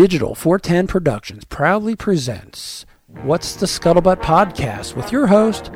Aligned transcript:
Digital 0.00 0.34
410 0.34 0.86
Productions 0.86 1.44
proudly 1.44 1.94
presents 1.94 2.86
What's 3.22 3.54
the 3.54 3.66
Scuttlebutt 3.66 4.22
podcast 4.22 4.96
with 4.96 5.12
your 5.12 5.26
host, 5.26 5.70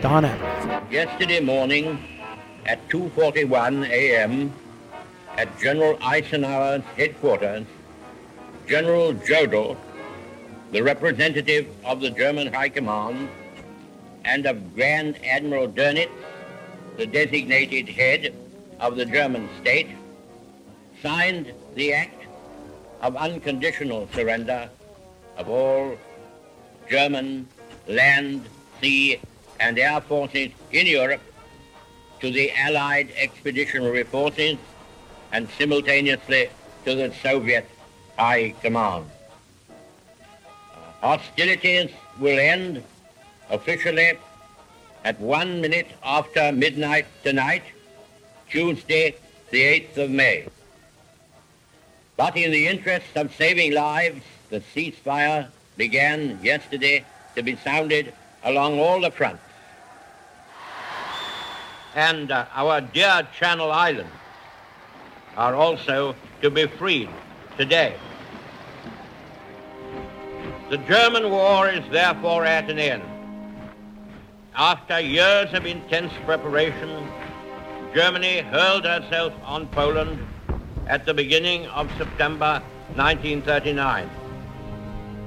Don 0.00 0.24
Evans. 0.24 0.90
Yesterday 0.90 1.40
morning 1.40 2.02
at 2.64 2.88
2.41 2.88 3.86
a.m. 3.90 4.50
at 5.36 5.58
General 5.58 5.98
Eisenhower's 6.02 6.84
headquarters, 6.96 7.66
General 8.66 9.12
Jodl, 9.12 9.76
the 10.72 10.82
representative 10.82 11.68
of 11.84 12.00
the 12.00 12.08
German 12.08 12.50
High 12.50 12.70
Command, 12.70 13.28
and 14.24 14.46
of 14.46 14.74
Grand 14.74 15.22
Admiral 15.22 15.68
Dönitz, 15.68 16.08
the 16.96 17.04
designated 17.04 17.90
head 17.90 18.34
of 18.80 18.96
the 18.96 19.04
German 19.04 19.50
state, 19.60 19.88
signed 21.02 21.52
the 21.74 21.92
act 21.92 22.15
of 23.02 23.16
unconditional 23.16 24.08
surrender 24.12 24.68
of 25.36 25.48
all 25.48 25.96
German 26.88 27.46
land, 27.88 28.46
sea, 28.80 29.20
and 29.60 29.78
air 29.78 30.00
forces 30.00 30.50
in 30.72 30.86
Europe 30.86 31.20
to 32.20 32.30
the 32.30 32.50
Allied 32.52 33.10
expeditionary 33.16 34.04
forces 34.04 34.56
and 35.32 35.48
simultaneously 35.58 36.48
to 36.84 36.94
the 36.94 37.12
Soviet 37.22 37.68
High 38.16 38.54
Command. 38.62 39.06
Hostilities 41.00 41.90
will 42.18 42.38
end 42.38 42.82
officially 43.50 44.18
at 45.04 45.20
one 45.20 45.60
minute 45.60 45.88
after 46.02 46.50
midnight 46.52 47.06
tonight, 47.22 47.62
Tuesday, 48.48 49.14
the 49.50 49.60
8th 49.60 49.96
of 49.98 50.10
May. 50.10 50.46
But 52.16 52.36
in 52.36 52.50
the 52.50 52.66
interest 52.66 53.14
of 53.14 53.34
saving 53.34 53.74
lives, 53.74 54.22
the 54.48 54.60
ceasefire 54.74 55.48
began 55.76 56.38
yesterday 56.42 57.04
to 57.34 57.42
be 57.42 57.56
sounded 57.56 58.14
along 58.42 58.78
all 58.78 59.00
the 59.00 59.10
fronts. 59.10 59.42
And 61.94 62.30
uh, 62.30 62.46
our 62.54 62.80
dear 62.80 63.26
Channel 63.38 63.70
Islands 63.70 64.12
are 65.36 65.54
also 65.54 66.14
to 66.40 66.50
be 66.50 66.66
freed 66.66 67.10
today. 67.58 67.96
The 70.70 70.78
German 70.78 71.30
war 71.30 71.68
is 71.68 71.84
therefore 71.90 72.44
at 72.44 72.70
an 72.70 72.78
end. 72.78 73.02
After 74.54 75.00
years 75.00 75.52
of 75.52 75.66
intense 75.66 76.12
preparation, 76.24 77.08
Germany 77.94 78.40
hurled 78.40 78.84
herself 78.84 79.34
on 79.44 79.66
Poland 79.68 80.18
at 80.86 81.04
the 81.04 81.14
beginning 81.14 81.66
of 81.68 81.90
September 81.98 82.62
1939. 82.94 84.08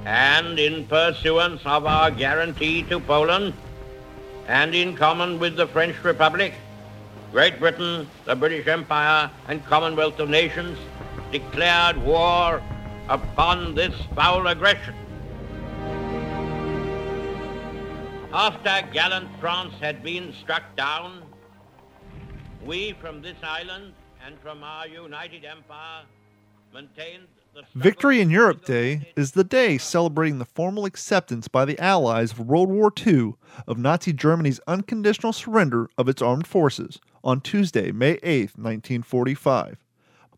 And 0.04 0.58
in 0.58 0.86
pursuance 0.86 1.60
of 1.66 1.84
our 1.86 2.10
guarantee 2.10 2.82
to 2.84 2.98
Poland, 2.98 3.52
and 4.48 4.74
in 4.74 4.96
common 4.96 5.38
with 5.38 5.56
the 5.56 5.66
French 5.66 6.02
Republic, 6.02 6.54
Great 7.30 7.60
Britain, 7.60 8.08
the 8.24 8.34
British 8.34 8.66
Empire, 8.66 9.30
and 9.46 9.64
Commonwealth 9.66 10.18
of 10.18 10.28
Nations 10.28 10.78
declared 11.30 11.96
war 11.98 12.62
upon 13.08 13.74
this 13.74 13.94
foul 14.16 14.46
aggression. 14.46 14.94
After 18.32 18.86
gallant 18.92 19.28
France 19.40 19.74
had 19.80 20.02
been 20.02 20.32
struck 20.32 20.62
down, 20.76 21.22
we 22.64 22.92
from 23.00 23.22
this 23.22 23.36
island 23.42 23.92
and 24.24 24.38
from 24.40 24.62
our 24.62 24.86
united 24.86 25.44
empire 25.44 26.02
maintained 26.72 27.26
Victory 27.74 28.20
in 28.20 28.30
Europe 28.30 28.64
Day 28.64 29.12
is 29.16 29.32
the 29.32 29.42
day 29.42 29.76
celebrating 29.76 30.38
the 30.38 30.44
formal 30.44 30.84
acceptance 30.84 31.48
by 31.48 31.64
the 31.64 31.78
Allies 31.80 32.30
of 32.30 32.38
World 32.40 32.68
War 32.68 32.92
II 33.04 33.34
of 33.66 33.76
Nazi 33.76 34.12
Germany's 34.12 34.60
unconditional 34.68 35.32
surrender 35.32 35.88
of 35.98 36.08
its 36.08 36.22
armed 36.22 36.46
forces 36.46 37.00
on 37.24 37.40
Tuesday, 37.40 37.90
May 37.90 38.20
8, 38.22 38.56
1945, 38.56 39.78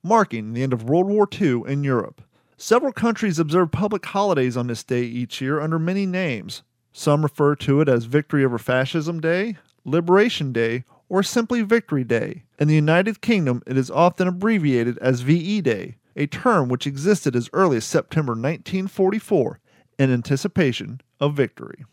marking 0.03 0.55
the 0.55 0.63
end 0.63 0.73
of 0.73 0.89
World 0.89 1.07
War 1.07 1.29
II 1.31 1.65
in 1.67 1.85
Europe. 1.85 2.23
Several 2.57 2.93
countries 2.93 3.39
observe 3.39 3.71
public 3.71 4.07
holidays 4.07 4.57
on 4.57 4.69
this 4.69 4.83
day 4.83 5.03
each 5.03 5.43
year 5.43 5.61
under 5.61 5.79
many 5.79 6.07
names. 6.07 6.63
Some 6.93 7.23
refer 7.23 7.55
to 7.57 7.83
it 7.83 7.89
as 7.91 8.05
Victory 8.05 8.43
over 8.43 8.59
Fascism 8.59 9.21
Day, 9.21 9.59
Liberation 9.85 10.53
Day, 10.53 10.85
or 11.13 11.23
simply 11.23 11.61
Victory 11.61 12.05
Day. 12.05 12.43
In 12.59 12.69
the 12.69 12.75
United 12.75 13.21
Kingdom, 13.21 13.63
it 13.67 13.77
is 13.77 13.91
often 13.91 14.27
abbreviated 14.27 14.97
as 14.97 15.21
VE 15.21 15.61
Day, 15.61 15.97
a 16.17 16.27
term 16.27 16.71
which 16.71 16.87
existed 16.87 17.37
as 17.37 17.51
early 17.53 17.77
as 17.77 17.85
September 17.85 18.31
1944 18.31 19.61
in 19.99 20.11
anticipation 20.11 21.03
of 21.21 21.35
victory. 21.35 21.85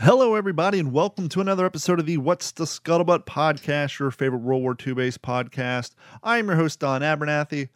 Hello, 0.00 0.34
everybody, 0.34 0.78
and 0.78 0.94
welcome 0.94 1.28
to 1.28 1.42
another 1.42 1.66
episode 1.66 2.00
of 2.00 2.06
the 2.06 2.16
What's 2.16 2.52
the 2.52 2.64
Scuttlebutt 2.64 3.26
podcast, 3.26 3.98
your 3.98 4.10
favorite 4.10 4.40
World 4.40 4.62
War 4.62 4.74
II 4.74 4.94
based 4.94 5.20
podcast. 5.20 5.90
I 6.22 6.38
am 6.38 6.46
your 6.46 6.56
host, 6.56 6.80
Don 6.80 7.02
Abernathy. 7.02 7.68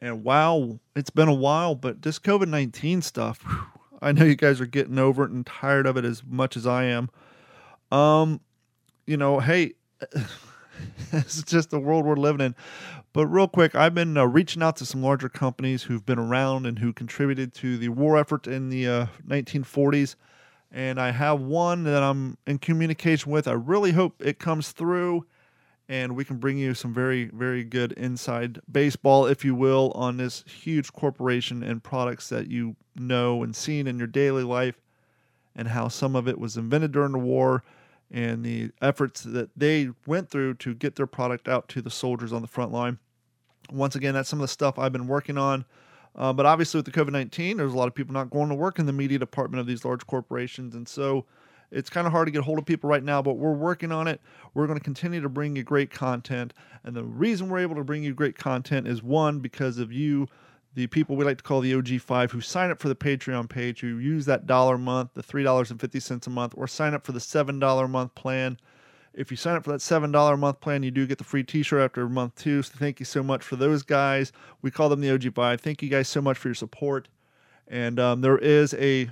And 0.00 0.22
wow, 0.22 0.80
it's 0.94 1.08
been 1.08 1.28
a 1.28 1.34
while, 1.34 1.74
but 1.74 2.02
this 2.02 2.18
COVID 2.18 2.48
19 2.48 3.00
stuff, 3.00 3.40
whew, 3.40 3.64
I 4.02 4.12
know 4.12 4.26
you 4.26 4.36
guys 4.36 4.60
are 4.60 4.66
getting 4.66 4.98
over 4.98 5.24
it 5.24 5.30
and 5.30 5.46
tired 5.46 5.86
of 5.86 5.96
it 5.96 6.04
as 6.04 6.22
much 6.26 6.58
as 6.58 6.66
I 6.66 6.84
am. 6.84 7.08
Um, 7.90 8.42
you 9.06 9.16
know, 9.16 9.40
hey, 9.40 9.72
it's 11.12 11.42
just 11.42 11.70
the 11.70 11.80
world 11.80 12.04
we're 12.04 12.16
living 12.16 12.44
in. 12.44 12.54
But 13.12 13.26
real 13.28 13.46
quick, 13.46 13.74
I've 13.74 13.94
been 13.94 14.16
uh, 14.16 14.24
reaching 14.24 14.62
out 14.62 14.76
to 14.76 14.86
some 14.86 15.02
larger 15.02 15.28
companies 15.28 15.84
who've 15.84 16.04
been 16.04 16.18
around 16.18 16.66
and 16.66 16.78
who 16.78 16.92
contributed 16.92 17.54
to 17.54 17.78
the 17.78 17.88
war 17.90 18.18
effort 18.18 18.46
in 18.46 18.70
the 18.70 18.88
uh, 18.88 19.06
1940s. 19.26 20.16
And 20.72 21.00
I 21.00 21.12
have 21.12 21.40
one 21.40 21.84
that 21.84 22.02
I'm 22.02 22.36
in 22.46 22.58
communication 22.58 23.30
with. 23.30 23.46
I 23.46 23.52
really 23.52 23.92
hope 23.92 24.20
it 24.20 24.40
comes 24.40 24.72
through 24.72 25.24
and 25.88 26.16
we 26.16 26.24
can 26.24 26.38
bring 26.38 26.56
you 26.56 26.74
some 26.74 26.94
very, 26.94 27.26
very 27.26 27.62
good 27.62 27.92
inside 27.92 28.58
baseball, 28.70 29.26
if 29.26 29.44
you 29.44 29.54
will, 29.54 29.92
on 29.94 30.16
this 30.16 30.42
huge 30.46 30.92
corporation 30.92 31.62
and 31.62 31.82
products 31.82 32.30
that 32.30 32.50
you 32.50 32.74
know 32.96 33.42
and 33.42 33.54
seen 33.54 33.86
in 33.86 33.98
your 33.98 34.06
daily 34.06 34.42
life 34.42 34.80
and 35.54 35.68
how 35.68 35.88
some 35.88 36.16
of 36.16 36.26
it 36.26 36.38
was 36.38 36.56
invented 36.56 36.92
during 36.92 37.12
the 37.12 37.18
war 37.18 37.62
and 38.10 38.44
the 38.44 38.70
efforts 38.80 39.22
that 39.22 39.50
they 39.56 39.90
went 40.06 40.30
through 40.30 40.54
to 40.54 40.74
get 40.74 40.96
their 40.96 41.06
product 41.06 41.48
out 41.48 41.68
to 41.68 41.82
the 41.82 41.90
soldiers 41.90 42.32
on 42.32 42.42
the 42.42 42.48
front 42.48 42.72
line. 42.72 42.98
Once 43.72 43.94
again, 43.94 44.14
that's 44.14 44.28
some 44.28 44.40
of 44.40 44.44
the 44.44 44.48
stuff 44.48 44.78
I've 44.78 44.92
been 44.92 45.06
working 45.06 45.38
on. 45.38 45.64
Uh, 46.16 46.32
but 46.32 46.46
obviously, 46.46 46.78
with 46.78 46.84
the 46.84 46.92
COVID 46.92 47.10
19, 47.10 47.56
there's 47.56 47.72
a 47.72 47.76
lot 47.76 47.88
of 47.88 47.94
people 47.94 48.12
not 48.12 48.30
going 48.30 48.48
to 48.48 48.54
work 48.54 48.78
in 48.78 48.86
the 48.86 48.92
media 48.92 49.18
department 49.18 49.60
of 49.60 49.66
these 49.66 49.84
large 49.84 50.06
corporations. 50.06 50.74
And 50.74 50.86
so 50.86 51.24
it's 51.72 51.90
kind 51.90 52.06
of 52.06 52.12
hard 52.12 52.26
to 52.26 52.30
get 52.30 52.40
a 52.40 52.42
hold 52.42 52.58
of 52.58 52.66
people 52.66 52.88
right 52.88 53.02
now, 53.02 53.20
but 53.20 53.34
we're 53.34 53.52
working 53.52 53.90
on 53.90 54.06
it. 54.06 54.20
We're 54.54 54.66
going 54.66 54.78
to 54.78 54.84
continue 54.84 55.20
to 55.20 55.28
bring 55.28 55.56
you 55.56 55.64
great 55.64 55.90
content. 55.90 56.54
And 56.84 56.94
the 56.94 57.02
reason 57.02 57.48
we're 57.48 57.58
able 57.58 57.74
to 57.76 57.84
bring 57.84 58.04
you 58.04 58.14
great 58.14 58.36
content 58.36 58.86
is 58.86 59.02
one, 59.02 59.40
because 59.40 59.78
of 59.78 59.92
you 59.92 60.28
the 60.74 60.86
people 60.88 61.16
we 61.16 61.24
like 61.24 61.38
to 61.38 61.44
call 61.44 61.60
the 61.60 61.72
OG5 61.72 62.30
who 62.30 62.40
sign 62.40 62.70
up 62.70 62.80
for 62.80 62.88
the 62.88 62.96
Patreon 62.96 63.48
page, 63.48 63.80
who 63.80 63.98
use 63.98 64.26
that 64.26 64.46
dollar 64.46 64.74
a 64.74 64.78
month, 64.78 65.10
the 65.14 65.22
$3.50 65.22 66.26
a 66.26 66.30
month, 66.30 66.54
or 66.56 66.66
sign 66.66 66.94
up 66.94 67.06
for 67.06 67.12
the 67.12 67.20
$7 67.20 67.84
a 67.84 67.88
month 67.88 68.14
plan. 68.14 68.58
If 69.12 69.30
you 69.30 69.36
sign 69.36 69.54
up 69.54 69.64
for 69.64 69.70
that 69.70 69.80
$7 69.80 70.32
a 70.32 70.36
month 70.36 70.60
plan, 70.60 70.82
you 70.82 70.90
do 70.90 71.06
get 71.06 71.18
the 71.18 71.24
free 71.24 71.44
t 71.44 71.62
shirt 71.62 71.80
after 71.80 72.08
month 72.08 72.34
too. 72.34 72.62
So 72.62 72.74
thank 72.76 72.98
you 72.98 73.06
so 73.06 73.22
much 73.22 73.44
for 73.44 73.54
those 73.54 73.82
guys. 73.82 74.32
We 74.62 74.72
call 74.72 74.88
them 74.88 75.00
the 75.00 75.08
OG5. 75.08 75.60
Thank 75.60 75.82
you 75.82 75.88
guys 75.88 76.08
so 76.08 76.20
much 76.20 76.36
for 76.36 76.48
your 76.48 76.56
support. 76.56 77.08
And 77.68 78.00
um, 78.00 78.20
there 78.20 78.38
is 78.38 78.74
a 78.74 79.10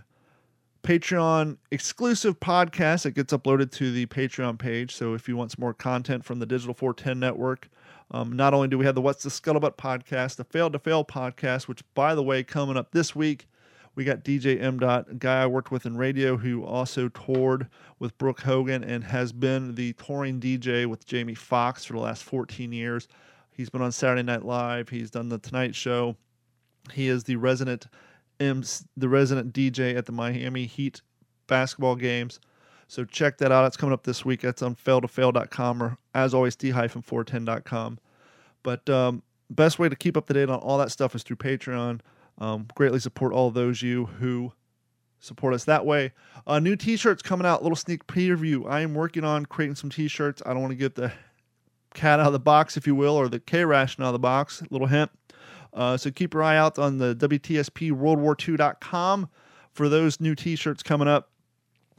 Patreon 0.82 1.58
exclusive 1.70 2.40
podcast 2.40 3.04
that 3.04 3.12
gets 3.12 3.32
uploaded 3.32 3.70
to 3.72 3.92
the 3.92 4.06
Patreon 4.06 4.58
page. 4.58 4.94
So 4.94 5.14
if 5.14 5.28
you 5.28 5.36
want 5.36 5.52
some 5.52 5.60
more 5.60 5.74
content 5.74 6.24
from 6.24 6.40
the 6.40 6.46
Digital 6.46 6.74
410 6.74 7.20
network, 7.20 7.68
um, 8.12 8.32
not 8.32 8.52
only 8.52 8.68
do 8.68 8.76
we 8.76 8.84
have 8.84 8.94
the 8.94 9.00
What's 9.00 9.22
the 9.22 9.30
Scuttlebutt 9.30 9.76
podcast, 9.76 10.36
the 10.36 10.44
Fail 10.44 10.70
to 10.70 10.78
Fail 10.78 11.04
podcast, 11.04 11.66
which, 11.66 11.82
by 11.94 12.14
the 12.14 12.22
way, 12.22 12.44
coming 12.44 12.76
up 12.76 12.92
this 12.92 13.16
week, 13.16 13.48
we 13.94 14.04
got 14.04 14.22
DJ 14.22 14.62
M. 14.62 14.78
Dot, 14.78 15.06
a 15.10 15.14
guy 15.14 15.42
I 15.42 15.46
worked 15.46 15.70
with 15.70 15.86
in 15.86 15.96
radio 15.96 16.36
who 16.36 16.62
also 16.62 17.08
toured 17.08 17.68
with 17.98 18.16
Brooke 18.18 18.40
Hogan 18.40 18.84
and 18.84 19.04
has 19.04 19.32
been 19.32 19.74
the 19.74 19.94
touring 19.94 20.40
DJ 20.40 20.86
with 20.86 21.06
Jamie 21.06 21.34
Foxx 21.34 21.86
for 21.86 21.94
the 21.94 22.00
last 22.00 22.22
14 22.22 22.70
years. 22.72 23.08
He's 23.50 23.70
been 23.70 23.82
on 23.82 23.92
Saturday 23.92 24.22
Night 24.22 24.44
Live. 24.44 24.90
He's 24.90 25.10
done 25.10 25.28
the 25.30 25.38
Tonight 25.38 25.74
Show. 25.74 26.16
He 26.92 27.08
is 27.08 27.24
the 27.24 27.36
resident 27.36 27.86
M, 28.40 28.62
the 28.96 29.08
resident 29.08 29.54
DJ 29.54 29.96
at 29.96 30.04
the 30.04 30.12
Miami 30.12 30.66
Heat 30.66 31.00
basketball 31.46 31.96
games. 31.96 32.40
So 32.88 33.04
check 33.04 33.38
that 33.38 33.52
out. 33.52 33.64
It's 33.66 33.76
coming 33.76 33.94
up 33.94 34.04
this 34.04 34.22
week. 34.22 34.42
That's 34.42 34.60
on 34.60 34.74
failtofail.com 34.74 35.82
or 35.82 35.98
as 36.14 36.34
always, 36.34 36.56
d-410.com. 36.56 37.98
But 38.62 38.88
um, 38.88 39.22
best 39.50 39.78
way 39.78 39.88
to 39.88 39.96
keep 39.96 40.16
up 40.16 40.26
to 40.26 40.32
date 40.32 40.48
on 40.48 40.58
all 40.58 40.78
that 40.78 40.90
stuff 40.90 41.14
is 41.14 41.22
through 41.22 41.36
Patreon. 41.36 42.00
Um, 42.38 42.66
greatly 42.74 42.98
support 42.98 43.32
all 43.32 43.50
those 43.50 43.82
you 43.82 44.06
who 44.06 44.52
support 45.20 45.54
us 45.54 45.64
that 45.64 45.86
way. 45.86 46.12
Uh, 46.46 46.58
new 46.58 46.76
t-shirts 46.76 47.22
coming 47.22 47.46
out. 47.46 47.62
Little 47.62 47.76
sneak 47.76 48.06
preview. 48.06 48.68
I 48.68 48.80
am 48.80 48.94
working 48.94 49.24
on 49.24 49.46
creating 49.46 49.76
some 49.76 49.90
t-shirts. 49.90 50.42
I 50.44 50.52
don't 50.52 50.62
want 50.62 50.72
to 50.72 50.76
get 50.76 50.94
the 50.94 51.12
cat 51.94 52.20
out 52.20 52.26
of 52.26 52.32
the 52.32 52.40
box, 52.40 52.76
if 52.76 52.86
you 52.86 52.94
will, 52.94 53.14
or 53.14 53.28
the 53.28 53.40
K 53.40 53.64
ration 53.64 54.02
out 54.02 54.08
of 54.08 54.12
the 54.14 54.18
box. 54.18 54.62
Little 54.70 54.88
hint. 54.88 55.10
Uh, 55.72 55.96
so 55.96 56.10
keep 56.10 56.34
your 56.34 56.42
eye 56.42 56.56
out 56.56 56.78
on 56.78 56.98
the 56.98 57.14
WTSP 57.14 57.92
World 57.92 58.18
War 58.18 58.36
II.com 58.46 59.28
for 59.72 59.88
those 59.88 60.20
new 60.20 60.34
t 60.34 60.56
shirts 60.56 60.82
coming 60.82 61.08
up. 61.08 61.30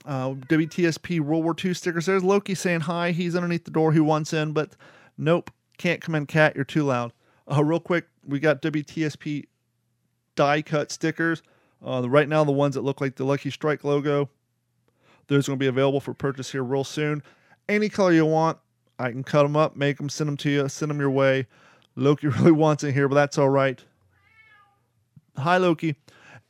Uh, 0.06 0.32
WTSP 0.32 1.22
World 1.22 1.44
War 1.44 1.56
II 1.64 1.74
stickers. 1.74 2.06
There's 2.06 2.24
Loki 2.24 2.56
saying 2.56 2.82
hi. 2.82 3.12
He's 3.12 3.36
underneath 3.36 3.64
the 3.64 3.72
door. 3.72 3.94
He 3.94 4.00
wants 4.00 4.34
in, 4.34 4.52
but 4.52 4.76
nope, 5.18 5.50
can't 5.84 6.00
come 6.00 6.16
in, 6.16 6.26
cat. 6.26 6.56
You're 6.56 6.64
too 6.64 6.84
loud. 6.84 7.12
Uh, 7.52 7.62
real 7.62 7.82
quick, 7.82 8.08
we 8.26 8.40
got 8.40 8.62
WTSP 8.62 9.48
die 10.36 10.62
cut 10.62 10.94
stickers. 10.94 11.44
Uh, 11.86 12.08
right 12.08 12.30
now, 12.30 12.46
the 12.46 12.54
ones 12.54 12.76
that 12.76 12.86
look 12.86 13.02
like 13.02 13.18
the 13.18 13.26
Lucky 13.26 13.50
Strike 13.50 13.84
logo, 13.84 14.30
those 15.28 15.46
are 15.46 15.52
going 15.52 15.60
to 15.60 15.64
be 15.64 15.68
available 15.68 16.00
for 16.00 16.14
purchase 16.14 16.54
here 16.54 16.64
real 16.64 16.86
soon. 16.86 17.22
Any 17.68 17.90
color 17.90 18.14
you 18.14 18.26
want, 18.26 18.60
I 18.98 19.12
can 19.12 19.26
cut 19.26 19.44
them 19.44 19.58
up, 19.58 19.76
make 19.76 19.98
them, 19.98 20.08
send 20.08 20.30
them 20.30 20.38
to 20.38 20.50
you, 20.50 20.70
send 20.70 20.90
them 20.90 21.02
your 21.02 21.12
way. 21.12 21.48
Loki 21.98 22.28
really 22.40 22.54
wants 22.54 22.86
it 22.86 22.94
here, 22.94 23.10
but 23.10 23.16
that's 23.16 23.38
all 23.38 23.50
right. 23.50 23.84
Hi, 25.36 25.58
Loki. 25.58 25.98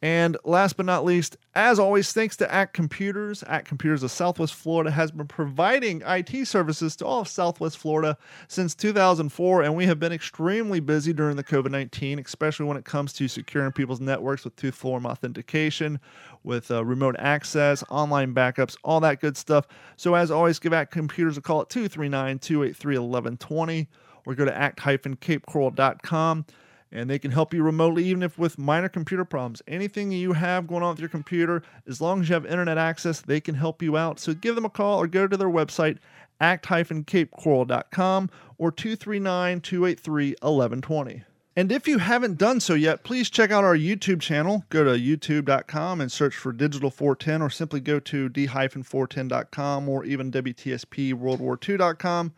And 0.04 0.36
last 0.44 0.76
but 0.76 0.86
not 0.86 1.06
least, 1.06 1.38
as 1.56 1.80
always, 1.80 2.12
thanks 2.12 2.36
to 2.36 2.54
Act 2.54 2.74
Computers. 2.74 3.42
Act 3.48 3.70
Computers 3.70 4.04
of 4.04 4.12
Southwest 4.12 4.54
Florida 4.54 4.92
has 4.92 5.12
been 5.12 5.30
providing 5.30 6.02
IT 6.06 6.46
services 6.46 6.98
to 6.98 7.06
all 7.06 7.22
of 7.22 7.30
Southwest 7.30 7.78
Florida 7.78 8.18
since 8.50 8.76
2004, 8.76 9.64
and 9.64 9.78
we 9.78 9.86
have 9.86 10.02
been 10.02 10.12
extremely 10.12 10.82
busy 10.82 11.14
during 11.14 11.38
the 11.38 11.44
COVID 11.44 11.72
19, 11.72 12.20
especially 12.20 12.66
when 12.66 12.76
it 12.76 12.84
comes 12.84 13.14
to 13.14 13.30
securing 13.30 13.72
people's 13.72 14.02
networks 14.02 14.44
with 14.44 14.58
two 14.58 14.74
form 14.74 15.06
authentication, 15.06 16.02
with 16.44 16.70
uh, 16.70 16.84
remote 16.84 17.16
access, 17.18 17.82
online 17.90 18.36
backups, 18.36 18.76
all 18.84 19.00
that 19.00 19.22
good 19.22 19.38
stuff. 19.38 19.68
So, 19.96 20.16
as 20.16 20.32
always, 20.32 20.60
give 20.60 20.74
Act 20.74 20.92
Computers 20.92 21.38
a 21.38 21.42
call 21.42 21.62
at 21.62 21.70
239 21.70 22.40
283 22.40 22.98
1120 22.98 23.88
or 24.26 24.36
go 24.36 24.44
to 24.44 24.54
act-capecoral.com 24.54 26.46
and 26.94 27.10
they 27.10 27.20
can 27.20 27.32
help 27.32 27.54
you 27.54 27.64
remotely, 27.64 28.06
even 28.06 28.22
if 28.22 28.38
with 28.38 28.60
minor 28.60 28.88
computer 28.88 29.26
problems. 29.26 29.64
Anything 29.68 30.12
you 30.12 30.34
have 30.34 30.68
going 30.68 30.84
on 30.84 30.92
with 30.92 31.00
your 31.00 31.10
computer, 31.10 31.64
as 31.88 32.00
long 32.00 32.22
as 32.22 32.30
you 32.30 32.36
have 32.36 32.46
internet 32.46 32.78
access, 32.78 33.20
they 33.20 33.42
can 33.42 33.56
help 33.56 33.82
you 33.82 33.98
out. 33.98 34.20
So 34.20 34.36
give 34.36 34.54
them 34.54 34.64
a 34.64 34.70
call 34.70 35.02
or 35.02 35.08
go 35.08 35.26
to 35.28 35.36
their 35.36 35.50
website, 35.50 35.98
act-capecoral.com 36.40 38.30
or 38.60 38.72
239-283-1120. 38.72 41.24
And 41.56 41.72
if 41.72 41.88
you 41.88 42.00
haven't 42.00 42.40
done 42.40 42.60
so 42.60 42.74
yet, 42.76 43.04
please 43.04 43.30
check 43.30 43.52
out 43.52 43.64
our 43.64 43.78
YouTube 43.78 44.22
channel. 44.22 44.66
Go 44.70 44.84
to 44.84 44.92
youtube.com 44.92 46.02
and 46.02 46.12
search 46.12 46.36
for 46.36 46.52
Digital 46.52 46.90
410 46.92 47.42
or 47.42 47.50
simply 47.50 47.80
go 47.80 48.00
to 48.00 48.30
d-410.com 48.30 49.90
or 49.90 50.06
even 50.06 50.32
WTSP 50.32 51.14
World 51.14 51.40
War 51.40 51.58
II.com. 51.68 52.34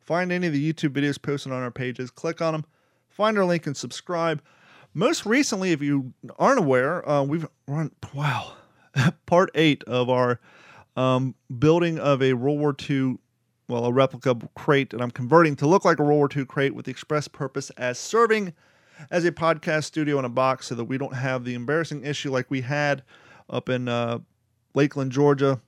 Find 0.00 0.32
any 0.32 0.46
of 0.46 0.54
the 0.54 0.72
YouTube 0.72 0.90
videos 0.90 1.20
posted 1.20 1.52
on 1.52 1.62
our 1.62 1.70
pages, 1.70 2.10
click 2.10 2.42
on 2.42 2.52
them 2.52 2.64
find 3.18 3.36
our 3.36 3.44
link 3.44 3.66
and 3.66 3.76
subscribe. 3.76 4.40
Most 4.94 5.26
recently, 5.26 5.72
if 5.72 5.82
you 5.82 6.14
aren't 6.38 6.60
aware, 6.60 7.06
uh, 7.06 7.24
we've 7.24 7.46
run 7.66 7.90
wow 8.14 8.52
part 9.26 9.50
eight 9.56 9.82
of 9.84 10.08
our 10.08 10.40
um, 10.96 11.34
building 11.58 11.98
of 11.98 12.22
a 12.22 12.34
World 12.34 12.60
War 12.60 12.74
II, 12.88 13.18
well, 13.68 13.86
a 13.86 13.92
replica 13.92 14.36
crate, 14.54 14.92
and 14.92 15.02
I'm 15.02 15.10
converting 15.10 15.56
to 15.56 15.66
look 15.66 15.84
like 15.84 15.98
a 15.98 16.04
World 16.04 16.16
War 16.16 16.28
II 16.34 16.44
crate 16.46 16.76
with 16.76 16.84
the 16.84 16.92
express 16.92 17.26
purpose 17.26 17.70
as 17.70 17.98
serving 17.98 18.54
as 19.10 19.24
a 19.24 19.32
podcast 19.32 19.84
studio 19.84 20.18
in 20.20 20.24
a 20.24 20.30
box, 20.30 20.68
so 20.68 20.76
that 20.76 20.84
we 20.84 20.96
don't 20.96 21.14
have 21.14 21.44
the 21.44 21.54
embarrassing 21.54 22.04
issue 22.04 22.30
like 22.30 22.48
we 22.50 22.60
had 22.60 23.02
up 23.50 23.68
in 23.68 23.88
uh, 23.88 24.20
Lakeland, 24.74 25.10
Georgia, 25.10 25.60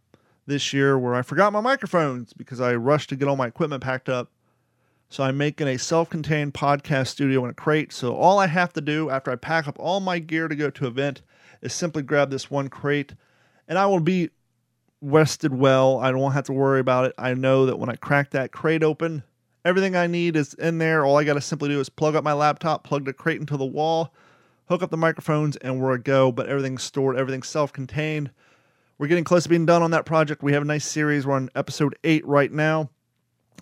this 0.47 0.73
year, 0.73 0.97
where 0.97 1.17
I 1.17 1.23
forgot 1.23 1.53
my 1.53 1.61
microphones 1.61 2.33
because 2.33 2.61
I 2.61 2.75
rushed 2.75 3.09
to 3.09 3.17
get 3.17 3.27
all 3.27 3.37
my 3.37 3.49
equipment 3.49 3.83
packed 3.83 4.09
up 4.09 4.31
so 5.11 5.25
I'm 5.25 5.37
making 5.37 5.67
a 5.67 5.77
self-contained 5.77 6.55
podcast 6.55 7.09
studio 7.09 7.45
in 7.45 7.51
a 7.51 7.55
crate. 7.55 7.93
So 7.93 8.15
all 8.15 8.39
I 8.39 8.47
have 8.47 8.73
to 8.75 8.81
do 8.81 9.11
after 9.11 9.33
I 9.33 9.35
pack 9.35 9.67
up 9.67 9.77
all 9.81 9.99
my 9.99 10.21
gear 10.21 10.47
to 10.47 10.55
go 10.55 10.71
to 10.71 10.87
event 10.87 11.23
is 11.61 11.75
simply 11.75 12.03
grab 12.03 12.31
this 12.31 12.49
one 12.49 12.69
crate 12.69 13.15
and 13.67 13.77
I 13.77 13.87
will 13.87 13.99
be 13.99 14.31
rested 15.03 15.53
well. 15.53 15.99
I 15.99 16.13
don't 16.13 16.31
have 16.31 16.45
to 16.45 16.53
worry 16.53 16.79
about 16.79 17.07
it. 17.07 17.15
I 17.19 17.35
know 17.35 17.67
that 17.67 17.77
when 17.77 17.91
I 17.91 17.97
crack 17.97 18.31
that 18.31 18.53
crate 18.53 18.85
open, 18.85 19.25
everything 19.65 19.97
I 19.97 20.07
need 20.07 20.37
is 20.37 20.55
in 20.55 20.79
there. 20.79 21.05
All 21.05 21.19
I 21.19 21.25
got 21.25 21.35
to 21.35 21.41
simply 21.41 21.71
do 21.71 21.81
is 21.81 21.89
plug 21.89 22.15
up 22.15 22.23
my 22.23 22.33
laptop, 22.33 22.85
plug 22.85 23.05
the 23.05 23.13
crate 23.13 23.41
into 23.41 23.57
the 23.57 23.67
wall, 23.67 24.15
hook 24.69 24.81
up 24.81 24.91
the 24.91 24.97
microphones, 24.97 25.57
and 25.57 25.81
we're 25.81 25.95
a 25.95 26.01
go. 26.01 26.31
But 26.31 26.47
everything's 26.47 26.85
stored, 26.85 27.17
everything's 27.17 27.49
self 27.49 27.73
contained. 27.73 28.31
We're 28.97 29.09
getting 29.09 29.25
close 29.25 29.43
to 29.43 29.49
being 29.49 29.67
done 29.67 29.83
on 29.83 29.91
that 29.91 30.07
project. 30.07 30.43
We 30.43 30.53
have 30.53 30.63
a 30.63 30.67
nice 30.67 30.87
series. 30.87 31.27
We're 31.27 31.35
on 31.35 31.49
episode 31.57 31.97
eight 32.05 32.25
right 32.25 32.53
now 32.53 32.91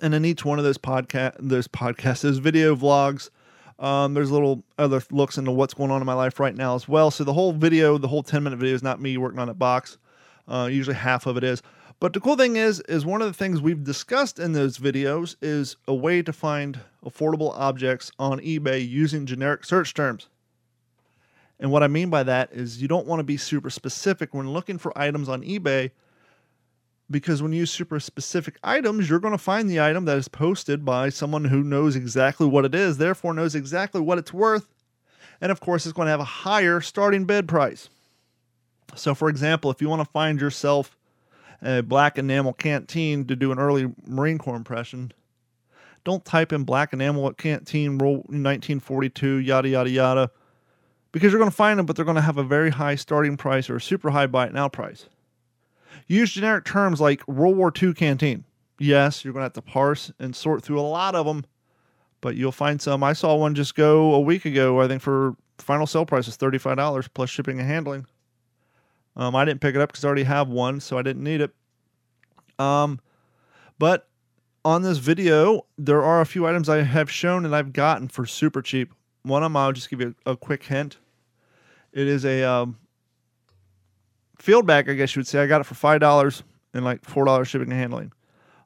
and 0.03 0.15
in 0.15 0.25
each 0.25 0.45
one 0.45 0.59
of 0.59 0.65
those 0.65 0.79
podcast, 0.79 1.37
those 1.39 1.69
podcasts, 1.69 2.23
those 2.23 2.39
video 2.39 2.75
vlogs, 2.75 3.31
um, 3.79 4.15
there's 4.15 4.31
little 4.31 4.65
other 4.77 5.01
looks 5.11 5.39
into 5.39 5.53
what's 5.53 5.75
going 5.75 5.91
on 5.91 6.01
in 6.01 6.07
my 6.07 6.15
life 6.15 6.41
right 6.41 6.55
now 6.55 6.75
as 6.75 6.89
well. 6.89 7.11
So 7.11 7.25
the 7.25 7.33
whole 7.33 7.53
video, 7.53 7.97
the 7.99 8.09
whole 8.09 8.23
10 8.23 8.43
minute 8.43 8.59
video, 8.59 8.75
is 8.75 8.83
not 8.83 9.01
me 9.01 9.17
working 9.17 9.39
on 9.39 9.49
a 9.49 9.55
box. 9.55 9.99
Uh, 10.49 10.69
usually 10.71 10.97
half 10.97 11.27
of 11.27 11.37
it 11.37 11.45
is. 11.45 11.63
But 12.01 12.13
the 12.13 12.21
cool 12.21 12.37
thing 12.37 12.57
is, 12.57 12.81
is 12.89 13.05
one 13.05 13.23
of 13.23 13.29
the 13.29 13.35
things 13.35 13.61
we've 13.61 13.83
discussed 13.83 14.39
in 14.39 14.53
those 14.53 14.79
videos 14.79 15.37
is 15.43 15.77
a 15.87 15.95
way 15.95 16.23
to 16.23 16.33
find 16.33 16.81
affordable 17.05 17.53
objects 17.57 18.11
on 18.19 18.39
eBay 18.41 18.89
using 18.89 19.27
generic 19.27 19.65
search 19.65 19.95
terms. 19.95 20.29
And 21.61 21.73
what 21.73 21.83
I 21.83 21.89
mean 21.89 22.09
by 22.09 22.23
that 22.23 22.53
is 22.53 22.81
you 22.81 22.87
don't 22.87 23.07
want 23.07 23.21
to 23.21 23.25
be 23.25 23.37
super 23.37 23.69
specific 23.69 24.33
when 24.33 24.51
looking 24.53 24.79
for 24.79 24.97
items 24.97 25.29
on 25.29 25.43
eBay 25.43 25.91
because 27.11 27.43
when 27.43 27.53
you 27.53 27.61
use 27.61 27.71
super 27.71 28.01
specific 28.01 28.59
items, 28.63 29.09
you're 29.09 29.19
going 29.19 29.33
to 29.33 29.39
find 29.39 29.69
the 29.69 29.81
item 29.81 30.05
that 30.05 30.19
is 30.19 30.29
posted 30.29 30.85
by 30.85 31.09
someone 31.09 31.45
who 31.45 31.63
knows 31.63 31.97
exactly 31.97 32.47
what 32.47 32.65
it 32.65 32.75
is, 32.75 32.99
therefore 32.99 33.35
knows 33.35 33.55
exactly 33.55 34.01
what 34.01 34.19
it's 34.19 34.33
worth, 34.33 34.69
and 35.41 35.53
of 35.53 35.61
course, 35.61 35.87
it's 35.87 35.93
going 35.93 36.07
to 36.07 36.11
have 36.11 36.21
a 36.21 36.25
higher 36.25 36.81
starting 36.81 37.25
bid 37.25 37.49
price. 37.49 37.89
So, 38.95 39.15
for 39.15 39.29
example, 39.29 39.71
if 39.71 39.81
you 39.81 39.89
want 39.89 40.03
to 40.03 40.11
find 40.11 40.41
yourself 40.41 40.97
a 41.63 41.83
black 41.83 42.19
enamel 42.19 42.53
canteen 42.53 43.25
to 43.27 43.37
do 43.37 43.53
an 43.53 43.59
early 43.59 43.93
Marine 44.07 44.39
Corps 44.39 44.57
impression, 44.57 45.13
don't 46.05 46.25
type 46.25 46.53
in 46.53 46.65
black 46.65 46.93
enamel 46.93 47.33
canteen 47.35 47.99
roll 47.99 48.17
1942 48.17 49.37
yada 49.37 49.69
yada 49.69 49.91
yada 49.91 50.31
because 51.13 51.33
you're 51.33 51.41
going 51.41 51.51
to 51.51 51.57
find 51.57 51.79
them, 51.79 51.87
but 51.87 51.97
they're 51.97 52.05
going 52.05 52.17
to 52.17 52.21
have 52.21 52.39
a 52.39 52.45
very 52.45 52.71
high 52.71 52.95
starting 52.95 53.37
price 53.37 53.69
or 53.69 53.77
a 53.77 53.81
super 53.81 54.11
high 54.11 54.27
buy 54.27 54.47
it 54.47 54.53
now 54.53 54.69
price. 54.69 55.07
Use 56.09 56.33
generic 56.33 56.65
terms 56.65 57.01
like 57.01 57.27
World 57.29 57.57
War 57.57 57.73
II 57.81 57.93
canteen. 57.93 58.45
Yes, 58.79 59.25
you're 59.25 59.33
going 59.33 59.43
to 59.43 59.45
have 59.45 59.53
to 59.55 59.63
parse 59.63 60.11
and 60.19 60.35
sort 60.35 60.63
through 60.63 60.81
a 60.81 60.83
lot 60.83 61.15
of 61.15 61.27
them, 61.27 61.45
but 62.21 62.35
you'll 62.35 62.51
find 62.51 62.81
some. 62.81 63.05
I 63.05 63.13
saw 63.13 63.35
one 63.37 63.55
just 63.55 63.75
go 63.75 64.15
a 64.15 64.21
week 64.21 64.45
ago, 64.45 64.81
I 64.81 64.89
think 64.89 65.03
for 65.03 65.37
final 65.59 65.87
sale 65.87 66.07
price 66.07 66.27
is 66.29 66.37
$35 66.37 67.09
plus 67.13 67.29
shipping 67.29 67.59
and 67.59 67.69
handling. 67.69 68.07
Um, 69.17 69.35
I 69.35 69.45
didn't 69.45 69.61
pick 69.61 69.75
it 69.75 69.81
up 69.81 69.91
because 69.91 70.05
I 70.05 70.07
already 70.07 70.23
have 70.23 70.49
one, 70.49 70.81
so 70.81 70.97
I 70.97 71.03
didn't 71.03 71.25
need 71.25 71.41
it. 71.41 71.51
Um, 72.59 73.01
but 73.79 74.09
on 74.65 74.83
this 74.83 74.99
video, 74.99 75.67
there 75.77 76.03
are 76.03 76.21
a 76.21 76.27
few 76.27 76.47
items 76.47 76.69
I 76.69 76.83
have 76.83 77.11
shown 77.11 77.45
and 77.45 77.55
I've 77.55 77.73
gotten 77.73 78.09
for 78.09 78.25
super 78.27 78.63
cheap. 78.63 78.93
One 79.23 79.43
of 79.43 79.47
them, 79.47 79.57
I'll 79.57 79.73
just 79.73 79.91
give 79.91 80.01
you 80.01 80.15
a, 80.25 80.33
a 80.33 80.37
quick 80.37 80.63
hint. 80.63 80.99
It 81.93 82.07
is 82.07 82.25
a 82.25 82.45
um, 82.45 82.79
field 84.39 84.67
bag, 84.67 84.89
I 84.89 84.95
guess 84.95 85.15
you 85.15 85.21
would 85.21 85.27
say. 85.27 85.41
I 85.41 85.47
got 85.47 85.61
it 85.61 85.65
for 85.65 85.75
five 85.75 86.01
dollars 86.01 86.43
and 86.75 86.85
like 86.85 87.05
four 87.05 87.25
dollars 87.25 87.49
shipping 87.49 87.71
and 87.71 87.79
handling. 87.79 88.13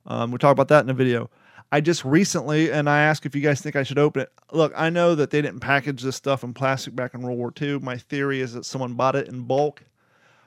Um, 0.07 0.31
we 0.31 0.39
talk 0.39 0.53
about 0.53 0.69
that 0.69 0.81
in 0.81 0.87
the 0.87 0.95
video. 0.95 1.31
I 1.71 1.81
just 1.81 2.05
recently, 2.05 2.71
and 2.71 2.89
I 2.89 3.01
asked 3.01 3.25
if 3.25 3.35
you 3.35 3.41
guys 3.41 3.63
think 3.63 3.77
I 3.77 3.83
should 3.83 3.99
open 3.99 4.23
it. 4.23 4.33
Look, 4.53 4.75
I 4.77 4.91
know 4.91 5.15
that 5.15 5.31
they 5.31 5.41
didn't 5.41 5.61
package 5.61 6.03
this 6.03 6.17
stuff 6.17 6.45
in 6.45 6.53
plastic 6.53 6.95
back 6.95 7.15
in 7.15 7.23
World 7.23 7.39
War 7.39 7.53
II. 7.61 7.79
My 7.79 7.97
theory 7.97 8.41
is 8.41 8.53
that 8.53 8.67
someone 8.67 8.93
bought 8.93 9.17
it 9.17 9.29
in 9.29 9.43
bulk, 9.45 9.83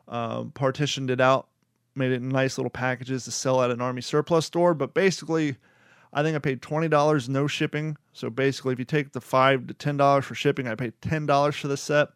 um, 0.08 0.52
partitioned 0.52 1.10
it 1.10 1.20
out, 1.20 1.48
made 1.96 2.12
it 2.12 2.16
in 2.16 2.30
nice 2.30 2.60
little 2.60 2.70
packages 2.70 3.24
to 3.24 3.32
sell 3.32 3.64
at 3.64 3.72
an 3.72 3.82
army 3.82 4.02
surplus 4.02 4.46
store. 4.46 4.76
But 4.76 4.94
basically, 4.94 5.56
I 6.14 6.22
think 6.22 6.36
I 6.36 6.40
paid 6.40 6.62
twenty 6.62 6.90
dollars 6.90 7.28
no 7.28 7.48
shipping. 7.48 7.98
So 8.14 8.30
basically, 8.30 8.74
if 8.74 8.80
you 8.80 8.86
take 8.86 9.14
the 9.14 9.22
five 9.22 9.66
to 9.66 9.74
ten 9.74 9.98
dollars 9.98 10.26
for 10.26 10.36
shipping, 10.36 10.68
I 10.68 10.76
paid 10.76 10.94
ten 11.02 11.26
dollars 11.26 11.56
for 11.56 11.68
the 11.68 11.78
set 11.78 12.10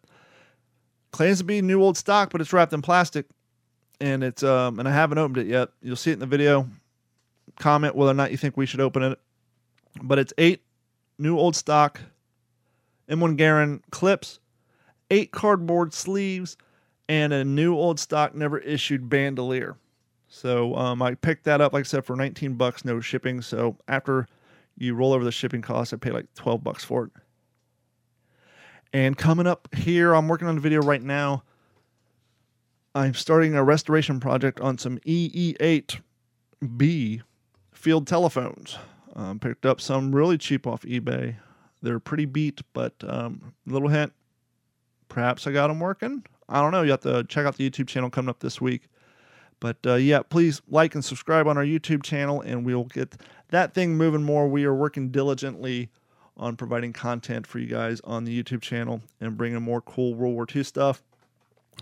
claims 1.12 1.38
to 1.38 1.44
be 1.44 1.62
new 1.62 1.82
old 1.82 1.96
stock, 1.96 2.30
but 2.30 2.40
it's 2.40 2.52
wrapped 2.52 2.72
in 2.72 2.82
plastic, 2.82 3.26
and 4.00 4.22
it's 4.22 4.42
um 4.42 4.78
and 4.78 4.88
I 4.88 4.92
haven't 4.92 5.18
opened 5.18 5.38
it 5.38 5.46
yet. 5.46 5.70
You'll 5.82 5.96
see 5.96 6.10
it 6.10 6.14
in 6.14 6.20
the 6.20 6.26
video. 6.26 6.68
Comment 7.58 7.94
whether 7.94 8.12
or 8.12 8.14
not 8.14 8.30
you 8.30 8.36
think 8.36 8.56
we 8.56 8.66
should 8.66 8.80
open 8.80 9.02
it. 9.02 9.18
But 10.02 10.18
it's 10.18 10.32
eight 10.38 10.62
new 11.18 11.38
old 11.38 11.56
stock 11.56 12.00
M1 13.08 13.36
Garand 13.36 13.80
clips, 13.90 14.38
eight 15.10 15.32
cardboard 15.32 15.92
sleeves, 15.92 16.56
and 17.08 17.32
a 17.32 17.44
new 17.44 17.74
old 17.74 17.98
stock 17.98 18.34
never 18.34 18.58
issued 18.58 19.08
bandolier. 19.08 19.76
So 20.28 20.76
um, 20.76 21.02
I 21.02 21.16
picked 21.16 21.44
that 21.44 21.60
up, 21.60 21.72
like 21.72 21.80
I 21.80 21.88
said, 21.88 22.04
for 22.04 22.14
19 22.14 22.54
bucks, 22.54 22.84
no 22.84 23.00
shipping. 23.00 23.42
So 23.42 23.76
after 23.88 24.28
you 24.78 24.94
roll 24.94 25.12
over 25.12 25.24
the 25.24 25.32
shipping 25.32 25.60
costs, 25.60 25.92
I 25.92 25.96
pay 25.96 26.12
like 26.12 26.32
12 26.34 26.62
bucks 26.62 26.84
for 26.84 27.06
it. 27.06 27.10
And 28.92 29.16
coming 29.16 29.46
up 29.46 29.72
here, 29.74 30.14
I'm 30.14 30.26
working 30.28 30.48
on 30.48 30.56
a 30.56 30.60
video 30.60 30.80
right 30.80 31.02
now. 31.02 31.44
I'm 32.94 33.14
starting 33.14 33.54
a 33.54 33.62
restoration 33.62 34.18
project 34.18 34.60
on 34.60 34.78
some 34.78 34.98
EE8B 34.98 36.02
field 37.72 38.06
telephones. 38.06 38.78
Um, 39.14 39.38
picked 39.38 39.64
up 39.64 39.80
some 39.80 40.14
really 40.14 40.38
cheap 40.38 40.66
off 40.66 40.82
eBay. 40.82 41.36
They're 41.82 42.00
pretty 42.00 42.26
beat, 42.26 42.60
but 42.72 42.94
um, 43.06 43.54
little 43.66 43.88
hint, 43.88 44.12
perhaps 45.08 45.46
I 45.46 45.52
got 45.52 45.68
them 45.68 45.78
working. 45.80 46.24
I 46.48 46.60
don't 46.60 46.72
know. 46.72 46.82
You 46.82 46.90
have 46.90 47.00
to 47.00 47.24
check 47.24 47.46
out 47.46 47.56
the 47.56 47.68
YouTube 47.70 47.86
channel 47.86 48.10
coming 48.10 48.28
up 48.28 48.40
this 48.40 48.60
week. 48.60 48.88
But 49.60 49.76
uh, 49.86 49.94
yeah, 49.94 50.22
please 50.22 50.62
like 50.68 50.94
and 50.94 51.04
subscribe 51.04 51.46
on 51.46 51.56
our 51.56 51.64
YouTube 51.64 52.02
channel, 52.02 52.40
and 52.40 52.64
we'll 52.64 52.84
get 52.84 53.16
that 53.50 53.74
thing 53.74 53.96
moving 53.96 54.22
more. 54.22 54.48
We 54.48 54.64
are 54.64 54.74
working 54.74 55.10
diligently 55.10 55.90
on 56.40 56.56
providing 56.56 56.92
content 56.92 57.46
for 57.46 57.58
you 57.58 57.66
guys 57.66 58.00
on 58.00 58.24
the 58.24 58.42
YouTube 58.42 58.62
channel 58.62 59.02
and 59.20 59.36
bringing 59.36 59.60
more 59.62 59.82
cool 59.82 60.14
World 60.14 60.34
War 60.34 60.46
II 60.52 60.64
stuff. 60.64 61.02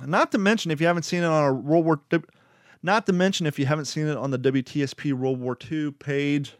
Not 0.05 0.33
to 0.33 0.38
mention, 0.38 0.71
if 0.71 0.81
you 0.81 0.87
haven't 0.88 1.05
seen 1.05 1.23
it 1.23 1.27
on 1.27 1.33
our 1.33 1.55
World 1.55 1.85
War, 1.85 2.00
not 2.83 3.07
to 3.07 3.12
mention 3.12 3.47
if 3.47 3.59
you 3.59 3.67
haven't 3.67 3.87
seen 3.87 4.09
it 4.09 4.17
on 4.17 4.33
the 4.33 4.38
WTSP 4.38 5.12
World 5.12 5.41
War 5.41 5.57
II 5.71 5.93
page, 5.93 6.55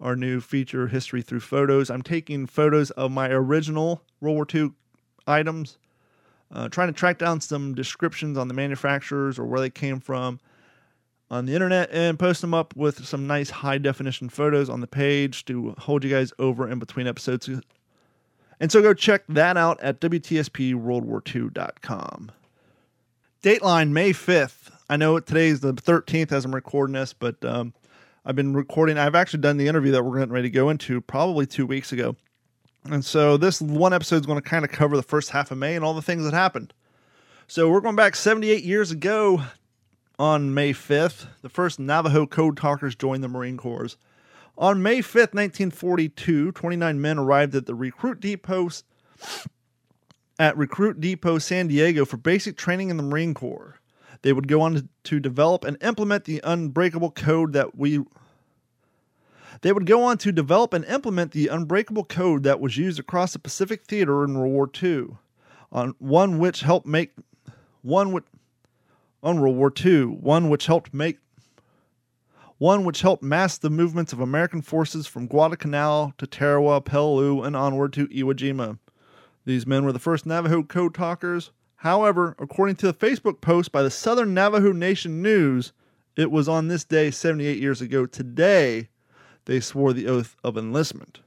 our 0.00 0.16
new 0.16 0.40
feature 0.40 0.88
history 0.88 1.22
through 1.22 1.40
photos. 1.40 1.90
I'm 1.90 2.02
taking 2.02 2.46
photos 2.46 2.90
of 2.92 3.10
my 3.10 3.28
original 3.28 4.02
World 4.20 4.36
War 4.36 4.46
II 4.52 4.72
items, 5.26 5.76
uh, 6.50 6.68
trying 6.68 6.88
to 6.88 6.94
track 6.94 7.18
down 7.18 7.40
some 7.40 7.74
descriptions 7.74 8.38
on 8.38 8.48
the 8.48 8.54
manufacturers 8.54 9.38
or 9.38 9.44
where 9.44 9.60
they 9.60 9.70
came 9.70 10.00
from 10.00 10.40
on 11.30 11.46
the 11.46 11.54
internet 11.54 11.88
and 11.92 12.18
post 12.18 12.40
them 12.40 12.54
up 12.54 12.74
with 12.74 13.06
some 13.06 13.26
nice 13.26 13.50
high 13.50 13.78
definition 13.78 14.28
photos 14.28 14.68
on 14.70 14.80
the 14.80 14.86
page 14.86 15.44
to 15.44 15.74
hold 15.78 16.04
you 16.04 16.10
guys 16.10 16.32
over 16.38 16.68
in 16.68 16.78
between 16.78 17.06
episodes. 17.06 17.48
And 18.60 18.72
so 18.72 18.82
go 18.82 18.94
check 18.94 19.22
that 19.28 19.56
out 19.56 19.80
at 19.80 20.00
WTSPWorldWar2.com. 20.00 22.32
Dateline 23.42 23.90
May 23.90 24.12
5th. 24.12 24.72
I 24.90 24.96
know 24.96 25.20
today 25.20 25.48
is 25.48 25.60
the 25.60 25.74
13th 25.74 26.32
as 26.32 26.44
I'm 26.44 26.54
recording 26.54 26.94
this, 26.94 27.12
but 27.12 27.44
um, 27.44 27.74
I've 28.24 28.34
been 28.34 28.54
recording. 28.54 28.98
I've 28.98 29.14
actually 29.14 29.40
done 29.40 29.58
the 29.58 29.68
interview 29.68 29.92
that 29.92 30.02
we're 30.02 30.18
getting 30.18 30.32
ready 30.32 30.48
to 30.48 30.54
go 30.54 30.70
into 30.70 31.00
probably 31.00 31.46
two 31.46 31.66
weeks 31.66 31.92
ago. 31.92 32.16
And 32.84 33.04
so 33.04 33.36
this 33.36 33.60
one 33.60 33.92
episode 33.92 34.16
is 34.16 34.26
going 34.26 34.40
to 34.40 34.48
kind 34.48 34.64
of 34.64 34.70
cover 34.70 34.96
the 34.96 35.02
first 35.02 35.30
half 35.30 35.50
of 35.50 35.58
May 35.58 35.76
and 35.76 35.84
all 35.84 35.94
the 35.94 36.02
things 36.02 36.24
that 36.24 36.32
happened. 36.32 36.72
So 37.46 37.70
we're 37.70 37.80
going 37.80 37.96
back 37.96 38.16
78 38.16 38.64
years 38.64 38.90
ago 38.90 39.42
on 40.18 40.52
May 40.52 40.72
5th. 40.72 41.26
The 41.42 41.48
first 41.48 41.78
Navajo 41.78 42.26
code 42.26 42.56
talkers 42.56 42.94
joined 42.94 43.22
the 43.22 43.28
Marine 43.28 43.56
Corps. 43.56 43.96
On 44.56 44.82
May 44.82 44.98
5th, 44.98 45.34
1942, 45.34 46.52
29 46.52 47.00
men 47.00 47.18
arrived 47.18 47.54
at 47.54 47.66
the 47.66 47.74
recruit 47.74 48.20
depot 48.20 48.70
at 50.38 50.56
Recruit 50.56 51.00
Depot 51.00 51.38
San 51.38 51.66
Diego 51.66 52.04
for 52.04 52.16
basic 52.16 52.56
training 52.56 52.90
in 52.90 52.96
the 52.96 53.02
Marine 53.02 53.34
Corps. 53.34 53.80
They 54.22 54.32
would 54.32 54.48
go 54.48 54.60
on 54.60 54.88
to 55.04 55.20
develop 55.20 55.64
and 55.64 55.76
implement 55.82 56.24
the 56.24 56.40
unbreakable 56.44 57.10
code 57.10 57.52
that 57.52 57.76
we 57.76 58.04
they 59.62 59.72
would 59.72 59.86
go 59.86 60.04
on 60.04 60.18
to 60.18 60.30
develop 60.30 60.72
and 60.72 60.84
implement 60.84 61.32
the 61.32 61.48
unbreakable 61.48 62.04
code 62.04 62.44
that 62.44 62.60
was 62.60 62.76
used 62.76 63.00
across 63.00 63.32
the 63.32 63.40
Pacific 63.40 63.82
theater 63.82 64.22
in 64.22 64.38
World 64.38 64.52
War 64.52 64.70
II, 64.80 65.16
on 65.72 65.94
one 65.98 66.38
which 66.38 66.60
helped 66.60 66.86
make 66.86 67.12
one 67.82 68.12
which 68.12 68.24
on 69.22 69.40
World 69.40 69.56
War 69.56 69.72
II, 69.84 70.04
one 70.04 70.48
which 70.48 70.66
helped 70.66 70.94
make 70.94 71.18
one 72.58 72.84
which 72.84 73.02
helped 73.02 73.22
mask 73.22 73.60
the 73.60 73.70
movements 73.70 74.12
of 74.12 74.20
American 74.20 74.62
forces 74.62 75.06
from 75.06 75.28
Guadalcanal 75.28 76.12
to 76.18 76.26
Tarawa, 76.26 76.80
Peleliu, 76.80 77.46
and 77.46 77.54
onward 77.54 77.92
to 77.92 78.08
Iwo 78.08 78.34
Jima. 78.34 78.78
These 79.44 79.66
men 79.66 79.84
were 79.84 79.92
the 79.92 80.00
first 80.00 80.26
Navajo 80.26 80.64
code 80.64 80.92
talkers. 80.92 81.52
However, 81.76 82.34
according 82.40 82.74
to 82.76 82.88
a 82.88 82.92
Facebook 82.92 83.40
post 83.40 83.70
by 83.70 83.84
the 83.84 83.90
Southern 83.90 84.34
Navajo 84.34 84.72
Nation 84.72 85.22
News, 85.22 85.72
it 86.16 86.32
was 86.32 86.48
on 86.48 86.66
this 86.66 86.84
day 86.84 87.12
78 87.12 87.58
years 87.58 87.80
ago 87.80 88.06
today 88.06 88.88
they 89.44 89.60
swore 89.60 89.92
the 89.92 90.08
oath 90.08 90.36
of 90.42 90.58
enlistment. 90.58 91.20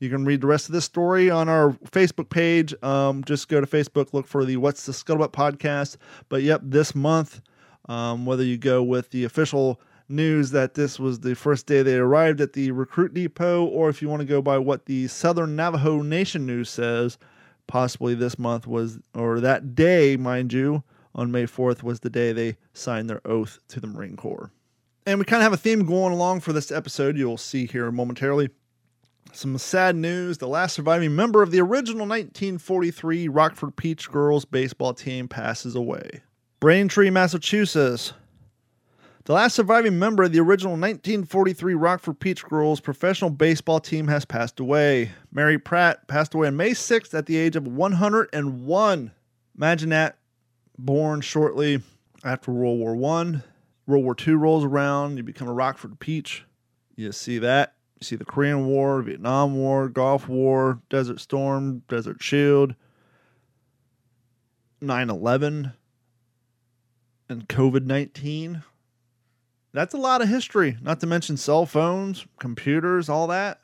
You 0.00 0.08
can 0.08 0.24
read 0.24 0.40
the 0.40 0.46
rest 0.46 0.66
of 0.66 0.72
this 0.72 0.86
story 0.86 1.28
on 1.30 1.50
our 1.50 1.72
Facebook 1.84 2.30
page. 2.30 2.74
Um, 2.82 3.22
just 3.22 3.48
go 3.48 3.60
to 3.60 3.66
Facebook, 3.66 4.14
look 4.14 4.26
for 4.26 4.46
the 4.46 4.56
What's 4.56 4.86
the 4.86 4.92
Scuttlebutt 4.92 5.32
podcast. 5.32 5.98
But 6.30 6.42
yep, 6.42 6.62
this 6.64 6.94
month, 6.94 7.42
um, 7.86 8.24
whether 8.24 8.42
you 8.42 8.56
go 8.56 8.82
with 8.82 9.10
the 9.10 9.24
official 9.24 9.78
news 10.08 10.50
that 10.52 10.72
this 10.72 10.98
was 10.98 11.20
the 11.20 11.34
first 11.34 11.66
day 11.66 11.82
they 11.82 11.96
arrived 11.96 12.40
at 12.40 12.54
the 12.54 12.70
recruit 12.70 13.12
depot, 13.12 13.64
or 13.66 13.90
if 13.90 14.00
you 14.00 14.08
want 14.08 14.20
to 14.20 14.26
go 14.26 14.40
by 14.40 14.56
what 14.56 14.86
the 14.86 15.06
Southern 15.06 15.54
Navajo 15.54 16.00
Nation 16.00 16.46
News 16.46 16.70
says, 16.70 17.18
possibly 17.66 18.14
this 18.14 18.38
month 18.38 18.66
was, 18.66 18.98
or 19.14 19.38
that 19.40 19.74
day, 19.74 20.16
mind 20.16 20.52
you, 20.52 20.82
on 21.14 21.30
May 21.30 21.44
4th 21.44 21.82
was 21.82 22.00
the 22.00 22.10
day 22.10 22.32
they 22.32 22.56
signed 22.72 23.10
their 23.10 23.20
oath 23.26 23.58
to 23.68 23.80
the 23.80 23.86
Marine 23.86 24.16
Corps. 24.16 24.50
And 25.06 25.18
we 25.18 25.24
kind 25.24 25.42
of 25.42 25.44
have 25.44 25.52
a 25.52 25.56
theme 25.56 25.84
going 25.84 26.12
along 26.12 26.40
for 26.40 26.52
this 26.52 26.70
episode, 26.72 27.18
you'll 27.18 27.36
see 27.36 27.66
here 27.66 27.90
momentarily. 27.90 28.50
Some 29.32 29.56
sad 29.58 29.94
news 29.96 30.38
the 30.38 30.48
last 30.48 30.74
surviving 30.74 31.14
member 31.14 31.42
of 31.42 31.50
the 31.50 31.60
original 31.60 32.06
1943 32.06 33.28
Rockford 33.28 33.76
Peach 33.76 34.10
Girls 34.10 34.44
baseball 34.44 34.92
team 34.92 35.28
passes 35.28 35.74
away. 35.74 36.22
Braintree, 36.58 37.10
Massachusetts. 37.10 38.12
The 39.24 39.34
last 39.34 39.54
surviving 39.54 39.98
member 39.98 40.24
of 40.24 40.32
the 40.32 40.40
original 40.40 40.72
1943 40.72 41.74
Rockford 41.74 42.18
Peach 42.18 42.44
Girls 42.44 42.80
professional 42.80 43.30
baseball 43.30 43.78
team 43.78 44.08
has 44.08 44.24
passed 44.24 44.58
away. 44.58 45.12
Mary 45.32 45.58
Pratt 45.58 46.08
passed 46.08 46.34
away 46.34 46.48
on 46.48 46.56
May 46.56 46.70
6th 46.70 47.14
at 47.14 47.26
the 47.26 47.36
age 47.36 47.54
of 47.54 47.68
101. 47.68 49.12
Imagine 49.56 49.88
that, 49.90 50.18
born 50.76 51.20
shortly 51.20 51.82
after 52.24 52.50
World 52.50 52.78
War 52.78 52.94
I. 53.18 53.42
World 53.86 54.04
War 54.04 54.16
II 54.26 54.34
rolls 54.34 54.64
around, 54.64 55.16
you 55.16 55.22
become 55.22 55.48
a 55.48 55.52
Rockford 55.52 56.00
Peach. 56.00 56.44
You 56.96 57.12
see 57.12 57.38
that 57.38 57.74
you 58.00 58.06
see 58.06 58.16
the 58.16 58.24
Korean 58.24 58.66
War, 58.66 59.02
Vietnam 59.02 59.54
War, 59.56 59.88
Gulf 59.88 60.28
War, 60.28 60.80
Desert 60.88 61.20
Storm, 61.20 61.82
Desert 61.88 62.22
Shield, 62.22 62.74
9 64.80 65.10
11, 65.10 65.72
and 67.28 67.48
COVID 67.48 67.84
19. 67.84 68.62
That's 69.72 69.94
a 69.94 69.98
lot 69.98 70.22
of 70.22 70.28
history, 70.28 70.78
not 70.80 70.98
to 71.00 71.06
mention 71.06 71.36
cell 71.36 71.66
phones, 71.66 72.26
computers, 72.40 73.08
all 73.08 73.26
that. 73.28 73.60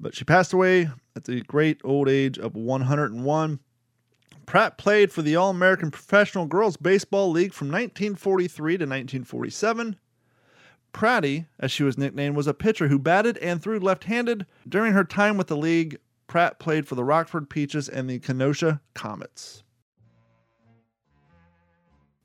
But 0.00 0.14
she 0.14 0.24
passed 0.24 0.52
away 0.52 0.90
at 1.14 1.24
the 1.24 1.42
great 1.42 1.80
old 1.84 2.08
age 2.08 2.38
of 2.38 2.54
101. 2.54 3.60
Pratt 4.46 4.78
played 4.78 5.12
for 5.12 5.20
the 5.20 5.36
All 5.36 5.50
American 5.50 5.90
Professional 5.90 6.46
Girls 6.46 6.78
Baseball 6.78 7.30
League 7.30 7.52
from 7.52 7.68
1943 7.68 8.72
to 8.72 8.84
1947. 8.84 9.96
Pratty, 10.98 11.46
as 11.60 11.70
she 11.70 11.84
was 11.84 11.96
nicknamed, 11.96 12.34
was 12.34 12.48
a 12.48 12.54
pitcher 12.54 12.88
who 12.88 12.98
batted 12.98 13.38
and 13.38 13.62
threw 13.62 13.78
left 13.78 14.02
handed. 14.02 14.46
During 14.68 14.94
her 14.94 15.04
time 15.04 15.36
with 15.36 15.46
the 15.46 15.56
league, 15.56 16.00
Pratt 16.26 16.58
played 16.58 16.88
for 16.88 16.96
the 16.96 17.04
Rockford 17.04 17.48
Peaches 17.48 17.88
and 17.88 18.10
the 18.10 18.18
Kenosha 18.18 18.80
Comets. 18.94 19.62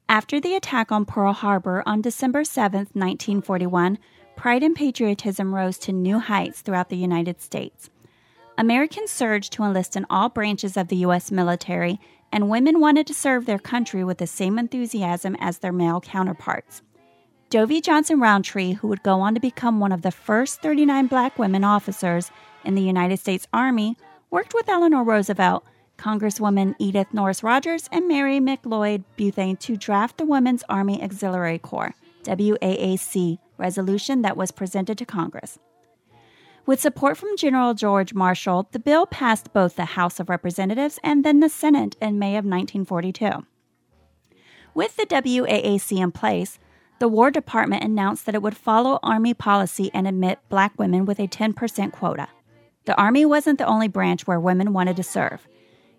After 0.10 0.42
the 0.42 0.56
attack 0.56 0.92
on 0.92 1.06
Pearl 1.06 1.34
Harbor 1.34 1.84
on 1.86 2.02
December 2.02 2.44
7, 2.44 2.80
1941, 2.94 4.00
pride 4.36 4.64
and 4.64 4.76
patriotism 4.76 5.54
rose 5.54 5.78
to 5.78 5.92
new 5.92 6.18
heights 6.18 6.62
throughout 6.62 6.90
the 6.90 6.98
United 6.98 7.40
States. 7.42 7.92
Americans 8.58 9.12
surged 9.12 9.54
to 9.54 9.64
enlist 9.64 9.96
in 9.96 10.08
all 10.10 10.30
branches 10.30 10.78
of 10.78 10.88
the 10.88 10.98
U.S. 10.98 11.30
military, 11.30 12.00
and 12.32 12.50
women 12.50 12.80
wanted 12.80 13.06
to 13.06 13.14
serve 13.14 13.46
their 13.46 13.60
country 13.60 14.04
with 14.04 14.18
the 14.18 14.26
same 14.26 14.58
enthusiasm 14.58 15.36
as 15.40 15.60
their 15.60 15.72
male 15.72 16.02
counterparts. 16.02 16.82
Dovey 17.54 17.82
Johnson 17.82 18.20
Roundtree, 18.20 18.74
who 18.74 18.88
would 18.88 19.04
go 19.04 19.22
on 19.22 19.36
to 19.36 19.40
become 19.40 19.80
one 19.80 19.92
of 19.92 20.02
the 20.02 20.10
first 20.10 20.64
39 20.64 21.06
black 21.06 21.38
women 21.38 21.64
officers 21.64 22.32
in 22.66 22.74
the 22.74 22.82
United 22.82 23.20
States 23.20 23.46
Army, 23.54 23.96
worked 24.32 24.56
with 24.56 24.68
Eleanor 24.68 25.04
Roosevelt, 25.04 25.64
Congresswoman 25.96 26.74
Edith 26.80 27.14
Nourse 27.14 27.44
Rogers, 27.44 27.88
and 27.92 28.08
Mary 28.08 28.40
McLeod 28.40 29.04
Bethune 29.18 29.58
to 29.58 29.78
draft 29.78 30.18
the 30.18 30.26
Women's 30.26 30.64
Army 30.68 31.04
Auxiliary 31.04 31.60
Corps, 31.60 31.94
WAAC, 32.24 33.38
resolution 33.60 34.24
that 34.24 34.36
was 34.36 34.50
presented 34.50 34.98
to 34.98 35.06
Congress. 35.06 35.60
With 36.66 36.82
support 36.82 37.18
from 37.18 37.38
General 37.38 37.76
George 37.76 38.16
Marshall, 38.16 38.68
the 38.72 38.80
bill 38.80 39.06
passed 39.06 39.54
both 39.54 39.76
the 39.76 39.86
House 39.86 40.20
of 40.20 40.28
Representatives 40.28 40.98
and 41.04 41.24
then 41.24 41.40
the 41.40 41.50
Senate 41.50 41.98
in 42.02 42.18
May 42.18 42.32
of 42.32 42.46
1942. 42.46 43.46
With 44.74 44.96
the 44.96 45.06
WAAC 45.06 46.02
in 46.02 46.12
place, 46.12 46.58
the 47.04 47.10
War 47.10 47.30
Department 47.30 47.84
announced 47.84 48.26
that 48.26 48.34
it 48.34 48.42
would 48.42 48.56
follow 48.56 48.98
Army 49.04 49.34
policy 49.34 49.92
and 49.94 50.08
admit 50.08 50.40
black 50.48 50.72
women 50.80 51.06
with 51.06 51.20
a 51.20 51.28
10% 51.28 51.92
quota. 51.92 52.30
The 52.86 52.96
Army 52.96 53.26
wasn't 53.26 53.58
the 53.60 53.66
only 53.66 53.90
branch 53.90 54.26
where 54.26 54.40
women 54.40 54.72
wanted 54.72 54.96
to 54.96 55.04
serve, 55.04 55.46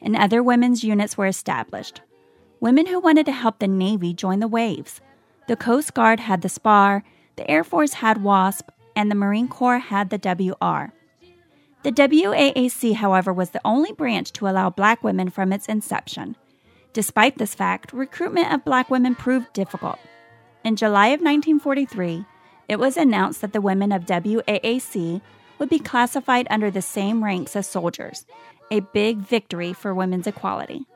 and 0.00 0.16
other 0.16 0.42
women's 0.42 0.82
units 0.82 1.18
were 1.18 1.26
established. 1.26 2.00
Women 2.58 2.86
who 2.86 2.98
wanted 2.98 3.26
to 3.26 3.32
help 3.32 3.58
the 3.58 3.68
Navy 3.68 4.14
joined 4.14 4.40
the 4.40 4.48
Waves. 4.48 5.02
The 5.46 5.56
Coast 5.56 5.92
Guard 5.92 6.20
had 6.20 6.40
the 6.40 6.48
SPAR, 6.48 7.04
the 7.36 7.50
Air 7.50 7.64
Force 7.64 7.92
had 7.92 8.22
WASP, 8.22 8.70
and 8.96 9.10
the 9.10 9.14
Marine 9.14 9.48
Corps 9.48 9.80
had 9.80 10.08
the 10.08 10.16
WR. 10.16 10.94
The 11.82 11.92
WAAC, 11.92 12.94
however, 12.94 13.30
was 13.30 13.50
the 13.50 13.60
only 13.62 13.92
branch 13.92 14.32
to 14.32 14.48
allow 14.48 14.70
black 14.70 15.04
women 15.04 15.28
from 15.28 15.52
its 15.52 15.66
inception. 15.66 16.34
Despite 16.94 17.36
this 17.36 17.54
fact, 17.54 17.92
recruitment 17.92 18.50
of 18.50 18.64
black 18.64 18.88
women 18.88 19.14
proved 19.14 19.52
difficult. 19.52 19.98
In 20.64 20.76
July 20.76 21.08
of 21.08 21.20
1943, 21.20 22.24
it 22.70 22.78
was 22.78 22.96
announced 22.96 23.42
that 23.42 23.52
the 23.52 23.60
women 23.60 23.92
of 23.92 24.06
WAAC 24.06 25.20
would 25.58 25.68
be 25.68 25.78
classified 25.78 26.46
under 26.48 26.70
the 26.70 26.80
same 26.80 27.22
ranks 27.22 27.54
as 27.54 27.66
soldiers, 27.66 28.24
a 28.70 28.80
big 28.80 29.18
victory 29.18 29.74
for 29.74 29.94
women's 29.94 30.26
equality. 30.26 30.86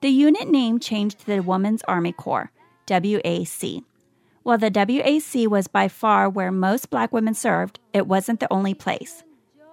The 0.00 0.08
unit 0.08 0.48
name 0.48 0.80
changed 0.80 1.20
to 1.20 1.26
the 1.26 1.40
Women's 1.40 1.82
Army 1.82 2.12
Corps, 2.12 2.50
WAC. 2.86 3.84
While 4.44 4.56
the 4.56 4.70
WAC 4.70 5.46
was 5.46 5.66
by 5.66 5.88
far 5.88 6.30
where 6.30 6.50
most 6.50 6.88
black 6.88 7.12
women 7.12 7.34
served, 7.34 7.80
it 7.92 8.06
wasn't 8.06 8.40
the 8.40 8.50
only 8.50 8.72
place. 8.72 9.24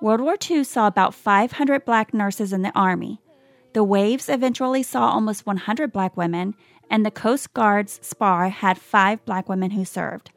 World 0.02 0.20
War 0.20 0.36
II 0.50 0.66
saw 0.66 0.86
about 0.86 1.16
500 1.16 1.86
black 1.86 2.14
nurses 2.14 2.52
in 2.52 2.62
the 2.62 2.78
Army. 2.78 3.22
The 3.72 3.86
Waves 3.86 4.28
eventually 4.28 4.84
saw 4.84 5.10
almost 5.10 5.46
100 5.46 5.94
black 5.94 6.18
women, 6.18 6.56
and 6.90 7.06
the 7.06 7.12
Coast 7.12 7.54
Guard's 7.54 8.00
SPAR 8.02 8.50
had 8.50 8.78
five 8.78 9.24
black 9.26 9.48
women 9.48 9.72
who 9.72 9.86
served. 9.86 10.32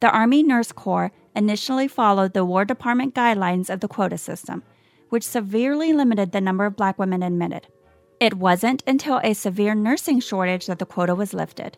The 0.00 0.10
Army 0.10 0.42
Nurse 0.42 0.72
Corps 0.72 1.10
initially 1.34 1.88
followed 1.88 2.34
the 2.34 2.44
War 2.44 2.64
Department 2.64 3.14
guidelines 3.14 3.70
of 3.70 3.80
the 3.80 3.88
quota 3.88 4.18
system, 4.18 4.62
which 5.08 5.24
severely 5.24 5.92
limited 5.92 6.32
the 6.32 6.40
number 6.40 6.66
of 6.66 6.76
black 6.76 6.98
women 6.98 7.22
admitted. 7.22 7.66
It 8.20 8.34
wasn't 8.34 8.82
until 8.86 9.20
a 9.22 9.34
severe 9.34 9.74
nursing 9.74 10.20
shortage 10.20 10.66
that 10.66 10.78
the 10.78 10.86
quota 10.86 11.14
was 11.14 11.34
lifted. 11.34 11.76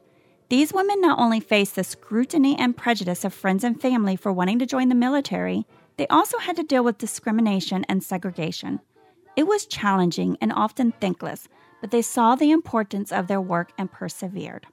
These 0.49 0.73
women 0.73 1.01
not 1.01 1.19
only 1.19 1.41
faced 1.41 1.75
the 1.75 1.85
scrutiny 1.85 2.57
and 2.59 2.77
prejudice 2.77 3.25
of 3.25 3.35
friends 3.35 3.65
and 3.65 3.81
family 3.81 4.17
for 4.17 4.33
wanting 4.33 4.59
to 4.61 4.67
join 4.67 4.89
the 4.89 4.95
military, 4.95 5.67
they 5.97 6.07
also 6.07 6.39
had 6.39 6.57
to 6.57 6.63
deal 6.63 6.85
with 6.85 6.99
discrimination 6.99 7.85
and 7.89 8.03
segregation. 8.03 8.81
It 9.37 9.47
was 9.47 9.67
challenging 9.67 10.39
and 10.41 10.53
often 10.53 10.93
thankless, 11.01 11.49
but 11.81 11.91
they 11.91 12.03
saw 12.03 12.35
the 12.35 12.51
importance 12.51 13.13
of 13.13 13.27
their 13.27 13.41
work 13.41 13.73
and 13.79 13.91
persevered. 13.91 14.67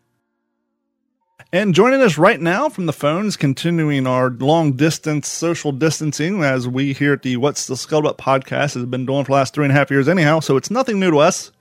And 1.52 1.74
joining 1.74 2.02
us 2.02 2.18
right 2.18 2.40
now 2.40 2.70
from 2.70 2.86
the 2.86 2.94
phones, 2.94 3.38
continuing 3.38 4.08
our 4.08 4.30
long 4.30 4.74
distance 4.74 5.28
social 5.28 5.72
distancing 5.72 6.44
as 6.44 6.68
we 6.68 6.94
here 6.94 7.14
at 7.14 7.22
the 7.22 7.38
What's 7.38 7.68
the 7.68 7.76
Scuttlebutt 7.76 8.18
podcast 8.18 8.74
has 8.74 8.86
been 8.86 9.06
doing 9.06 9.24
for 9.24 9.30
the 9.30 9.34
last 9.34 9.54
three 9.54 9.66
and 9.66 9.72
a 9.72 9.76
half 9.76 9.92
years, 9.92 10.08
anyhow. 10.08 10.40
So 10.40 10.58
it's 10.58 10.72
nothing 10.72 11.00
new 11.00 11.12
to 11.12 11.20
us. 11.20 11.52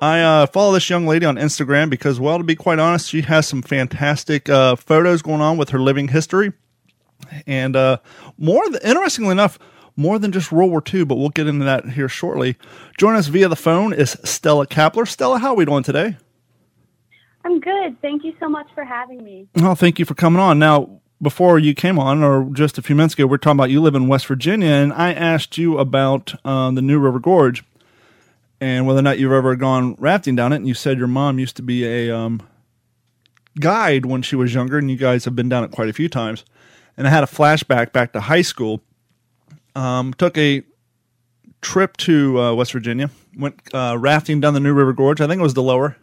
I 0.00 0.20
uh, 0.22 0.46
follow 0.46 0.72
this 0.72 0.88
young 0.88 1.06
lady 1.06 1.26
on 1.26 1.36
Instagram 1.36 1.90
because, 1.90 2.18
well, 2.18 2.38
to 2.38 2.44
be 2.44 2.56
quite 2.56 2.78
honest, 2.78 3.10
she 3.10 3.20
has 3.22 3.46
some 3.46 3.60
fantastic 3.60 4.48
uh, 4.48 4.76
photos 4.76 5.20
going 5.20 5.42
on 5.42 5.58
with 5.58 5.70
her 5.70 5.78
living 5.78 6.08
history. 6.08 6.52
And 7.46 7.76
uh, 7.76 7.98
more, 8.38 8.64
th- 8.64 8.82
interestingly 8.82 9.32
enough, 9.32 9.58
more 9.96 10.18
than 10.18 10.32
just 10.32 10.52
World 10.52 10.70
War 10.70 10.82
II, 10.92 11.04
but 11.04 11.16
we'll 11.16 11.28
get 11.30 11.46
into 11.46 11.64
that 11.64 11.90
here 11.90 12.08
shortly. 12.08 12.56
Join 12.98 13.14
us 13.14 13.28
via 13.28 13.48
the 13.48 13.56
phone 13.56 13.92
is 13.92 14.16
Stella 14.24 14.66
Kapler. 14.66 15.06
Stella, 15.06 15.38
how 15.38 15.50
are 15.50 15.56
we 15.56 15.64
doing 15.64 15.82
today? 15.82 16.16
I'm 17.44 17.60
good. 17.60 18.00
Thank 18.02 18.24
you 18.24 18.34
so 18.38 18.48
much 18.48 18.68
for 18.74 18.84
having 18.84 19.24
me. 19.24 19.48
Well, 19.56 19.74
thank 19.74 19.98
you 19.98 20.04
for 20.04 20.14
coming 20.14 20.40
on. 20.40 20.58
Now, 20.58 21.00
before 21.22 21.58
you 21.58 21.74
came 21.74 21.98
on, 21.98 22.22
or 22.22 22.48
just 22.52 22.78
a 22.78 22.82
few 22.82 22.96
minutes 22.96 23.14
ago, 23.14 23.26
we 23.26 23.34
are 23.34 23.38
talking 23.38 23.58
about 23.58 23.70
you 23.70 23.80
live 23.80 23.94
in 23.94 24.08
West 24.08 24.26
Virginia, 24.26 24.68
and 24.68 24.92
I 24.92 25.12
asked 25.12 25.58
you 25.58 25.78
about 25.78 26.34
um, 26.46 26.74
the 26.74 26.82
New 26.82 26.98
River 26.98 27.18
Gorge 27.18 27.64
and 28.60 28.86
whether 28.86 28.98
or 28.98 29.02
not 29.02 29.18
you've 29.18 29.32
ever 29.32 29.56
gone 29.56 29.96
rafting 29.98 30.36
down 30.36 30.52
it. 30.52 30.56
And 30.56 30.68
you 30.68 30.74
said 30.74 30.98
your 30.98 31.06
mom 31.06 31.38
used 31.38 31.56
to 31.56 31.62
be 31.62 31.84
a 31.86 32.14
um, 32.14 32.42
guide 33.58 34.06
when 34.06 34.22
she 34.22 34.36
was 34.36 34.54
younger, 34.54 34.78
and 34.78 34.90
you 34.90 34.96
guys 34.96 35.24
have 35.24 35.36
been 35.36 35.48
down 35.48 35.64
it 35.64 35.70
quite 35.70 35.88
a 35.88 35.94
few 35.94 36.08
times. 36.08 36.44
And 36.96 37.06
I 37.06 37.10
had 37.10 37.24
a 37.24 37.28
flashback 37.28 37.92
back 37.92 38.12
to 38.12 38.20
high 38.20 38.42
school. 38.42 38.82
Um, 39.74 40.12
took 40.14 40.36
a 40.36 40.62
trip 41.60 41.96
to 41.98 42.40
uh, 42.40 42.54
West 42.54 42.72
Virginia, 42.72 43.10
went 43.36 43.60
uh, 43.72 43.96
rafting 43.98 44.40
down 44.40 44.54
the 44.54 44.60
New 44.60 44.72
River 44.72 44.92
Gorge. 44.92 45.20
I 45.20 45.26
think 45.26 45.40
it 45.40 45.42
was 45.42 45.54
the 45.54 45.62
lower. 45.62 45.96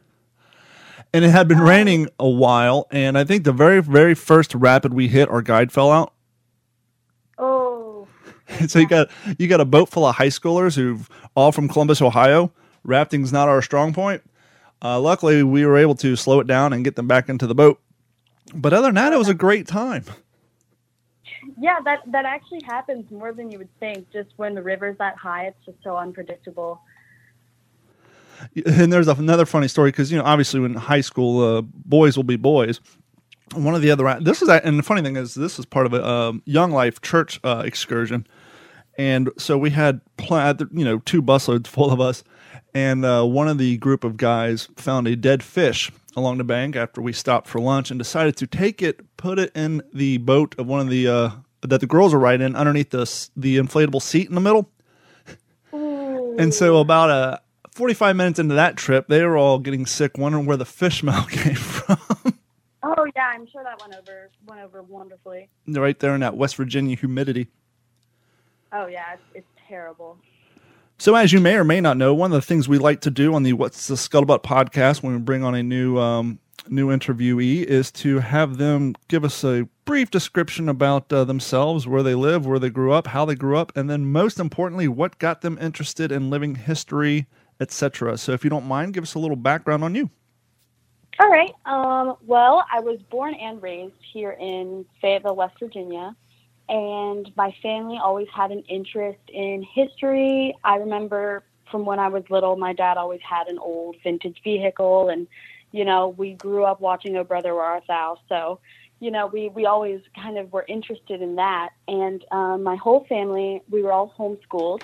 And 1.14 1.24
it 1.24 1.30
had 1.30 1.48
been 1.48 1.62
raining 1.62 2.10
a 2.20 2.28
while, 2.28 2.86
and 2.92 3.18
I 3.18 3.24
think 3.24 3.46
the 3.46 3.54
very, 3.54 3.82
very 3.82 4.14
first 4.14 4.54
rapid 4.54 4.94
we 4.94 5.08
hit, 5.08 5.30
our 5.30 5.42
guide 5.42 5.72
fell 5.72 5.90
out. 5.90 6.14
Oh. 7.38 8.08
so 8.68 8.80
you 8.80 8.88
got 8.88 9.10
you 9.38 9.48
got 9.48 9.62
a 9.62 9.66
boat 9.66 9.90
full 9.90 10.06
of 10.06 10.16
high 10.16 10.28
schoolers 10.28 10.76
who've 10.76 11.10
all 11.36 11.52
from 11.52 11.70
Columbus, 11.70 12.02
Ohio. 12.02 12.52
Rafting's 12.86 13.32
not 13.32 13.48
our 13.48 13.62
strong 13.62 13.94
point. 13.94 14.22
Uh, 14.82 15.00
luckily, 15.00 15.44
we 15.44 15.66
were 15.66 15.78
able 15.78 15.96
to 15.96 16.16
slow 16.16 16.40
it 16.40 16.48
down 16.48 16.74
and 16.74 16.84
get 16.84 16.96
them 16.96 17.08
back 17.08 17.30
into 17.30 17.48
the 17.48 17.56
boat. 17.56 17.80
But 18.54 18.74
other 18.74 18.88
than 18.88 18.96
that, 18.96 19.14
it 19.14 19.18
was 19.18 19.30
a 19.30 19.34
great 19.34 19.68
time. 19.68 20.06
Yeah, 21.60 21.80
that 21.86 22.00
that 22.12 22.26
actually 22.26 22.62
happens 22.64 23.10
more 23.10 23.34
than 23.34 23.52
you 23.52 23.58
would 23.58 23.80
think. 23.80 24.12
Just 24.12 24.30
when 24.36 24.54
the 24.54 24.62
river's 24.62 24.98
that 25.00 25.18
high, 25.18 25.48
it's 25.48 25.66
just 25.66 25.78
so 25.84 25.98
unpredictable. 25.98 26.82
And 28.68 28.94
there's 28.94 29.08
another 29.08 29.48
funny 29.48 29.68
story 29.68 29.90
because 29.90 30.12
you 30.12 30.18
know 30.20 30.24
obviously 30.24 30.60
when 30.60 30.76
high 30.76 31.02
school 31.02 31.58
uh, 31.58 31.62
boys 31.62 32.16
will 32.16 32.24
be 32.24 32.36
boys. 32.36 32.80
One 33.56 33.74
of 33.74 33.82
the 33.82 33.90
other 33.90 34.20
this 34.22 34.42
is 34.42 34.50
and 34.50 34.78
the 34.78 34.84
funny 34.84 35.02
thing 35.02 35.16
is 35.16 35.34
this 35.34 35.58
is 35.58 35.66
part 35.66 35.88
of 35.88 35.94
a 35.94 36.08
um, 36.08 36.44
Young 36.46 36.72
Life 36.72 37.02
church 37.02 37.40
uh, 37.44 37.64
excursion, 37.66 38.28
and 38.98 39.32
so 39.38 39.58
we 39.58 39.72
had 39.72 40.02
you 40.30 40.86
know 40.86 41.00
two 41.00 41.24
busloads 41.24 41.66
full 41.66 41.90
of 41.90 42.00
us, 42.00 42.24
and 42.76 43.04
uh, 43.04 43.24
one 43.24 43.48
of 43.48 43.58
the 43.58 43.78
group 43.78 44.04
of 44.04 44.18
guys 44.18 44.68
found 44.76 45.08
a 45.08 45.16
dead 45.16 45.42
fish 45.42 45.92
along 46.16 46.38
the 46.38 46.44
bank 46.44 46.76
after 46.76 47.02
we 47.02 47.14
stopped 47.14 47.48
for 47.48 47.60
lunch 47.60 47.90
and 47.90 48.00
decided 48.00 48.36
to 48.36 48.46
take 48.46 48.82
it, 48.82 49.18
put 49.18 49.40
it 49.40 49.52
in 49.56 49.82
the 49.94 50.18
boat 50.18 50.54
of 50.60 50.68
one 50.68 50.82
of 50.82 50.90
the 50.90 51.08
uh, 51.08 51.30
that 51.70 51.82
the 51.82 51.88
girls 51.88 52.14
are 52.14 52.20
riding 52.20 52.56
underneath 52.56 52.90
the 52.92 53.04
the 53.36 53.58
inflatable 53.58 54.02
seat 54.02 54.30
in 54.30 54.36
the 54.36 54.42
middle. 54.42 54.70
And 56.38 56.54
so 56.54 56.78
about 56.78 57.10
a 57.10 57.14
uh, 57.14 57.38
45 57.72 58.16
minutes 58.16 58.40
into 58.40 58.56
that 58.56 58.76
trip, 58.76 59.08
they 59.08 59.24
were 59.24 59.38
all 59.38 59.60
getting 59.60 59.86
sick, 59.86 60.18
wondering 60.18 60.46
where 60.46 60.58
the 60.58 60.66
fish 60.66 61.00
smell 61.00 61.26
came 61.26 61.56
from. 61.56 61.98
Oh 62.84 63.06
yeah, 63.16 63.32
I'm 63.34 63.48
sure 63.48 63.64
that 63.64 63.80
went 63.82 63.96
over 63.96 64.30
went 64.46 64.62
over 64.62 64.82
wonderfully. 64.84 65.50
Right 65.68 66.00
there 66.00 66.14
in 66.14 66.22
that 66.22 66.38
West 66.38 66.56
Virginia 66.56 66.96
humidity. 66.96 67.48
Oh 68.72 68.88
yeah, 68.88 69.14
it's, 69.14 69.24
it's 69.34 69.48
terrible. 69.68 70.18
So, 71.00 71.14
as 71.14 71.32
you 71.32 71.40
may 71.40 71.56
or 71.56 71.64
may 71.64 71.80
not 71.80 71.96
know, 71.96 72.16
one 72.16 72.32
of 72.32 72.36
the 72.36 72.42
things 72.42 72.68
we 72.68 72.80
like 72.80 73.02
to 73.02 73.12
do 73.12 73.36
on 73.36 73.44
the 73.44 73.54
What's 73.54 73.86
the 73.86 73.94
Scuttlebutt 73.94 74.42
podcast 74.42 75.04
when 75.04 75.14
we 75.14 75.20
bring 75.20 75.44
on 75.44 75.54
a 75.54 75.62
new 75.62 76.00
um, 76.00 76.40
new 76.70 76.88
interviewee 76.88 77.64
is 77.64 77.92
to 77.92 78.18
have 78.18 78.58
them 78.58 78.96
give 79.08 79.24
us 79.24 79.44
a 79.44 79.68
brief 79.86 80.10
description 80.10 80.68
about 80.68 81.14
uh, 81.14 81.24
themselves, 81.24 81.86
where 81.86 82.02
they 82.02 82.16
live, 82.16 82.48
where 82.48 82.58
they 82.58 82.72
grew 82.72 82.94
up, 82.94 83.06
how 83.06 83.26
they 83.26 83.36
grew 83.36 83.58
up, 83.58 83.78
and 83.78 83.88
then 83.88 84.08
most 84.08 84.40
importantly, 84.40 84.88
what 84.88 85.20
got 85.20 85.42
them 85.42 85.60
interested 85.62 86.12
in 86.12 86.32
living 86.32 86.56
history, 86.56 87.28
etc. 87.60 88.18
So, 88.18 88.32
if 88.32 88.44
you 88.44 88.50
don't 88.50 88.66
mind, 88.66 88.96
give 88.96 89.04
us 89.04 89.14
a 89.14 89.20
little 89.20 89.36
background 89.36 89.84
on 89.84 89.94
you. 89.94 90.10
All 91.20 91.30
right. 91.30 91.54
Um, 91.68 92.18
well, 92.26 92.66
I 92.74 92.80
was 92.80 93.00
born 93.12 93.36
and 93.36 93.62
raised 93.62 93.94
here 94.14 94.32
in 94.32 94.84
Fayetteville, 95.00 95.36
West 95.36 95.60
Virginia 95.60 96.16
and 96.70 97.32
my 97.36 97.56
family 97.62 98.00
always 98.02 98.28
had 98.34 98.52
an 98.52 98.64
interest 98.68 99.20
in 99.30 99.64
history. 99.64 100.56
I 100.64 100.76
remember 100.78 101.44
from 101.72 101.86
when 101.86 102.00
I 102.00 102.08
was 102.08 102.24
little, 102.30 102.56
my 102.56 102.74
dad 102.74 102.98
always 102.98 103.22
had 103.28 103.48
an 103.48 103.60
old 103.60 103.98
vintage 104.04 104.42
vehicle, 104.44 105.10
and 105.10 105.28
you 105.72 105.86
know, 105.86 106.10
we 106.10 106.34
grew 106.34 106.64
up 106.64 106.80
watching 106.80 107.18
Oh 107.18 107.24
Brother 107.24 107.54
Where 107.54 107.64
Art 107.64 107.84
Thou, 107.88 108.18
so 108.30 108.60
you 109.00 109.12
know, 109.12 109.28
we 109.28 109.50
we 109.50 109.66
always 109.66 110.02
kind 110.16 110.38
of 110.38 110.52
were 110.52 110.66
interested 110.68 111.22
in 111.22 111.36
that. 111.36 111.70
And 111.88 112.24
um, 112.32 112.64
my 112.64 112.76
whole 112.76 113.06
family, 113.08 113.62
we 113.70 113.84
were 113.84 113.92
all 113.92 114.14
homeschooled, 114.18 114.82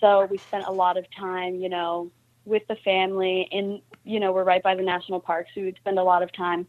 so 0.00 0.26
we 0.30 0.38
spent 0.38 0.66
a 0.66 0.72
lot 0.72 0.96
of 0.96 1.04
time, 1.16 1.56
you 1.56 1.68
know, 1.68 2.10
with 2.44 2.66
the 2.68 2.76
family. 2.76 3.48
And 3.52 3.80
you 4.04 4.20
know, 4.20 4.32
we're 4.32 4.44
right 4.44 4.62
by 4.62 4.74
the 4.74 4.82
national 4.82 5.20
park, 5.20 5.46
so 5.54 5.60
we'd 5.60 5.76
spend 5.76 5.98
a 5.98 6.02
lot 6.02 6.22
of 6.22 6.32
time 6.32 6.66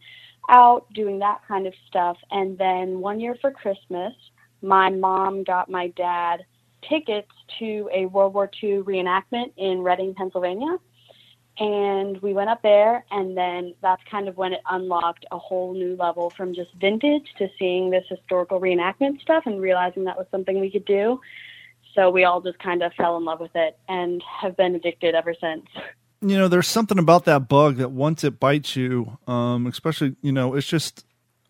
out 0.50 0.92
doing 0.92 1.20
that 1.20 1.40
kind 1.48 1.66
of 1.66 1.74
stuff. 1.86 2.18
And 2.30 2.58
then 2.58 3.00
one 3.00 3.18
year 3.18 3.36
for 3.40 3.50
Christmas, 3.50 4.12
my 4.64 4.88
mom 4.88 5.44
got 5.44 5.70
my 5.70 5.88
dad 5.88 6.44
tickets 6.88 7.30
to 7.58 7.88
a 7.94 8.06
World 8.06 8.34
War 8.34 8.50
II 8.62 8.82
reenactment 8.82 9.52
in 9.56 9.82
Reading, 9.82 10.14
Pennsylvania. 10.14 10.78
And 11.58 12.20
we 12.20 12.32
went 12.32 12.50
up 12.50 12.62
there, 12.62 13.04
and 13.12 13.36
then 13.36 13.74
that's 13.80 14.02
kind 14.10 14.26
of 14.26 14.36
when 14.36 14.52
it 14.54 14.60
unlocked 14.68 15.24
a 15.30 15.38
whole 15.38 15.72
new 15.72 15.94
level 15.94 16.30
from 16.30 16.52
just 16.52 16.70
vintage 16.80 17.28
to 17.38 17.48
seeing 17.58 17.90
this 17.90 18.04
historical 18.08 18.60
reenactment 18.60 19.20
stuff 19.20 19.44
and 19.46 19.60
realizing 19.60 20.04
that 20.04 20.16
was 20.16 20.26
something 20.32 20.58
we 20.58 20.70
could 20.70 20.84
do. 20.84 21.20
So 21.94 22.10
we 22.10 22.24
all 22.24 22.40
just 22.40 22.58
kind 22.58 22.82
of 22.82 22.92
fell 22.94 23.16
in 23.18 23.24
love 23.24 23.38
with 23.38 23.54
it 23.54 23.78
and 23.88 24.20
have 24.40 24.56
been 24.56 24.74
addicted 24.74 25.14
ever 25.14 25.34
since. 25.40 25.66
You 26.22 26.38
know, 26.38 26.48
there's 26.48 26.66
something 26.66 26.98
about 26.98 27.26
that 27.26 27.48
bug 27.48 27.76
that 27.76 27.92
once 27.92 28.24
it 28.24 28.40
bites 28.40 28.74
you, 28.74 29.18
um, 29.28 29.66
especially, 29.66 30.16
you 30.22 30.32
know, 30.32 30.54
it's 30.54 30.66
just 30.66 31.04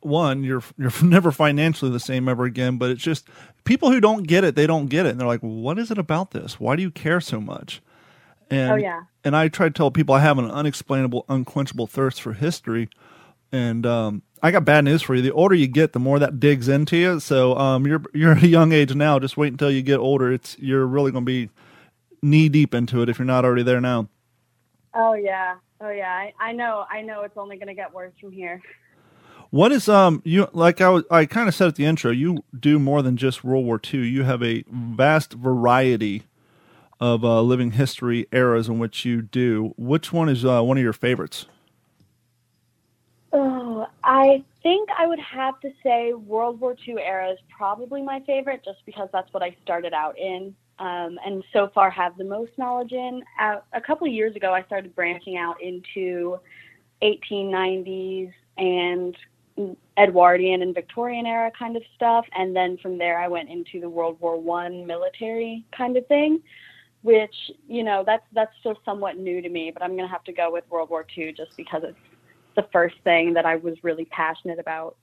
one, 0.05 0.45
you're 0.45 0.62
you're 0.79 0.93
never 1.03 1.33
financially 1.33 1.90
the 1.90 2.01
same 2.01 2.29
ever 2.29 2.45
again. 2.45 2.79
But 2.79 2.90
it's 2.90 3.03
just 3.03 3.29
people 3.64 3.90
who 3.90 4.01
don't 4.01 4.27
get 4.27 4.45
it, 4.45 4.55
they 4.55 4.67
don't 4.67 4.87
get 4.87 5.07
it, 5.07 5.11
and 5.11 5.21
they're 5.21 5.27
like, 5.27 5.40
"What 5.40 5.79
is 5.79 5.90
it 5.90 5.99
about 5.99 6.33
this? 6.33 6.61
Why 6.61 6.77
do 6.77 6.83
you 6.83 6.90
care 6.90 7.21
so 7.21 7.40
much?" 7.40 7.83
And 8.51 8.73
oh 8.73 8.77
yeah. 8.77 9.03
And 9.25 9.35
I 9.35 9.49
try 9.49 9.69
to 9.69 9.73
tell 9.73 9.90
people 9.90 10.14
I 10.14 10.21
have 10.21 10.38
an 10.38 10.51
unexplainable, 10.51 11.25
unquenchable 11.29 11.87
thirst 11.87 12.21
for 12.21 12.35
history, 12.35 12.88
and 13.51 13.87
um, 13.87 14.23
I 14.43 14.51
got 14.51 14.64
bad 14.64 14.85
news 14.85 15.01
for 15.01 15.14
you. 15.14 15.23
The 15.23 15.33
older 15.33 15.55
you 15.55 15.67
get, 15.67 15.95
the 15.95 15.99
more 15.99 16.19
that 16.19 16.38
digs 16.38 16.69
into 16.69 16.97
you. 16.97 17.21
So 17.21 17.57
um, 17.57 17.87
you're 17.87 18.03
you're 18.12 18.33
at 18.33 18.43
a 18.43 18.49
young 18.49 18.73
age 18.73 18.95
now. 18.95 19.19
Just 19.19 19.37
wait 19.37 19.53
until 19.53 19.71
you 19.71 19.83
get 19.83 19.99
older. 19.99 20.33
It's 20.33 20.59
you're 20.59 20.87
really 20.87 21.12
going 21.12 21.25
to 21.25 21.27
be 21.27 21.51
knee 22.23 22.49
deep 22.49 22.75
into 22.75 23.03
it 23.03 23.09
if 23.09 23.19
you're 23.19 23.27
not 23.27 23.45
already 23.45 23.62
there 23.62 23.81
now. 23.81 24.09
Oh 24.95 25.14
yeah, 25.14 25.57
oh 25.81 25.90
yeah. 25.90 26.12
I, 26.12 26.33
I 26.38 26.53
know. 26.53 26.85
I 26.90 27.01
know. 27.01 27.23
It's 27.23 27.37
only 27.37 27.57
going 27.57 27.69
to 27.69 27.75
get 27.75 27.95
worse 27.95 28.12
from 28.21 28.33
here. 28.33 28.61
What 29.55 29.71
is 29.71 29.88
um 29.88 30.21
you 30.25 30.49
like 30.53 30.81
I 30.81 30.88
was 30.88 31.05
I 31.12 31.27
kind 31.27 31.49
of 31.49 31.55
said 31.55 31.69
at 31.69 31.77
the 31.77 31.85
intro 31.85 32.11
you 32.11 32.43
do 32.59 32.81
more 32.81 33.03
than 33.03 33.17
just 33.17 33.45
World 33.45 33.64
War 33.64 33.81
II. 33.81 34.05
You 34.05 34.25
have 34.25 34.43
a 34.43 34.64
vast 34.69 35.35
variety 35.35 36.25
of 36.99 37.25
uh, 37.25 37.40
living 37.40 37.71
history 37.71 38.27
eras 38.33 38.69
in 38.69 38.81
which 38.81 39.05
you 39.05 39.23
do. 39.23 39.73
Which 39.77 40.12
one 40.12 40.29
is 40.29 40.45
uh, 40.45 40.61
one 40.62 40.77
of 40.77 40.83
your 40.83 40.93
favorites? 40.93 41.47
Oh, 43.33 43.87
I 44.03 44.43
think 44.64 44.88
I 44.99 45.07
would 45.07 45.21
have 45.21 45.61
to 45.61 45.71
say 45.85 46.14
World 46.14 46.59
War 46.59 46.75
II 46.88 46.97
era 47.01 47.31
is 47.31 47.38
probably 47.49 48.03
my 48.03 48.19
favorite, 48.27 48.64
just 48.64 48.85
because 48.85 49.09
that's 49.12 49.33
what 49.33 49.45
I 49.45 49.55
started 49.62 49.93
out 49.93 50.19
in, 50.19 50.53
um, 50.81 51.17
and 51.25 51.45
so 51.53 51.71
far 51.73 51.90
have 51.90 52.19
the 52.19 52.25
most 52.25 52.51
knowledge 52.59 52.90
in. 52.90 53.23
Uh, 53.40 53.59
a 53.73 53.81
couple 53.81 54.05
of 54.05 54.12
years 54.12 54.35
ago, 54.35 54.53
I 54.53 54.64
started 54.64 54.97
branching 54.97 55.37
out 55.37 55.62
into 55.62 56.40
1890s 57.03 58.33
and 58.57 59.17
Edwardian 59.99 60.62
and 60.62 60.75
Victorian 60.75 61.27
era 61.27 61.51
kind 61.57 61.77
of 61.77 61.83
stuff, 61.95 62.27
and 62.37 62.55
then 62.55 62.77
from 62.79 62.99
there 62.99 63.21
I 63.21 63.29
went 63.29 63.49
into 63.49 63.81
the 63.81 63.88
World 63.88 64.21
War 64.21 64.40
One 64.40 64.87
military 64.87 65.64
kind 65.77 65.97
of 65.97 66.07
thing, 66.07 66.40
which 67.03 67.35
you 67.69 67.85
know 67.85 68.03
that's 68.05 68.25
that's 68.33 68.53
still 68.61 68.77
somewhat 68.85 69.17
new 69.17 69.40
to 69.40 69.49
me. 69.49 69.71
But 69.73 69.83
I'm 69.83 69.97
gonna 69.97 70.09
have 70.09 70.25
to 70.25 70.33
go 70.33 70.51
with 70.51 70.64
World 70.71 70.90
War 70.90 71.07
Two 71.14 71.33
just 71.33 71.57
because 71.57 71.83
it's 71.85 71.99
the 72.57 72.67
first 72.73 72.97
thing 73.05 73.35
that 73.35 73.47
I 73.47 73.57
was 73.57 73.75
really 73.83 74.07
passionate 74.07 74.59
about 74.59 74.97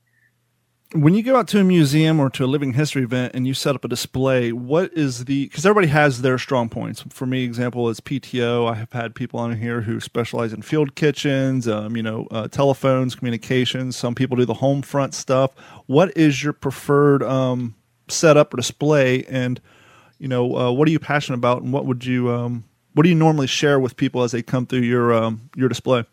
when 0.94 1.14
you 1.14 1.22
go 1.22 1.36
out 1.36 1.48
to 1.48 1.58
a 1.58 1.64
museum 1.64 2.20
or 2.20 2.28
to 2.30 2.44
a 2.44 2.46
living 2.46 2.74
history 2.74 3.02
event 3.02 3.34
and 3.34 3.46
you 3.46 3.54
set 3.54 3.74
up 3.74 3.84
a 3.84 3.88
display, 3.88 4.52
what 4.52 4.92
is 4.92 5.24
the 5.24 5.46
because 5.46 5.64
everybody 5.64 5.88
has 5.88 6.22
their 6.22 6.38
strong 6.38 6.68
points. 6.68 7.04
For 7.08 7.26
me, 7.26 7.44
example 7.44 7.88
is 7.88 8.00
PTO. 8.00 8.70
I 8.70 8.74
have 8.74 8.92
had 8.92 9.14
people 9.14 9.40
on 9.40 9.56
here 9.56 9.82
who 9.82 10.00
specialize 10.00 10.52
in 10.52 10.62
field 10.62 10.94
kitchens, 10.94 11.66
um, 11.66 11.96
you 11.96 12.02
know, 12.02 12.26
uh, 12.30 12.48
telephones, 12.48 13.14
communications. 13.14 13.96
Some 13.96 14.14
people 14.14 14.36
do 14.36 14.44
the 14.44 14.54
home 14.54 14.82
front 14.82 15.14
stuff. 15.14 15.52
What 15.86 16.16
is 16.16 16.42
your 16.42 16.52
preferred 16.52 17.22
um, 17.22 17.74
setup 18.08 18.52
or 18.52 18.58
display, 18.58 19.24
and 19.24 19.60
you 20.18 20.28
know, 20.28 20.56
uh, 20.56 20.72
what 20.72 20.86
are 20.88 20.92
you 20.92 21.00
passionate 21.00 21.38
about, 21.38 21.62
and 21.62 21.72
what 21.72 21.86
would 21.86 22.04
you 22.04 22.30
um, 22.30 22.64
what 22.94 23.04
do 23.04 23.08
you 23.08 23.14
normally 23.14 23.46
share 23.46 23.80
with 23.80 23.96
people 23.96 24.22
as 24.22 24.32
they 24.32 24.42
come 24.42 24.66
through 24.66 24.80
your 24.80 25.12
um, 25.14 25.48
your 25.56 25.68
display? 25.68 26.04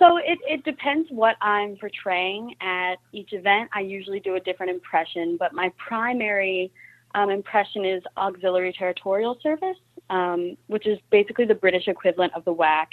So 0.00 0.16
it, 0.16 0.38
it 0.48 0.64
depends 0.64 1.10
what 1.10 1.36
I'm 1.42 1.76
portraying 1.76 2.54
at 2.62 2.94
each 3.12 3.34
event. 3.34 3.68
I 3.74 3.80
usually 3.80 4.18
do 4.18 4.34
a 4.34 4.40
different 4.40 4.72
impression, 4.72 5.36
but 5.38 5.52
my 5.52 5.70
primary 5.76 6.72
um, 7.14 7.28
impression 7.28 7.84
is 7.84 8.02
auxiliary 8.16 8.72
territorial 8.72 9.38
service, 9.42 9.76
um, 10.08 10.56
which 10.68 10.86
is 10.86 10.98
basically 11.10 11.44
the 11.44 11.54
British 11.54 11.86
equivalent 11.86 12.32
of 12.34 12.46
the 12.46 12.54
WAC. 12.54 12.86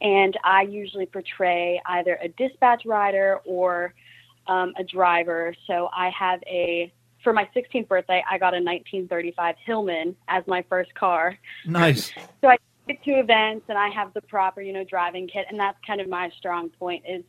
And 0.00 0.34
I 0.44 0.62
usually 0.62 1.04
portray 1.04 1.80
either 1.84 2.18
a 2.22 2.28
dispatch 2.28 2.86
rider 2.86 3.40
or 3.44 3.92
um, 4.46 4.72
a 4.78 4.84
driver. 4.84 5.54
So 5.66 5.90
I 5.94 6.10
have 6.18 6.40
a 6.46 6.90
for 7.22 7.32
my 7.32 7.48
16th 7.56 7.88
birthday, 7.88 8.22
I 8.30 8.38
got 8.38 8.54
a 8.54 8.62
1935 8.62 9.56
Hillman 9.64 10.14
as 10.28 10.44
my 10.46 10.64
first 10.68 10.94
car. 10.94 11.36
Nice. 11.66 12.12
so 12.40 12.48
I 12.48 12.56
to 12.94 13.10
events 13.12 13.66
and 13.68 13.76
I 13.76 13.88
have 13.88 14.12
the 14.14 14.20
proper, 14.22 14.60
you 14.60 14.72
know, 14.72 14.84
driving 14.84 15.26
kit. 15.26 15.46
And 15.50 15.58
that's 15.58 15.78
kind 15.86 16.00
of 16.00 16.08
my 16.08 16.30
strong 16.38 16.68
point 16.70 17.04
is, 17.08 17.24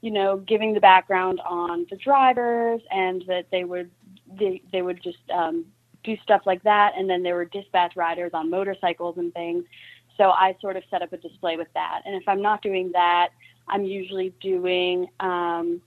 you 0.00 0.10
know, 0.10 0.38
giving 0.38 0.72
the 0.72 0.80
background 0.80 1.40
on 1.46 1.86
the 1.90 1.96
drivers 1.96 2.80
and 2.90 3.22
that 3.28 3.46
they 3.50 3.64
would, 3.64 3.90
they, 4.38 4.62
they 4.72 4.82
would 4.82 5.02
just 5.02 5.18
um, 5.32 5.66
do 6.02 6.16
stuff 6.22 6.42
like 6.46 6.62
that. 6.62 6.92
And 6.96 7.08
then 7.08 7.22
there 7.22 7.34
were 7.34 7.44
dispatch 7.44 7.94
riders 7.94 8.30
on 8.34 8.50
motorcycles 8.50 9.18
and 9.18 9.32
things. 9.34 9.64
So 10.16 10.30
I 10.30 10.56
sort 10.60 10.76
of 10.76 10.82
set 10.90 11.02
up 11.02 11.12
a 11.12 11.16
display 11.16 11.56
with 11.56 11.68
that. 11.74 12.02
And 12.04 12.14
if 12.14 12.26
I'm 12.26 12.42
not 12.42 12.62
doing 12.62 12.90
that, 12.92 13.28
I'm 13.68 13.84
usually 13.84 14.32
doing 14.40 15.06
um, 15.20 15.80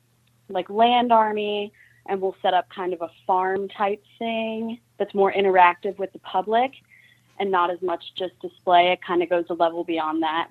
like 0.50 0.70
land 0.70 1.12
army 1.12 1.72
and 2.08 2.22
we'll 2.22 2.36
set 2.42 2.54
up 2.54 2.68
kind 2.70 2.94
of 2.94 3.02
a 3.02 3.10
farm 3.26 3.68
type 3.70 4.04
thing 4.20 4.80
that's 4.98 5.14
more 5.14 5.34
interactive 5.34 5.98
with 5.98 6.14
the 6.14 6.20
public 6.20 6.72
and 7.40 7.52
not 7.52 7.70
as 7.70 7.82
much 7.82 8.04
just 8.18 8.40
display. 8.40 8.92
It 8.92 9.00
kind 9.06 9.22
of 9.22 9.30
goes 9.30 9.46
a 9.50 9.54
level 9.54 9.84
beyond 9.84 10.24
that. 10.24 10.50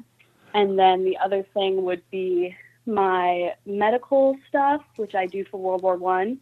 And 0.52 0.78
then 0.78 1.04
the 1.04 1.16
other 1.18 1.44
thing 1.54 1.84
would 1.84 2.02
be 2.10 2.54
my 2.86 3.54
medical 3.66 4.36
stuff, 4.48 4.82
which 4.96 5.14
I 5.14 5.26
do 5.26 5.44
for 5.50 5.58
World 5.58 5.82
War 5.82 5.96
One, 5.96 6.38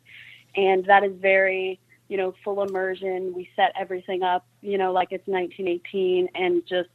and 0.56 0.84
that 0.86 1.04
is 1.04 1.12
very, 1.20 1.80
you 2.08 2.16
know, 2.16 2.34
full 2.44 2.62
immersion. 2.62 3.32
We 3.34 3.48
set 3.56 3.72
everything 3.78 4.22
up, 4.22 4.44
you 4.60 4.76
know, 4.76 4.92
like 4.92 5.08
it's 5.12 5.26
1918, 5.26 6.28
and 6.34 6.62
just 6.66 6.90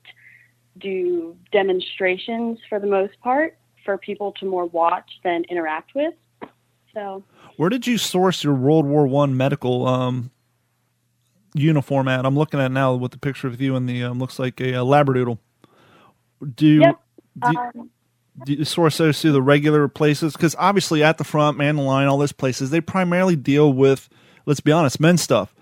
do 0.77 1.35
demonstrations 1.51 2.59
for 2.69 2.79
the 2.79 2.87
most 2.87 3.19
part 3.21 3.57
for 3.83 3.97
people 3.97 4.33
to 4.33 4.45
more 4.45 4.65
watch 4.65 5.09
than 5.23 5.43
interact 5.45 5.95
with. 5.95 6.13
So, 6.93 7.23
where 7.55 7.69
did 7.69 7.87
you 7.87 7.97
source 7.97 8.43
your 8.43 8.53
World 8.53 8.85
War 8.85 9.07
One 9.07 9.37
medical 9.37 9.87
um, 9.87 10.31
uniform 11.57 12.07
at? 12.07 12.25
I'm 12.25 12.37
looking 12.37 12.59
at 12.59 12.71
now 12.71 12.95
with 12.95 13.11
the 13.11 13.17
picture 13.17 13.47
of 13.47 13.59
you 13.61 13.75
and 13.75 13.87
the 13.87 14.03
um, 14.03 14.19
looks 14.19 14.39
like 14.39 14.59
a, 14.59 14.73
a 14.73 14.85
labradoodle. 14.85 15.37
Do 16.55 16.67
you, 16.67 16.81
yep. 16.81 17.01
do, 17.39 17.57
um, 17.57 17.89
do 18.45 18.53
you 18.53 18.65
source 18.65 18.97
those 18.97 19.21
through 19.21 19.31
the 19.31 19.41
regular 19.41 19.87
places? 19.87 20.33
Because 20.33 20.55
obviously 20.59 21.03
at 21.03 21.17
the 21.17 21.23
front, 21.23 21.57
man, 21.57 21.75
the 21.75 21.81
line, 21.81 22.07
all 22.07 22.17
those 22.17 22.31
places, 22.31 22.69
they 22.69 22.81
primarily 22.81 23.35
deal 23.35 23.73
with, 23.73 24.09
let's 24.45 24.59
be 24.59 24.71
honest, 24.71 24.99
men's 24.99 25.21
stuff. 25.21 25.53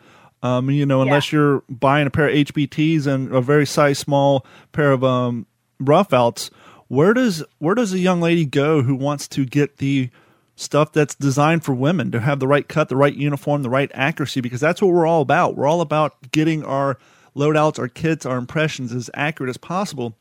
Um, 0.44 0.70
you 0.70 0.86
know, 0.86 1.02
unless 1.02 1.32
yeah. 1.32 1.40
you're 1.40 1.64
buying 1.70 2.06
a 2.06 2.12
pair 2.12 2.28
of 2.28 2.36
HBTs 2.36 3.08
and 3.08 3.34
a 3.34 3.42
very 3.42 3.66
size 3.66 3.98
small 3.98 4.46
pair 4.74 4.92
of 4.92 5.04
um, 5.04 5.48
rough 5.80 6.14
outs, 6.14 6.52
where 6.88 7.14
does 7.14 7.44
where 7.58 7.74
does 7.74 7.94
a 7.94 8.00
young 8.00 8.22
lady 8.22 8.46
go 8.46 8.84
who 8.84 8.96
wants 8.96 9.28
to 9.30 9.46
get 9.46 9.78
the 9.78 10.12
stuff 10.56 10.92
that's 10.92 11.16
designed 11.16 11.64
for 11.64 11.74
women 11.74 12.12
to 12.12 12.20
have 12.22 12.40
the 12.40 12.48
right 12.48 12.68
cut, 12.68 12.90
the 12.90 12.96
right 12.96 13.14
uniform, 13.14 13.62
the 13.62 13.70
right 13.70 13.92
accuracy, 13.94 14.42
because 14.42 14.62
that's 14.62 14.82
what 14.82 14.92
we're 14.92 15.06
all 15.06 15.22
about. 15.22 15.56
We're 15.56 15.68
all 15.68 15.82
about 15.82 16.32
getting 16.32 16.64
our 16.64 16.98
loadouts, 17.36 17.78
our 17.78 17.90
kits, 17.90 18.26
our 18.26 18.38
impressions 18.38 18.94
as 18.94 19.10
accurate 19.14 19.50
as 19.50 19.58
possible. 19.58 20.16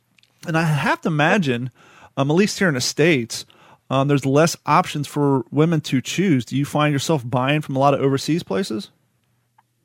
And 0.47 0.59
I 0.59 0.63
have 0.63 1.01
to 1.03 1.09
imagine, 1.09 1.71
um, 2.17 2.31
at 2.31 2.35
least 2.35 2.59
here 2.59 2.69
in 2.69 2.75
the 2.75 2.81
States, 2.81 3.47
um, 3.91 4.09
there's 4.09 4.27
less 4.27 4.57
options 4.67 5.07
for 5.07 5.45
women 5.51 5.81
to 5.83 6.01
choose. 6.01 6.45
Do 6.45 6.57
you 6.57 6.65
find 6.65 6.93
yourself 6.93 7.23
buying 7.25 7.61
from 7.61 7.77
a 7.77 7.79
lot 7.79 7.95
of 7.95 8.01
overseas 8.01 8.43
places? 8.43 8.91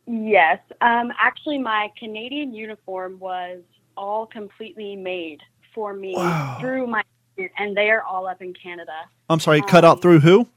Yes. 0.07 0.59
Um, 0.81 1.11
actually, 1.19 1.59
my 1.59 1.91
Canadian 1.99 2.53
uniform 2.53 3.19
was 3.19 3.59
all 3.95 4.25
completely 4.25 4.95
made 4.95 5.41
for 5.75 5.93
me 5.93 6.13
wow. 6.15 6.57
through 6.59 6.87
my 6.87 7.03
and 7.57 7.75
they 7.75 7.89
are 7.89 8.03
all 8.03 8.27
up 8.27 8.41
in 8.41 8.53
Canada. 8.53 8.93
I'm 9.29 9.39
sorry, 9.39 9.61
um, 9.61 9.67
cut 9.67 9.85
out 9.85 9.97
um, 9.97 10.01
through 10.01 10.19
who? 10.19 10.47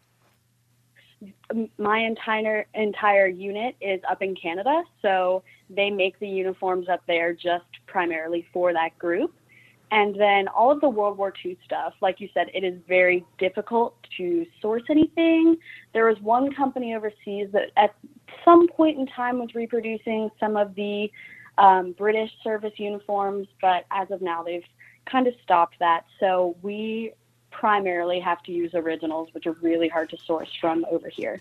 My 1.78 1.98
entire 1.98 2.66
entire 2.74 3.28
unit 3.28 3.76
is 3.80 4.00
up 4.10 4.22
in 4.22 4.34
Canada, 4.34 4.82
so 5.02 5.42
they 5.70 5.90
make 5.90 6.18
the 6.18 6.28
uniforms 6.28 6.88
up 6.88 7.02
there 7.06 7.32
just 7.32 7.66
primarily 7.86 8.46
for 8.52 8.72
that 8.72 8.98
group. 8.98 9.32
And 9.92 10.18
then 10.18 10.48
all 10.48 10.70
of 10.70 10.80
the 10.80 10.88
World 10.88 11.18
War 11.18 11.34
II 11.44 11.56
stuff, 11.66 11.92
like 12.00 12.18
you 12.18 12.28
said, 12.32 12.46
it 12.54 12.64
is 12.64 12.80
very 12.88 13.26
difficult 13.38 13.94
to 14.16 14.46
source 14.62 14.84
anything. 14.88 15.58
There 15.92 16.06
was 16.06 16.18
one 16.22 16.50
company 16.54 16.94
overseas 16.94 17.48
that 17.52 17.72
at 17.76 17.94
some 18.42 18.68
point 18.68 18.98
in 18.98 19.06
time 19.06 19.38
was 19.38 19.54
reproducing 19.54 20.30
some 20.40 20.56
of 20.56 20.74
the 20.76 21.10
um, 21.58 21.92
British 21.92 22.30
service 22.42 22.72
uniforms, 22.78 23.48
but 23.60 23.84
as 23.90 24.10
of 24.10 24.22
now, 24.22 24.42
they've 24.42 24.64
kind 25.06 25.26
of 25.26 25.34
stopped 25.42 25.78
that. 25.78 26.04
So 26.20 26.56
we 26.62 27.12
primarily 27.50 28.20
have 28.20 28.42
to 28.44 28.52
use 28.52 28.74
originals, 28.74 29.28
which 29.32 29.46
are 29.46 29.52
really 29.60 29.88
hard 29.88 30.10
to 30.10 30.16
source 30.18 30.48
from 30.60 30.84
over 30.90 31.08
here. 31.08 31.40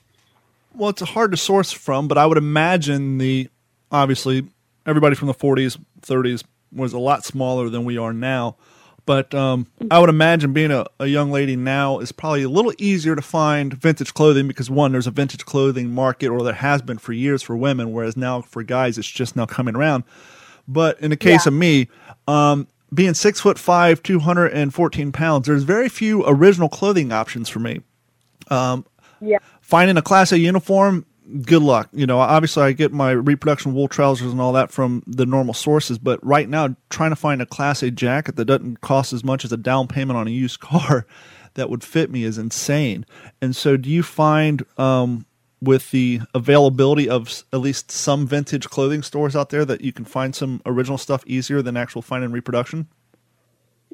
Well, 0.73 0.89
it's 0.89 1.01
hard 1.01 1.31
to 1.31 1.37
source 1.37 1.71
from, 1.71 2.07
but 2.07 2.17
I 2.17 2.25
would 2.25 2.37
imagine 2.37 3.17
the 3.17 3.49
obviously 3.91 4.47
everybody 4.85 5.15
from 5.15 5.27
the 5.27 5.33
40s, 5.33 5.77
30s 6.01 6.43
was 6.71 6.93
a 6.93 6.99
lot 6.99 7.25
smaller 7.25 7.69
than 7.69 7.83
we 7.85 7.97
are 7.97 8.13
now. 8.13 8.55
But 9.05 9.33
um, 9.33 9.67
I 9.89 9.99
would 9.99 10.09
imagine 10.09 10.53
being 10.53 10.71
a, 10.71 10.85
a 10.99 11.07
young 11.07 11.31
lady 11.31 11.55
now 11.55 11.99
is 11.99 12.11
probably 12.11 12.43
a 12.43 12.49
little 12.49 12.73
easier 12.77 13.15
to 13.15 13.21
find 13.21 13.73
vintage 13.73 14.13
clothing 14.13 14.47
because 14.47 14.69
one, 14.69 14.91
there's 14.91 15.07
a 15.07 15.11
vintage 15.11 15.43
clothing 15.43 15.89
market, 15.89 16.27
or 16.27 16.43
there 16.43 16.53
has 16.53 16.81
been 16.81 16.99
for 16.99 17.11
years 17.11 17.41
for 17.41 17.57
women, 17.57 17.91
whereas 17.91 18.15
now 18.15 18.41
for 18.41 18.61
guys 18.61 18.97
it's 18.97 19.09
just 19.09 19.35
now 19.35 19.45
coming 19.45 19.75
around. 19.75 20.03
But 20.67 20.99
in 21.01 21.09
the 21.09 21.17
case 21.17 21.45
yeah. 21.45 21.49
of 21.49 21.53
me, 21.55 21.89
um, 22.27 22.67
being 22.93 23.13
six 23.13 23.39
foot 23.39 23.57
five, 23.57 24.03
214 24.03 25.11
pounds, 25.11 25.47
there's 25.47 25.63
very 25.63 25.89
few 25.89 26.23
original 26.25 26.69
clothing 26.69 27.11
options 27.11 27.49
for 27.49 27.59
me. 27.59 27.81
Um, 28.49 28.85
yeah. 29.21 29.37
Finding 29.61 29.97
a 29.97 30.01
Class 30.01 30.31
A 30.31 30.39
uniform, 30.39 31.05
good 31.43 31.61
luck. 31.61 31.89
You 31.93 32.05
know, 32.05 32.19
obviously 32.19 32.63
I 32.63 32.71
get 32.73 32.91
my 32.91 33.11
reproduction 33.11 33.73
wool 33.73 33.87
trousers 33.87 34.31
and 34.31 34.41
all 34.41 34.53
that 34.53 34.71
from 34.71 35.03
the 35.07 35.25
normal 35.25 35.53
sources, 35.53 35.97
but 35.97 36.23
right 36.25 36.49
now 36.49 36.75
trying 36.89 37.11
to 37.11 37.15
find 37.15 37.41
a 37.41 37.45
Class 37.45 37.83
A 37.83 37.91
jacket 37.91 38.35
that 38.35 38.45
doesn't 38.45 38.81
cost 38.81 39.13
as 39.13 39.23
much 39.23 39.45
as 39.45 39.51
a 39.51 39.57
down 39.57 39.87
payment 39.87 40.17
on 40.17 40.27
a 40.27 40.31
used 40.31 40.59
car 40.61 41.05
that 41.53 41.69
would 41.69 41.83
fit 41.83 42.11
me 42.11 42.23
is 42.23 42.37
insane. 42.37 43.05
And 43.41 43.55
so, 43.55 43.77
do 43.77 43.89
you 43.89 44.03
find 44.03 44.65
um, 44.77 45.25
with 45.61 45.91
the 45.91 46.21
availability 46.33 47.07
of 47.07 47.43
at 47.53 47.59
least 47.59 47.91
some 47.91 48.25
vintage 48.25 48.67
clothing 48.69 49.03
stores 49.03 49.35
out 49.35 49.49
there 49.49 49.63
that 49.65 49.81
you 49.81 49.93
can 49.93 50.05
find 50.05 50.35
some 50.35 50.61
original 50.65 50.97
stuff 50.97 51.23
easier 51.27 51.61
than 51.61 51.77
actual 51.77 52.01
finding 52.01 52.31
reproduction? 52.31 52.87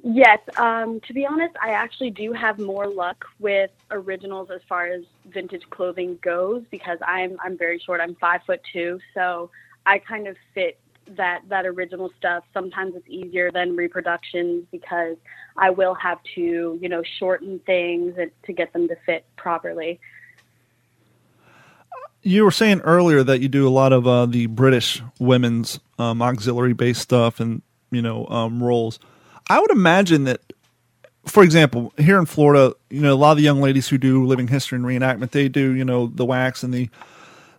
Yes, 0.04 0.40
um, 0.58 1.02
to 1.08 1.14
be 1.14 1.26
honest, 1.26 1.56
I 1.62 1.72
actually 1.72 2.12
do 2.12 2.32
have 2.32 2.60
more 2.60 2.88
luck 2.88 3.26
with 3.40 3.72
originals 3.92 4.50
as 4.54 4.62
far 4.70 4.86
as 4.86 5.04
vintage 5.26 5.64
clothing 5.70 6.20
goes 6.22 6.64
because 6.70 7.00
I'm 7.06 7.38
I'm 7.44 7.58
very 7.58 7.80
short. 7.80 8.00
I'm 8.00 8.16
five 8.16 8.42
foot 8.46 8.62
two, 8.72 9.00
so 9.14 9.50
I 9.86 9.98
kind 9.98 10.28
of 10.28 10.38
fit 10.54 10.80
that 11.16 11.42
that 11.50 11.66
original 11.66 12.12
stuff. 12.18 12.44
Sometimes 12.54 12.96
it's 12.96 13.08
easier 13.10 13.52
than 13.52 13.76
reproductions 13.76 14.66
because 14.72 15.18
I 15.58 15.72
will 15.72 15.96
have 15.96 16.20
to 16.36 16.78
you 16.80 16.90
know 16.90 17.02
shorten 17.20 17.60
things 17.66 18.16
to 18.44 18.54
get 18.54 18.74
them 18.74 18.88
to 18.88 18.96
fit 19.06 19.26
properly. 19.36 20.00
You 22.28 22.44
were 22.44 22.52
saying 22.52 22.82
earlier 22.82 23.24
that 23.24 23.40
you 23.40 23.48
do 23.48 23.66
a 23.66 23.72
lot 23.72 23.94
of 23.94 24.06
uh, 24.06 24.26
the 24.26 24.48
British 24.48 25.02
women's 25.18 25.80
um, 25.98 26.22
auxiliary 26.22 26.74
based 26.74 27.02
stuff 27.02 27.40
and 27.40 27.62
you 27.90 28.02
know 28.02 28.28
um, 28.28 28.62
roles. 28.62 29.00
I 29.50 29.62
would 29.62 29.72
imagine 29.72 30.26
that, 30.26 30.42
for 31.26 31.42
example, 31.42 31.94
here 31.98 32.20
in 32.20 32.26
Florida, 32.26 32.76
you 32.90 33.00
know, 33.00 33.14
a 33.14 33.16
lot 33.16 33.32
of 33.32 33.38
the 33.38 33.44
young 33.44 33.62
ladies 33.62 33.88
who 33.88 33.98
do 33.98 34.26
living 34.26 34.50
history 34.50 34.76
and 34.76 34.84
reenactment, 34.86 35.32
they 35.32 35.48
do, 35.48 35.72
you 35.72 35.86
know, 35.86 36.08
the 36.08 36.26
WACs 36.26 36.66
and 36.66 36.74
the 36.74 36.90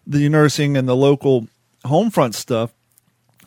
the 0.06 0.28
nursing 0.28 0.76
and 0.76 0.86
the 0.86 0.94
local 0.94 1.48
home 1.86 2.10
front 2.10 2.34
stuff. 2.34 2.74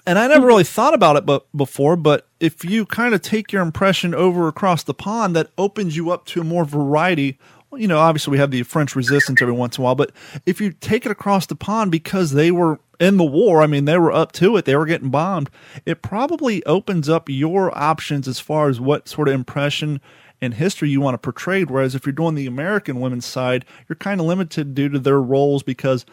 And 0.07 0.17
I 0.17 0.25
never 0.25 0.47
really 0.47 0.63
thought 0.63 0.95
about 0.95 1.17
it 1.17 1.27
but 1.27 1.45
before, 1.55 1.95
but 1.95 2.27
if 2.39 2.65
you 2.65 2.87
kind 2.87 3.13
of 3.13 3.21
take 3.21 3.51
your 3.51 3.61
impression 3.61 4.15
over 4.15 4.47
across 4.47 4.81
the 4.81 4.95
pond, 4.95 5.35
that 5.35 5.51
opens 5.55 5.95
you 5.95 6.09
up 6.09 6.25
to 6.25 6.41
a 6.41 6.43
more 6.43 6.65
variety 6.65 7.37
you 7.73 7.87
know, 7.87 7.99
obviously 7.99 8.31
we 8.31 8.37
have 8.37 8.51
the 8.51 8.63
French 8.63 8.95
resistance 8.95 9.41
every 9.41 9.53
once 9.53 9.77
in 9.77 9.81
a 9.81 9.85
while, 9.85 9.95
but 9.95 10.11
if 10.45 10.59
you 10.59 10.71
take 10.71 11.05
it 11.05 11.11
across 11.11 11.45
the 11.45 11.55
pond 11.55 11.91
because 11.91 12.31
they 12.31 12.51
were 12.51 12.79
in 12.99 13.17
the 13.17 13.23
war, 13.23 13.61
I 13.61 13.67
mean, 13.67 13.85
they 13.85 13.97
were 13.97 14.11
up 14.11 14.31
to 14.33 14.57
it, 14.57 14.65
they 14.65 14.75
were 14.75 14.85
getting 14.85 15.09
bombed, 15.09 15.49
it 15.85 16.01
probably 16.01 16.63
opens 16.65 17.09
up 17.09 17.29
your 17.29 17.75
options 17.77 18.27
as 18.27 18.39
far 18.39 18.69
as 18.69 18.79
what 18.79 19.07
sort 19.07 19.27
of 19.27 19.33
impression 19.33 20.01
and 20.41 20.55
history 20.55 20.89
you 20.89 20.99
want 20.99 21.13
to 21.13 21.19
portray. 21.19 21.63
Whereas 21.63 21.95
if 21.95 22.05
you're 22.05 22.13
doing 22.13 22.35
the 22.35 22.47
American 22.47 22.99
women's 22.99 23.25
side, 23.25 23.63
you're 23.87 23.95
kind 23.95 24.19
of 24.19 24.27
limited 24.27 24.73
due 24.73 24.89
to 24.89 24.99
their 24.99 25.21
roles 25.21 25.63
because 25.63 26.05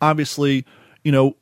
obviously, 0.00 0.66
you 1.04 1.12
know, 1.12 1.36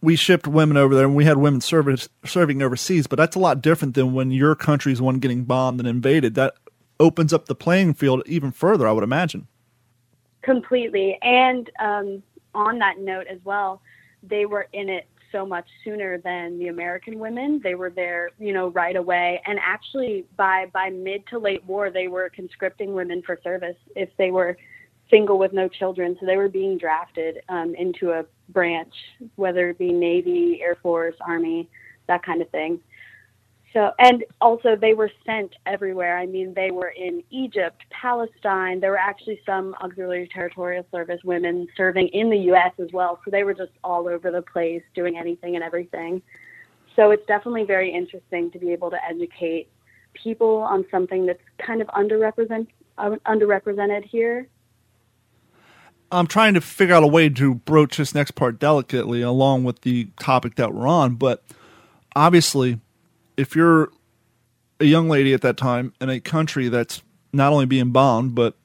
we 0.00 0.14
shipped 0.14 0.46
women 0.46 0.76
over 0.76 0.94
there 0.94 1.04
and 1.04 1.16
we 1.16 1.24
had 1.24 1.38
women 1.38 1.60
service, 1.60 2.08
serving 2.24 2.62
overseas, 2.62 3.08
but 3.08 3.16
that's 3.16 3.34
a 3.34 3.40
lot 3.40 3.60
different 3.60 3.94
than 3.94 4.12
when 4.12 4.30
your 4.30 4.54
country's 4.54 5.02
one 5.02 5.18
getting 5.18 5.44
bombed 5.44 5.80
and 5.80 5.88
invaded. 5.88 6.36
That 6.36 6.54
opens 7.00 7.32
up 7.32 7.46
the 7.46 7.54
playing 7.54 7.94
field 7.94 8.22
even 8.26 8.50
further, 8.50 8.86
I 8.86 8.92
would 8.92 9.04
imagine. 9.04 9.46
Completely. 10.42 11.18
And 11.22 11.70
um, 11.78 12.22
on 12.54 12.78
that 12.78 12.98
note 12.98 13.26
as 13.28 13.38
well, 13.44 13.82
they 14.22 14.46
were 14.46 14.68
in 14.72 14.88
it 14.88 15.06
so 15.30 15.44
much 15.44 15.66
sooner 15.84 16.18
than 16.18 16.58
the 16.58 16.68
American 16.68 17.18
women. 17.18 17.60
They 17.62 17.74
were 17.74 17.90
there, 17.90 18.30
you 18.38 18.52
know, 18.52 18.68
right 18.68 18.96
away. 18.96 19.42
And 19.46 19.58
actually, 19.62 20.24
by 20.36 20.66
by 20.72 20.90
mid 20.90 21.26
to 21.28 21.38
late 21.38 21.64
war, 21.64 21.90
they 21.90 22.08
were 22.08 22.30
conscripting 22.34 22.94
women 22.94 23.22
for 23.22 23.38
service 23.42 23.76
if 23.94 24.08
they 24.16 24.30
were 24.30 24.56
single 25.10 25.38
with 25.38 25.52
no 25.52 25.68
children. 25.68 26.16
So 26.20 26.26
they 26.26 26.36
were 26.36 26.48
being 26.48 26.78
drafted 26.78 27.42
um, 27.48 27.74
into 27.74 28.10
a 28.12 28.24
branch, 28.50 28.92
whether 29.36 29.70
it 29.70 29.78
be 29.78 29.92
Navy, 29.92 30.60
Air 30.62 30.76
Force, 30.82 31.14
Army, 31.20 31.68
that 32.06 32.22
kind 32.22 32.42
of 32.42 32.50
thing. 32.50 32.80
So, 33.74 33.92
and 33.98 34.24
also 34.40 34.76
they 34.76 34.94
were 34.94 35.10
sent 35.26 35.54
everywhere. 35.66 36.16
I 36.16 36.24
mean, 36.24 36.54
they 36.54 36.70
were 36.70 36.88
in 36.88 37.22
Egypt, 37.30 37.82
Palestine. 37.90 38.80
There 38.80 38.90
were 38.90 38.98
actually 38.98 39.40
some 39.44 39.74
auxiliary 39.82 40.28
territorial 40.32 40.86
service 40.90 41.20
women 41.22 41.68
serving 41.76 42.08
in 42.08 42.30
the 42.30 42.38
U.S. 42.52 42.72
as 42.78 42.88
well. 42.92 43.20
So 43.24 43.30
they 43.30 43.44
were 43.44 43.54
just 43.54 43.72
all 43.84 44.08
over 44.08 44.30
the 44.30 44.42
place 44.42 44.82
doing 44.94 45.18
anything 45.18 45.54
and 45.54 45.62
everything. 45.62 46.22
So 46.96 47.10
it's 47.10 47.26
definitely 47.26 47.64
very 47.64 47.92
interesting 47.92 48.50
to 48.52 48.58
be 48.58 48.72
able 48.72 48.90
to 48.90 48.98
educate 49.08 49.68
people 50.14 50.56
on 50.56 50.84
something 50.90 51.26
that's 51.26 51.42
kind 51.64 51.82
of 51.82 51.88
underrepresented 51.88 52.68
uh, 52.96 53.10
underrepresented 53.26 54.04
here. 54.04 54.48
I'm 56.10 56.26
trying 56.26 56.54
to 56.54 56.60
figure 56.60 56.94
out 56.94 57.04
a 57.04 57.06
way 57.06 57.28
to 57.28 57.54
broach 57.54 57.98
this 57.98 58.14
next 58.14 58.32
part 58.32 58.58
delicately 58.58 59.22
along 59.22 59.64
with 59.64 59.82
the 59.82 60.08
topic 60.18 60.56
that 60.56 60.74
we're 60.74 60.88
on, 60.88 61.14
but 61.14 61.44
obviously 62.16 62.80
if 63.38 63.56
you're 63.56 63.90
a 64.80 64.84
young 64.84 65.08
lady 65.08 65.32
at 65.32 65.40
that 65.40 65.56
time 65.56 65.94
in 66.00 66.10
a 66.10 66.20
country 66.20 66.68
that's 66.68 67.02
not 67.32 67.52
only 67.52 67.66
being 67.66 67.90
bombed 67.90 68.34
but 68.34 68.56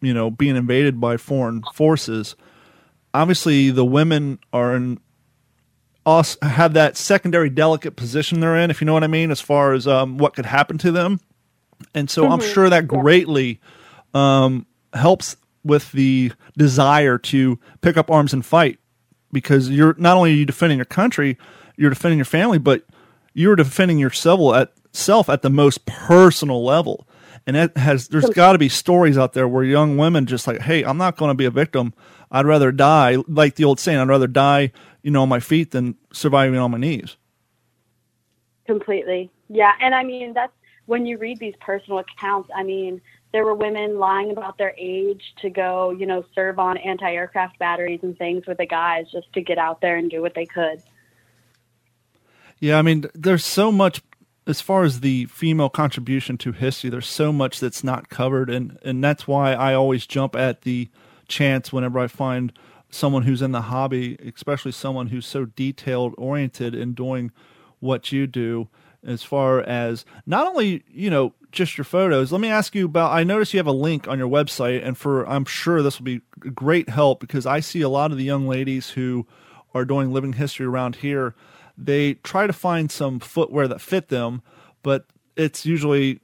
you 0.00 0.14
know 0.14 0.30
being 0.30 0.56
invaded 0.56 1.00
by 1.00 1.18
foreign 1.18 1.62
forces, 1.74 2.36
obviously 3.12 3.70
the 3.70 3.84
women 3.84 4.38
are 4.52 4.74
in 4.74 4.98
us 6.06 6.38
have 6.40 6.72
that 6.72 6.96
secondary 6.96 7.50
delicate 7.50 7.96
position 7.96 8.40
they're 8.40 8.56
in, 8.56 8.70
if 8.70 8.80
you 8.80 8.86
know 8.86 8.94
what 8.94 9.04
I 9.04 9.08
mean, 9.08 9.30
as 9.30 9.40
far 9.40 9.74
as 9.74 9.86
um, 9.86 10.16
what 10.16 10.34
could 10.34 10.46
happen 10.46 10.78
to 10.78 10.90
them. 10.90 11.20
And 11.94 12.08
so 12.08 12.22
mm-hmm. 12.22 12.32
I'm 12.32 12.40
sure 12.40 12.70
that 12.70 12.88
greatly 12.88 13.60
um, 14.14 14.66
helps 14.94 15.36
with 15.62 15.92
the 15.92 16.32
desire 16.56 17.18
to 17.18 17.58
pick 17.82 17.98
up 17.98 18.10
arms 18.10 18.32
and 18.32 18.44
fight 18.44 18.78
because 19.30 19.68
you're 19.68 19.94
not 19.98 20.16
only 20.16 20.32
are 20.32 20.36
you 20.36 20.46
defending 20.46 20.78
your 20.78 20.86
country, 20.86 21.36
you're 21.76 21.90
defending 21.90 22.18
your 22.18 22.24
family, 22.24 22.58
but 22.58 22.84
you're 23.32 23.56
defending 23.56 23.98
yourself 23.98 24.54
at 24.54 24.72
self 24.92 25.28
at 25.28 25.42
the 25.42 25.50
most 25.50 25.86
personal 25.86 26.64
level. 26.64 27.06
And 27.46 27.56
it 27.56 27.76
has 27.76 28.08
there's 28.08 28.28
got 28.30 28.52
to 28.52 28.58
be 28.58 28.68
stories 28.68 29.16
out 29.16 29.32
there 29.32 29.48
where 29.48 29.64
young 29.64 29.96
women 29.96 30.26
just 30.26 30.46
like, 30.46 30.60
hey, 30.60 30.84
I'm 30.84 30.98
not 30.98 31.16
going 31.16 31.30
to 31.30 31.34
be 31.34 31.46
a 31.46 31.50
victim. 31.50 31.94
I'd 32.30 32.46
rather 32.46 32.70
die, 32.70 33.16
like 33.26 33.56
the 33.56 33.64
old 33.64 33.80
saying, 33.80 33.98
I'd 33.98 34.08
rather 34.08 34.26
die, 34.26 34.72
you 35.02 35.10
know, 35.10 35.22
on 35.22 35.28
my 35.28 35.40
feet 35.40 35.70
than 35.70 35.96
surviving 36.12 36.58
on 36.58 36.70
my 36.70 36.78
knees. 36.78 37.16
Completely, 38.66 39.30
yeah. 39.48 39.72
And 39.80 39.94
I 39.94 40.04
mean, 40.04 40.32
that's 40.32 40.52
when 40.86 41.06
you 41.06 41.18
read 41.18 41.38
these 41.38 41.54
personal 41.60 41.98
accounts. 41.98 42.50
I 42.54 42.62
mean, 42.62 43.00
there 43.32 43.44
were 43.44 43.54
women 43.54 43.98
lying 43.98 44.30
about 44.30 44.58
their 44.58 44.74
age 44.76 45.34
to 45.40 45.50
go, 45.50 45.90
you 45.90 46.06
know, 46.06 46.24
serve 46.34 46.58
on 46.58 46.76
anti-aircraft 46.76 47.58
batteries 47.58 48.00
and 48.02 48.16
things 48.18 48.46
with 48.46 48.58
the 48.58 48.66
guys 48.66 49.10
just 49.10 49.32
to 49.32 49.40
get 49.40 49.58
out 49.58 49.80
there 49.80 49.96
and 49.96 50.10
do 50.10 50.20
what 50.20 50.34
they 50.34 50.46
could. 50.46 50.82
Yeah, 52.60 52.78
I 52.78 52.82
mean, 52.82 53.06
there's 53.14 53.44
so 53.44 53.72
much 53.72 54.02
as 54.46 54.60
far 54.60 54.84
as 54.84 55.00
the 55.00 55.24
female 55.26 55.70
contribution 55.70 56.36
to 56.38 56.52
history. 56.52 56.90
There's 56.90 57.08
so 57.08 57.32
much 57.32 57.58
that's 57.58 57.82
not 57.82 58.10
covered, 58.10 58.50
and 58.50 58.78
and 58.82 59.02
that's 59.02 59.26
why 59.26 59.54
I 59.54 59.74
always 59.74 60.06
jump 60.06 60.36
at 60.36 60.62
the 60.62 60.90
chance 61.26 61.72
whenever 61.72 61.98
I 61.98 62.06
find 62.06 62.52
someone 62.90 63.22
who's 63.22 63.40
in 63.40 63.52
the 63.52 63.62
hobby, 63.62 64.16
especially 64.34 64.72
someone 64.72 65.06
who's 65.06 65.26
so 65.26 65.46
detailed 65.46 66.14
oriented 66.18 66.74
in 66.74 66.92
doing 66.92 67.32
what 67.78 68.12
you 68.12 68.26
do 68.26 68.68
as 69.02 69.22
far 69.22 69.60
as 69.60 70.04
not 70.26 70.46
only 70.46 70.84
you 70.90 71.08
know 71.08 71.32
just 71.52 71.78
your 71.78 71.86
photos 71.86 72.30
let 72.30 72.40
me 72.40 72.48
ask 72.48 72.74
you 72.74 72.84
about 72.84 73.10
i 73.12 73.24
notice 73.24 73.54
you 73.54 73.58
have 73.58 73.66
a 73.66 73.72
link 73.72 74.06
on 74.06 74.18
your 74.18 74.28
website 74.28 74.86
and 74.86 74.98
for 74.98 75.26
i'm 75.26 75.46
sure 75.46 75.82
this 75.82 75.98
will 75.98 76.04
be 76.04 76.20
great 76.54 76.90
help 76.90 77.18
because 77.18 77.46
i 77.46 77.60
see 77.60 77.80
a 77.80 77.88
lot 77.88 78.12
of 78.12 78.18
the 78.18 78.24
young 78.24 78.46
ladies 78.46 78.90
who 78.90 79.26
are 79.74 79.86
doing 79.86 80.12
living 80.12 80.34
history 80.34 80.66
around 80.66 80.96
here 80.96 81.34
they 81.84 82.14
try 82.14 82.46
to 82.46 82.52
find 82.52 82.90
some 82.90 83.20
footwear 83.20 83.68
that 83.68 83.80
fit 83.80 84.08
them, 84.08 84.42
but 84.82 85.06
it's 85.36 85.64
usually 85.64 86.20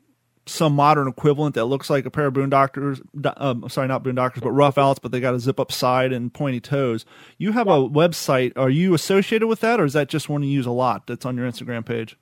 some 0.46 0.74
modern 0.74 1.08
equivalent 1.08 1.56
that 1.56 1.64
looks 1.64 1.90
like 1.90 2.06
a 2.06 2.10
pair 2.10 2.26
of 2.26 2.34
boondockers. 2.34 3.00
Um, 3.36 3.68
sorry, 3.68 3.88
not 3.88 4.04
boondockers, 4.04 4.42
but 4.42 4.52
rough 4.52 4.78
outs, 4.78 5.00
but 5.00 5.10
they 5.10 5.20
got 5.20 5.34
a 5.34 5.40
zip 5.40 5.58
up 5.58 5.72
side 5.72 6.12
and 6.12 6.32
pointy 6.32 6.60
toes. 6.60 7.04
You 7.36 7.52
have 7.52 7.66
yeah. 7.66 7.76
a 7.76 7.88
website. 7.88 8.52
Are 8.56 8.70
you 8.70 8.94
associated 8.94 9.48
with 9.48 9.60
that, 9.60 9.80
or 9.80 9.84
is 9.84 9.94
that 9.94 10.08
just 10.08 10.28
one 10.28 10.42
you 10.42 10.50
use 10.50 10.66
a 10.66 10.70
lot? 10.70 11.06
That's 11.06 11.26
on 11.26 11.36
your 11.36 11.50
Instagram 11.50 11.84
page. 11.84 12.16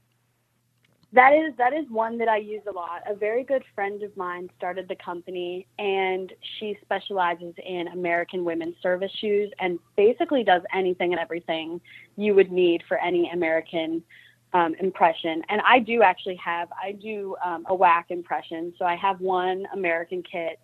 That 1.14 1.32
is 1.32 1.54
that 1.58 1.72
is 1.72 1.88
one 1.90 2.18
that 2.18 2.26
I 2.26 2.38
use 2.38 2.62
a 2.68 2.72
lot. 2.72 3.02
A 3.08 3.14
very 3.14 3.44
good 3.44 3.62
friend 3.72 4.02
of 4.02 4.16
mine 4.16 4.50
started 4.58 4.88
the 4.88 4.96
company 4.96 5.64
and 5.78 6.32
she 6.58 6.76
specializes 6.82 7.54
in 7.64 7.86
American 7.92 8.44
women's 8.44 8.74
service 8.82 9.12
shoes 9.20 9.52
and 9.60 9.78
basically 9.96 10.42
does 10.42 10.62
anything 10.74 11.12
and 11.12 11.20
everything 11.20 11.80
you 12.16 12.34
would 12.34 12.50
need 12.50 12.82
for 12.88 12.98
any 12.98 13.30
American 13.30 14.02
um, 14.54 14.74
impression. 14.80 15.42
And 15.50 15.60
I 15.64 15.78
do 15.78 16.02
actually 16.02 16.34
have 16.44 16.68
I 16.82 16.90
do 16.90 17.36
um, 17.44 17.64
a 17.68 17.76
WAC 17.76 18.06
impression. 18.08 18.74
So 18.76 18.84
I 18.84 18.96
have 18.96 19.20
one 19.20 19.68
American 19.72 20.20
kit 20.20 20.58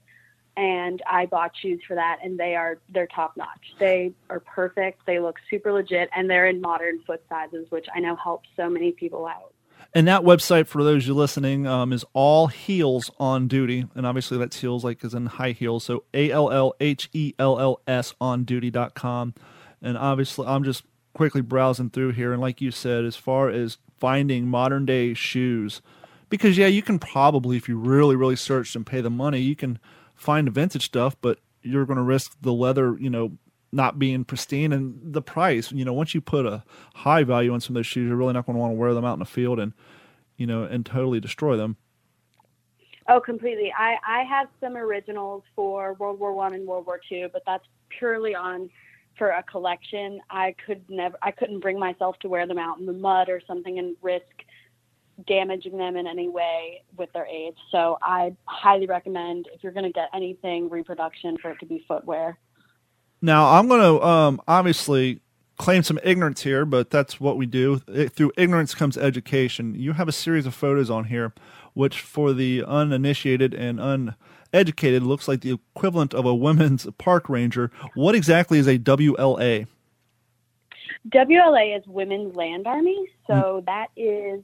and 0.57 1.01
I 1.09 1.27
bought 1.27 1.53
shoes 1.63 1.81
for 1.87 1.95
that 1.95 2.19
and 2.25 2.37
they 2.37 2.57
are 2.57 2.79
they're 2.89 3.07
top 3.07 3.37
notch. 3.37 3.75
They 3.79 4.15
are 4.29 4.41
perfect. 4.41 5.07
They 5.07 5.21
look 5.21 5.37
super 5.49 5.73
legit 5.73 6.11
and 6.13 6.29
they're 6.29 6.47
in 6.47 6.61
modern 6.61 7.03
foot 7.07 7.23
sizes, 7.29 7.71
which 7.71 7.87
I 7.95 8.01
know 8.01 8.17
helps 8.17 8.49
so 8.57 8.69
many 8.69 8.91
people 8.91 9.29
out. 9.29 9.53
And 9.93 10.07
that 10.07 10.23
website, 10.23 10.69
for 10.69 10.85
those 10.85 11.07
you 11.07 11.15
listening, 11.15 11.67
um, 11.67 11.93
is 11.93 12.05
all 12.13 12.47
heels 12.47 13.11
on 13.19 13.49
duty. 13.49 13.87
And 13.95 14.07
obviously 14.07 14.39
that's 14.39 14.61
heels 14.61 14.85
like 14.85 15.05
as 15.05 15.15
in 15.15 15.27
high 15.27 15.51
heels. 15.51 15.85
So 15.85 16.05
A 16.15 16.31
L 16.31 16.51
L 16.51 16.75
H 16.81 17.09
E 17.13 17.35
L 17.39 17.59
L 17.59 17.81
S 17.87 18.15
on 18.21 18.45
duty.com. 18.45 19.35
And 19.83 19.99
obviously 19.99 20.47
I'm 20.47 20.63
just 20.63 20.85
quickly 21.13 21.41
browsing 21.41 21.91
through 21.91 22.13
here. 22.13 22.33
And 22.33 22.41
like 22.41 22.61
you 22.61 22.71
said, 22.71 23.05
as 23.05 23.17
far 23.17 23.49
as 23.49 23.79
finding 23.99 24.47
modern 24.47 24.87
day 24.87 25.13
shoes, 25.13 25.83
because 26.29 26.57
yeah, 26.57 26.69
you 26.69 26.83
can 26.83 27.01
probably, 27.01 27.57
if 27.57 27.69
you 27.69 27.77
really, 27.77 28.15
really 28.15 28.37
search 28.37 28.77
and 28.77 28.87
pay 28.87 29.01
the 29.01 29.11
money, 29.11 29.41
you 29.41 29.57
can 29.57 29.81
find 30.15 30.49
vintage 30.53 30.85
stuff, 30.85 31.17
but 31.21 31.41
you're 31.63 31.85
going 31.85 31.97
to 31.97 32.03
risk 32.03 32.37
the 32.41 32.53
leather, 32.53 32.97
you 32.99 33.11
know, 33.11 33.33
not 33.73 33.99
being 33.99 34.25
pristine 34.25 34.73
and 34.73 35.13
the 35.13 35.23
price. 35.23 35.71
You 35.73 35.85
know, 35.85 35.93
once 35.93 36.15
you 36.15 36.21
put 36.21 36.47
a 36.47 36.65
high 36.95 37.23
value 37.23 37.53
on 37.53 37.61
some 37.61 37.75
of 37.75 37.81
those 37.81 37.87
shoes, 37.87 38.09
you're 38.09 38.17
really 38.17 38.33
not 38.33 38.47
going 38.47 38.55
to 38.55 38.61
want 38.61 38.73
to 38.73 38.77
wear 38.77 38.95
them 38.95 39.05
out 39.05 39.15
in 39.15 39.21
the 39.21 39.25
field 39.25 39.61
and 39.61 39.73
you 40.37 40.47
know 40.47 40.65
and 40.65 40.85
totally 40.85 41.21
destroy 41.21 41.57
them. 41.57 41.77
Oh, 43.09 43.21
completely. 43.21 43.73
I, 43.77 43.97
I 44.07 44.23
have 44.23 44.49
some 44.61 44.77
originals 44.77 45.43
for 45.57 45.95
World 45.95 46.21
War 46.21 46.33
One 46.33 46.55
and 46.55 46.67
World 46.67 46.87
War 46.87 47.01
Two, 47.09 47.29
but 47.33 47.43
that's 47.47 47.65
purely 47.89 48.35
on 48.35 48.71
for 49.19 49.31
a 49.31 49.43
collection. 49.43 50.21
I 50.31 50.55
could 50.65 50.83
never, 50.89 51.17
I 51.21 51.31
couldn't 51.31 51.61
bring 51.61 51.79
myself 51.79 52.19
to 52.21 52.29
wear 52.29 52.47
them 52.47 52.59
out 52.59 52.79
in 52.79 52.87
the 52.87 52.93
mud 52.93 53.29
or 53.29 53.41
something 53.47 53.79
and 53.79 53.97
risk 54.01 54.25
damaging 55.27 55.77
them 55.77 55.97
in 55.97 56.07
any 56.07 56.29
way 56.29 56.83
with 56.97 57.13
their 57.13 57.27
age. 57.27 57.57
So 57.71 57.99
I 58.01 58.35
highly 58.45 58.87
recommend 58.87 59.49
if 59.53 59.63
you're 59.63 59.73
going 59.73 59.85
to 59.85 59.93
get 59.93 60.09
anything 60.15 60.71
reproduction 60.71 61.37
for 61.39 61.51
it 61.51 61.59
to 61.61 61.67
be 61.67 61.85
footwear. 61.87 62.39
Now 63.23 63.51
I'm 63.53 63.69
going 63.69 63.81
to 63.81 64.05
um, 64.05 64.41
obviously 64.49 65.21
claim 65.61 65.83
some 65.83 66.01
ignorance 66.03 66.43
here, 66.43 66.65
but 66.65 66.91
that's 66.91 67.21
what 67.21 67.37
we 67.37 67.45
do. 67.45 67.83
It, 67.87 68.13
through 68.13 68.33
ignorance 68.39 68.75
comes 68.75 68.97
education. 68.97 69.75
You 69.75 69.93
have 69.93 70.09
a 70.09 70.13
series 70.13 70.47
of 70.47 70.55
photos 70.55 70.89
on 70.89 71.05
here, 71.05 71.35
which 71.75 72.01
for 72.01 72.33
the 72.33 72.65
uninitiated 72.67 73.53
and 73.53 73.79
uneducated 74.53 75.03
looks 75.03 75.29
like 75.29 75.43
the 75.43 75.53
equivalent 75.53 76.15
of 76.15 76.25
a 76.25 76.35
women's 76.35 76.87
park 76.99 77.29
ranger. 77.29 77.71
What 77.95 78.15
exactly 78.15 78.59
is 78.59 78.67
a 78.67 78.79
WLA? 78.79 79.67
WLA 81.09 81.79
is 81.79 81.87
Women's 81.87 82.35
Land 82.35 82.67
Army. 82.67 83.07
So 83.27 83.35
mm. 83.35 83.67
that 83.67 83.89
is 83.97 84.43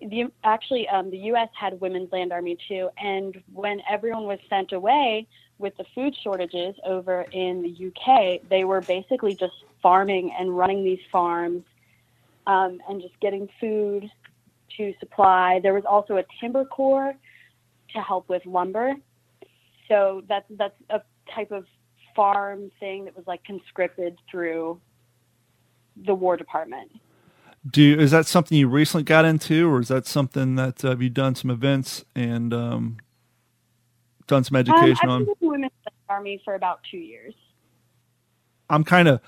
the, 0.00 0.30
actually 0.44 0.88
um, 0.88 1.10
the 1.10 1.18
U.S. 1.18 1.48
had 1.58 1.80
Women's 1.80 2.10
Land 2.12 2.32
Army 2.32 2.58
too. 2.68 2.88
And 2.98 3.40
when 3.52 3.80
everyone 3.88 4.24
was 4.24 4.38
sent 4.48 4.72
away 4.72 5.26
with 5.58 5.76
the 5.76 5.84
food 5.94 6.14
shortages 6.22 6.74
over 6.84 7.22
in 7.32 7.62
the 7.62 7.86
UK, 7.88 8.48
they 8.48 8.64
were 8.64 8.80
basically 8.80 9.34
just 9.34 9.54
farming 9.82 10.34
and 10.38 10.56
running 10.56 10.84
these 10.84 11.00
farms 11.10 11.62
um, 12.46 12.80
and 12.88 13.00
just 13.00 13.18
getting 13.20 13.48
food 13.60 14.10
to 14.76 14.94
supply. 15.00 15.60
There 15.62 15.74
was 15.74 15.84
also 15.84 16.16
a 16.16 16.24
timber 16.40 16.64
corps 16.64 17.14
to 17.94 18.02
help 18.02 18.28
with 18.28 18.44
lumber. 18.44 18.94
So 19.88 20.22
that's 20.28 20.46
that's 20.50 20.74
a 20.90 21.00
type 21.34 21.52
of 21.52 21.66
farm 22.14 22.70
thing 22.80 23.04
that 23.04 23.16
was 23.16 23.26
like 23.26 23.44
conscripted 23.44 24.18
through 24.30 24.80
the 26.04 26.14
War 26.14 26.36
Department. 26.36 26.90
Do 27.68 27.82
you, 27.82 27.98
is 27.98 28.12
that 28.12 28.26
something 28.26 28.56
you 28.56 28.68
recently 28.68 29.02
got 29.02 29.24
into, 29.24 29.68
or 29.68 29.80
is 29.80 29.88
that 29.88 30.06
something 30.06 30.54
that 30.54 30.84
uh, 30.84 30.90
have 30.90 31.02
you 31.02 31.10
done 31.10 31.34
some 31.34 31.50
events 31.50 32.04
and 32.14 32.54
um, 32.54 32.98
done 34.26 34.44
some 34.44 34.56
education 34.56 35.08
um, 35.08 35.20
I've 35.20 35.26
been 35.26 35.48
on? 35.48 35.52
Women's 35.52 35.72
Army 36.08 36.40
for 36.44 36.54
about 36.54 36.80
two 36.90 36.98
years. 36.98 37.34
I'm 38.68 38.84
kind 38.84 39.08
of 39.08 39.20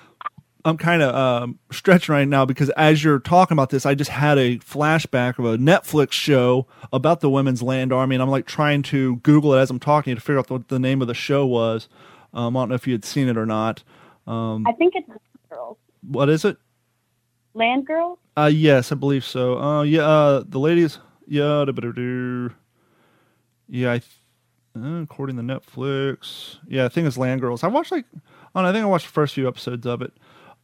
I'm 0.65 0.77
kind 0.77 1.03
of 1.03 1.15
um, 1.15 1.59
stretching 1.71 2.13
right 2.13 2.27
now 2.27 2.45
because 2.45 2.69
as 2.71 3.03
you're 3.03 3.21
talking 3.21 3.55
about 3.55 3.71
this, 3.71 3.87
I 3.87 3.95
just 3.95 4.11
had 4.11 4.39
a 4.39 4.59
flashback 4.59 5.39
of 5.39 5.45
a 5.45 5.57
Netflix 5.57 6.13
show 6.13 6.67
about 6.93 7.21
the 7.21 7.31
Women's 7.31 7.63
Land 7.63 7.93
Army, 7.93 8.17
and 8.17 8.23
I'm 8.23 8.29
like 8.29 8.47
trying 8.47 8.83
to 8.85 9.17
Google 9.17 9.55
it 9.55 9.61
as 9.61 9.71
I'm 9.71 9.79
talking 9.79 10.15
to 10.15 10.21
figure 10.21 10.39
out 10.39 10.51
what 10.51 10.69
the 10.69 10.79
name 10.79 11.01
of 11.01 11.09
the 11.09 11.15
show 11.15 11.47
was. 11.47 11.89
Um, 12.35 12.57
I 12.57 12.61
don't 12.61 12.69
know 12.71 12.75
if 12.75 12.87
you 12.87 12.93
had 12.93 13.05
seen 13.05 13.29
it 13.29 13.39
or 13.39 13.47
not. 13.47 13.83
Um, 14.27 14.67
I 14.67 14.73
think 14.73 14.95
it's 14.97 15.09
Land 15.09 15.21
Girls. 15.49 15.79
What 16.03 16.29
is 16.29 16.45
it? 16.45 16.59
Land 17.55 17.87
Girls. 17.87 18.19
Uh, 18.37 18.51
yes, 18.53 18.93
I 18.93 18.97
believe 18.97 19.25
so. 19.25 19.59
Uh, 19.59 19.83
yeah, 19.83 20.03
uh, 20.03 20.45
the 20.47 20.59
ladies. 20.59 20.99
Yeah, 21.27 21.65
do 21.67 22.53
yeah. 23.69 23.93
I, 23.93 24.01
uh, 24.85 25.03
according 25.03 25.37
to 25.37 25.43
Netflix, 25.43 26.59
yeah, 26.67 26.85
I 26.85 26.89
think 26.89 27.07
it's 27.07 27.19
Land 27.19 27.41
Girls. 27.41 27.65
I 27.65 27.69
watched 27.69 27.93
like, 27.93 28.07
I, 28.55 28.69
I 28.69 28.73
think 28.73 28.83
I 28.83 28.87
watched 28.87 29.07
the 29.07 29.13
first 29.13 29.35
few 29.35 29.49
episodes 29.49 29.87
of 29.87 30.03
it. 30.03 30.13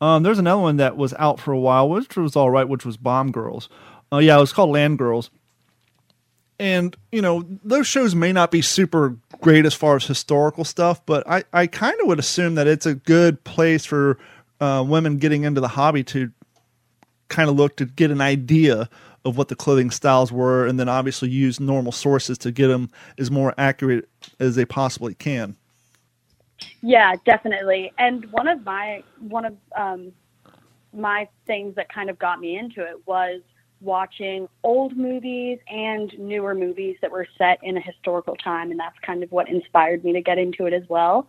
Um, 0.01 0.23
there's 0.23 0.39
another 0.39 0.61
one 0.61 0.77
that 0.79 0.97
was 0.97 1.15
out 1.15 1.41
for 1.41 1.53
a 1.53 1.59
while, 1.59 1.89
which 1.89 2.17
was 2.17 2.37
all 2.37 2.51
right, 2.51 2.69
which 2.69 2.85
was 2.85 2.97
Bomb 2.97 3.31
Girls. 3.33 3.69
Uh, 4.13 4.19
yeah, 4.19 4.37
it 4.37 4.41
was 4.41 4.53
called 4.53 4.71
Land 4.71 4.99
Girls. 4.99 5.31
And, 6.59 6.97
you 7.11 7.21
know, 7.21 7.45
those 7.65 7.87
shows 7.87 8.15
may 8.15 8.33
not 8.33 8.51
be 8.51 8.63
super 8.63 9.17
great 9.41 9.67
as 9.67 9.75
far 9.75 9.97
as 9.97 10.05
historical 10.05 10.65
stuff, 10.65 11.05
but 11.05 11.29
I, 11.29 11.45
I 11.53 11.67
kind 11.67 12.01
of 12.01 12.07
would 12.07 12.19
assume 12.19 12.55
that 12.55 12.67
it's 12.67 12.87
a 12.87 12.95
good 12.95 13.43
place 13.45 13.85
for 13.85 14.19
uh, 14.61 14.85
women 14.87 15.19
getting 15.19 15.43
into 15.43 15.61
the 15.61 15.69
hobby 15.69 16.05
to 16.05 16.31
kind 17.29 17.49
of 17.49 17.57
look 17.57 17.77
to 17.77 17.87
get 17.87 18.11
an 18.11 18.21
idea 18.21 18.89
of 19.25 19.39
what 19.39 19.49
the 19.49 19.57
clothing 19.57 19.91
styles 19.91 20.31
were 20.31 20.67
and 20.67 20.79
then 20.79 20.89
obviously 20.89 21.31
use 21.31 21.59
normal 21.59 21.93
sources 21.93 22.37
to 22.39 22.53
get 22.53 22.69
them 22.69 22.91
as 23.19 23.31
more 23.31 23.55
accurate 23.57 24.09
as 24.39 24.57
they 24.57 24.65
possibly 24.65 25.15
can. 25.15 25.57
Yeah, 26.83 27.15
definitely. 27.25 27.93
And 27.99 28.31
one 28.31 28.49
of 28.49 28.65
my 28.65 29.03
one 29.21 29.45
of 29.45 29.57
um, 29.77 30.13
my 30.93 31.29
things 31.47 31.75
that 31.77 31.89
kind 31.93 32.11
of 32.11 32.19
got 32.19 32.41
me 32.41 32.57
into 32.57 32.83
it 32.83 32.97
was 33.07 33.41
watching 33.81 34.49
old 34.63 34.97
movies 34.97 35.59
and 35.69 36.17
newer 36.19 36.55
movies 36.55 36.97
that 37.03 37.11
were 37.11 37.27
set 37.37 37.59
in 37.63 37.77
a 37.77 37.81
historical 37.81 38.37
time, 38.37 38.71
and 38.71 38.79
that's 38.81 38.99
kind 39.01 39.23
of 39.23 39.33
what 39.33 39.49
inspired 39.49 40.05
me 40.05 40.13
to 40.13 40.21
get 40.21 40.39
into 40.39 40.67
it 40.67 40.73
as 40.73 40.85
well. 40.89 41.29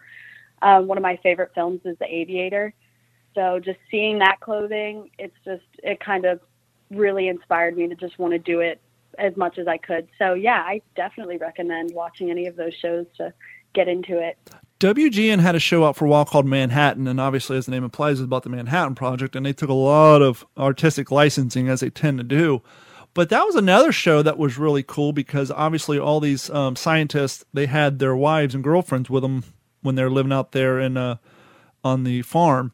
Um, 0.62 0.88
one 0.88 0.98
of 0.98 1.02
my 1.02 1.18
favorite 1.22 1.52
films 1.54 1.82
is 1.84 1.98
The 2.00 2.06
Aviator, 2.06 2.74
so 3.34 3.60
just 3.60 3.80
seeing 3.92 4.20
that 4.20 4.40
clothing, 4.40 5.10
it's 5.20 5.36
just 5.44 5.66
it 5.84 6.00
kind 6.00 6.26
of 6.26 6.40
really 6.92 7.28
inspired 7.28 7.78
me 7.78 7.88
to 7.88 7.96
just 7.96 8.18
want 8.20 8.34
to 8.34 8.40
do 8.40 8.60
it 8.60 8.82
as 9.18 9.36
much 9.38 9.58
as 9.58 9.68
I 9.68 9.78
could. 9.78 10.08
So 10.18 10.34
yeah, 10.34 10.62
I 10.66 10.82
definitely 10.96 11.38
recommend 11.38 11.92
watching 11.94 12.30
any 12.30 12.48
of 12.48 12.56
those 12.56 12.74
shows 12.74 13.06
to 13.18 13.34
get 13.74 13.88
into 13.88 14.20
it. 14.20 14.38
WGN 14.80 15.40
had 15.40 15.56
a 15.56 15.60
show 15.60 15.86
out 15.86 15.96
for 15.96 16.06
a 16.06 16.08
while 16.08 16.26
called 16.26 16.46
Manhattan, 16.46 17.08
and 17.08 17.20
obviously, 17.20 17.58
as 17.58 17.66
the 17.66 17.72
name 17.72 17.84
implies, 17.84 18.20
it's 18.20 18.26
about 18.26 18.44
the 18.44 18.50
Manhattan 18.50 18.94
Project, 18.94 19.36
and 19.36 19.46
they 19.46 19.54
took 19.54 19.70
a 19.70 19.74
lot 19.74 20.22
of 20.22 20.46
artistic 20.58 21.12
licensing 21.12 21.70
as 21.70 21.80
they 21.80 21.90
tend 21.90 22.18
to 22.18 22.24
do. 22.24 22.62
But 23.14 23.30
that 23.30 23.46
was 23.46 23.56
another 23.56 23.94
show 23.94 24.22
that 24.22 24.38
was 24.38 24.58
really 24.58 24.84
cool 24.84 25.14
because 25.14 25.50
obviously 25.50 25.98
all 25.98 26.20
these 26.20 26.50
um, 26.50 26.76
scientists 26.76 27.46
they 27.54 27.66
had 27.66 28.00
their 28.00 28.16
wives 28.16 28.54
and 28.54 28.62
girlfriends 28.62 29.10
with 29.10 29.24
them 29.24 29.46
when 29.82 29.96
they're 29.96 30.10
living 30.10 30.34
out 30.34 30.52
there 30.52 30.80
in 30.80 30.98
uh, 30.98 31.18
on 31.84 32.04
the 32.04 32.22
farm, 32.24 32.74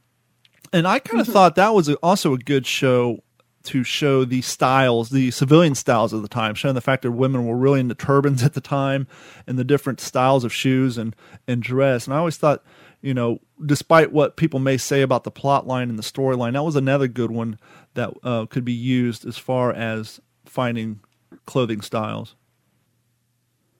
and 0.74 0.88
I 0.88 0.97
kind 0.97 1.21
of 1.21 1.28
mm-hmm. 1.28 1.34
thought 1.34 1.56
that 1.56 1.76
was 1.76 1.93
also 1.95 2.34
a 2.34 2.39
good 2.39 2.65
show 2.65 3.24
to 3.63 3.84
show 3.84 4.26
the 4.26 4.41
styles, 4.41 5.10
the 5.10 5.32
civilian 5.32 5.76
styles 5.76 6.13
of 6.13 6.21
the 6.21 6.28
time, 6.28 6.56
showing 6.56 6.76
the 6.76 6.82
fact 6.82 7.04
that 7.04 7.12
women 7.12 7.45
were 7.45 7.58
really 7.58 7.80
into 7.80 7.95
turbans 7.95 8.43
at 8.45 8.54
the 8.54 8.62
time 8.62 9.08
and 9.47 9.58
the 9.58 9.63
different 9.63 10.00
styles 10.00 10.43
of 10.43 10.54
shoes 10.54 10.97
and, 10.97 11.15
and 11.47 11.62
dress. 11.63 12.06
And 12.06 12.13
I 12.13 12.17
always 12.19 12.38
thought, 12.38 12.63
you 13.02 13.13
know, 13.13 13.39
despite 13.65 14.12
what 14.12 14.38
people 14.38 14.60
may 14.60 14.78
say 14.78 15.02
about 15.02 15.24
the 15.24 15.32
plot 15.32 15.67
line 15.67 15.89
and 15.89 15.97
the 15.97 16.04
storyline, 16.04 16.54
that 16.54 16.63
was 16.63 16.76
another 16.76 17.08
good 17.08 17.32
one 17.32 17.60
that 17.95 18.13
uh, 18.24 18.45
could 18.45 18.65
be 18.65 18.74
used 18.74 19.26
as 19.26 19.38
far 19.38 19.71
as 19.71 20.19
finding 20.45 21.00
clothing 21.45 21.82
styles. 21.82 22.36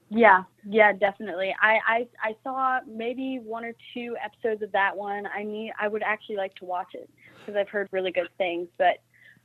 Yeah, 0.10 0.44
yeah, 0.68 0.92
definitely. 0.92 1.56
I, 1.62 1.80
I 1.88 2.08
I 2.22 2.36
saw 2.44 2.80
maybe 2.86 3.40
one 3.42 3.64
or 3.64 3.74
two 3.94 4.18
episodes 4.24 4.62
of 4.62 4.72
that 4.74 4.96
one. 4.98 5.26
I 5.26 5.44
need 5.44 5.72
I 5.80 5.88
would 5.88 6.04
actually 6.04 6.36
like 6.36 6.54
to 6.56 6.66
watch 6.66 6.90
it 6.94 7.10
because 7.40 7.58
I've 7.58 7.70
heard 7.70 7.88
really 7.94 8.12
good 8.12 8.28
things. 8.38 8.68
But 8.78 8.98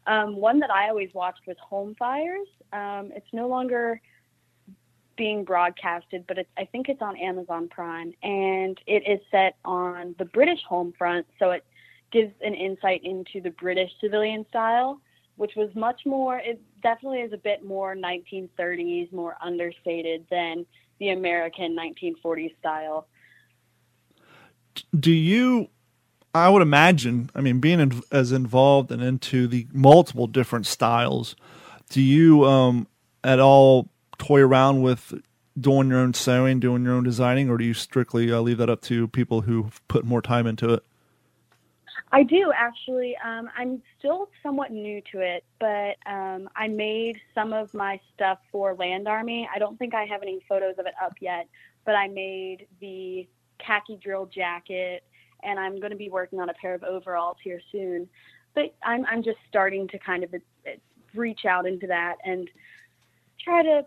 um, 0.06 0.36
one 0.36 0.58
that 0.60 0.70
I 0.70 0.88
always 0.88 1.10
watched 1.14 1.46
was 1.46 1.56
Home 1.60 1.94
Fires. 1.98 2.48
Um, 2.72 3.10
it's 3.14 3.32
no 3.32 3.48
longer 3.48 4.00
being 5.16 5.44
broadcasted, 5.44 6.24
but 6.28 6.38
I 6.58 6.64
think 6.66 6.88
it's 6.88 7.00
on 7.00 7.16
Amazon 7.16 7.68
Prime, 7.68 8.12
and 8.22 8.78
it 8.86 9.02
is 9.06 9.20
set 9.30 9.56
on 9.64 10.14
the 10.18 10.26
British 10.26 10.62
home 10.68 10.92
front, 10.96 11.26
so 11.38 11.50
it 11.50 11.64
gives 12.12 12.32
an 12.42 12.54
insight 12.54 13.02
into 13.02 13.40
the 13.40 13.50
British 13.50 13.90
civilian 14.00 14.44
style 14.48 15.00
which 15.36 15.52
was 15.54 15.70
much 15.74 16.00
more, 16.04 16.38
it 16.38 16.60
definitely 16.82 17.20
is 17.20 17.32
a 17.32 17.38
bit 17.38 17.64
more 17.64 17.94
1930s, 17.94 19.12
more 19.12 19.36
understated 19.42 20.26
than 20.30 20.66
the 20.98 21.10
American 21.10 21.76
1940s 21.76 22.56
style. 22.58 23.06
Do 24.98 25.12
you, 25.12 25.68
I 26.36 26.48
would 26.48 26.62
imagine, 26.62 27.30
I 27.34 27.40
mean, 27.40 27.60
being 27.60 27.80
in, 27.80 28.02
as 28.12 28.32
involved 28.32 28.92
and 28.92 29.02
into 29.02 29.46
the 29.46 29.66
multiple 29.72 30.26
different 30.26 30.66
styles, 30.66 31.36
do 31.90 32.02
you 32.02 32.44
um, 32.44 32.88
at 33.24 33.40
all 33.40 33.88
toy 34.18 34.40
around 34.40 34.82
with 34.82 35.14
doing 35.58 35.88
your 35.88 35.98
own 35.98 36.14
sewing, 36.14 36.60
doing 36.60 36.84
your 36.84 36.94
own 36.94 37.04
designing, 37.04 37.48
or 37.50 37.58
do 37.58 37.64
you 37.64 37.74
strictly 37.74 38.32
uh, 38.32 38.40
leave 38.40 38.58
that 38.58 38.70
up 38.70 38.82
to 38.82 39.08
people 39.08 39.42
who 39.42 39.70
put 39.88 40.04
more 40.04 40.22
time 40.22 40.46
into 40.46 40.72
it? 40.72 40.84
I 42.12 42.22
do 42.22 42.52
actually. 42.54 43.16
Um, 43.24 43.50
I'm 43.56 43.82
still 43.98 44.28
somewhat 44.42 44.70
new 44.70 45.02
to 45.12 45.20
it, 45.20 45.44
but 45.58 45.96
um, 46.10 46.48
I 46.54 46.68
made 46.68 47.18
some 47.34 47.52
of 47.52 47.72
my 47.74 48.00
stuff 48.14 48.38
for 48.52 48.74
Land 48.74 49.08
Army. 49.08 49.48
I 49.54 49.58
don't 49.58 49.78
think 49.78 49.94
I 49.94 50.04
have 50.04 50.22
any 50.22 50.40
photos 50.48 50.76
of 50.78 50.86
it 50.86 50.94
up 51.02 51.14
yet, 51.20 51.48
but 51.84 51.94
I 51.94 52.08
made 52.08 52.66
the 52.80 53.28
khaki 53.58 53.98
drill 54.02 54.26
jacket, 54.26 55.02
and 55.42 55.58
I'm 55.58 55.78
going 55.78 55.90
to 55.90 55.96
be 55.96 56.10
working 56.10 56.40
on 56.40 56.48
a 56.48 56.54
pair 56.54 56.74
of 56.74 56.82
overalls 56.82 57.36
here 57.42 57.60
soon. 57.72 58.08
But 58.54 58.74
I'm 58.82 59.04
I'm 59.06 59.22
just 59.22 59.38
starting 59.48 59.88
to 59.88 59.98
kind 59.98 60.24
of 60.24 60.34
uh, 60.34 60.70
reach 61.14 61.44
out 61.44 61.66
into 61.66 61.86
that 61.88 62.16
and 62.24 62.48
try 63.38 63.62
to 63.62 63.86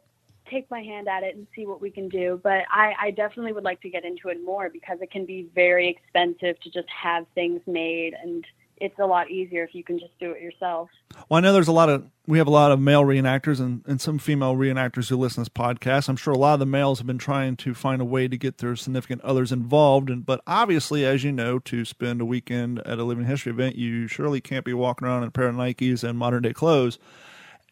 take 0.50 0.70
my 0.72 0.82
hand 0.82 1.08
at 1.08 1.24
it 1.24 1.36
and 1.36 1.46
see 1.56 1.66
what 1.66 1.82
we 1.82 1.92
can 1.92 2.10
do. 2.10 2.40
But 2.44 2.64
I, 2.72 2.94
I 3.00 3.12
definitely 3.12 3.54
would 3.54 3.64
like 3.64 3.82
to 3.82 3.90
get 3.90 4.04
into 4.04 4.30
it 4.30 4.44
more 4.44 4.70
because 4.70 4.98
it 5.02 5.12
can 5.12 5.26
be 5.26 5.48
very 5.54 5.88
expensive 5.88 6.60
to 6.62 6.72
just 6.72 6.88
have 6.90 7.26
things 7.36 7.62
made 7.68 8.16
and 8.22 8.46
it's 8.80 8.98
a 9.00 9.06
lot 9.06 9.30
easier 9.30 9.64
if 9.64 9.76
you 9.76 9.84
can 9.84 10.00
just 10.00 10.18
do 10.20 10.32
it 10.32 10.42
yourself. 10.42 10.90
Well, 11.28 11.38
I 11.38 11.42
know 11.42 11.52
there's 11.54 11.68
a 11.68 11.74
lot 11.74 11.90
of 11.90 12.10
we 12.28 12.38
have 12.38 12.48
a 12.48 12.52
lot 12.52 12.72
of 12.72 12.80
male 12.80 13.04
reenactors 13.04 13.60
and, 13.60 13.84
and 13.88 14.00
some 14.00 14.20
female 14.20 14.56
reenactors 14.56 15.10
who 15.10 15.18
listen 15.18 15.44
to 15.44 15.50
this 15.50 15.64
podcast. 15.64 16.08
I'm 16.08 16.16
sure 16.16 16.34
a 16.34 16.38
lot 16.38 16.54
of 16.54 16.60
the 16.60 16.66
males 16.66 17.00
have 17.00 17.08
been 17.08 17.18
trying 17.18 17.56
to 17.58 17.74
find 17.74 18.02
a 18.02 18.06
way 18.06 18.28
to 18.28 18.38
get 18.38 18.60
their 18.60 18.76
significant 18.76 19.22
others 19.22 19.52
involved. 19.52 20.10
And 20.10 20.26
but 20.26 20.42
obviously, 20.48 21.06
as 21.06 21.24
you 21.24 21.32
know, 21.32 21.60
to 21.60 21.84
spend 21.86 22.22
a 22.22 22.26
weekend 22.26 22.80
at 22.80 23.00
a 23.00 23.04
living 23.04 23.26
history 23.26 23.52
event, 23.52 23.76
you 23.76 24.08
surely 24.08 24.42
can't 24.42 24.66
be 24.66 24.74
walking 24.74 25.08
around 25.08 25.24
in 25.24 25.30
a 25.30 25.32
pair 25.32 25.48
of 25.48 25.56
Nikes 25.56 26.04
and 26.08 26.18
modern 26.18 26.44
day 26.44 26.54
clothes. 26.54 27.00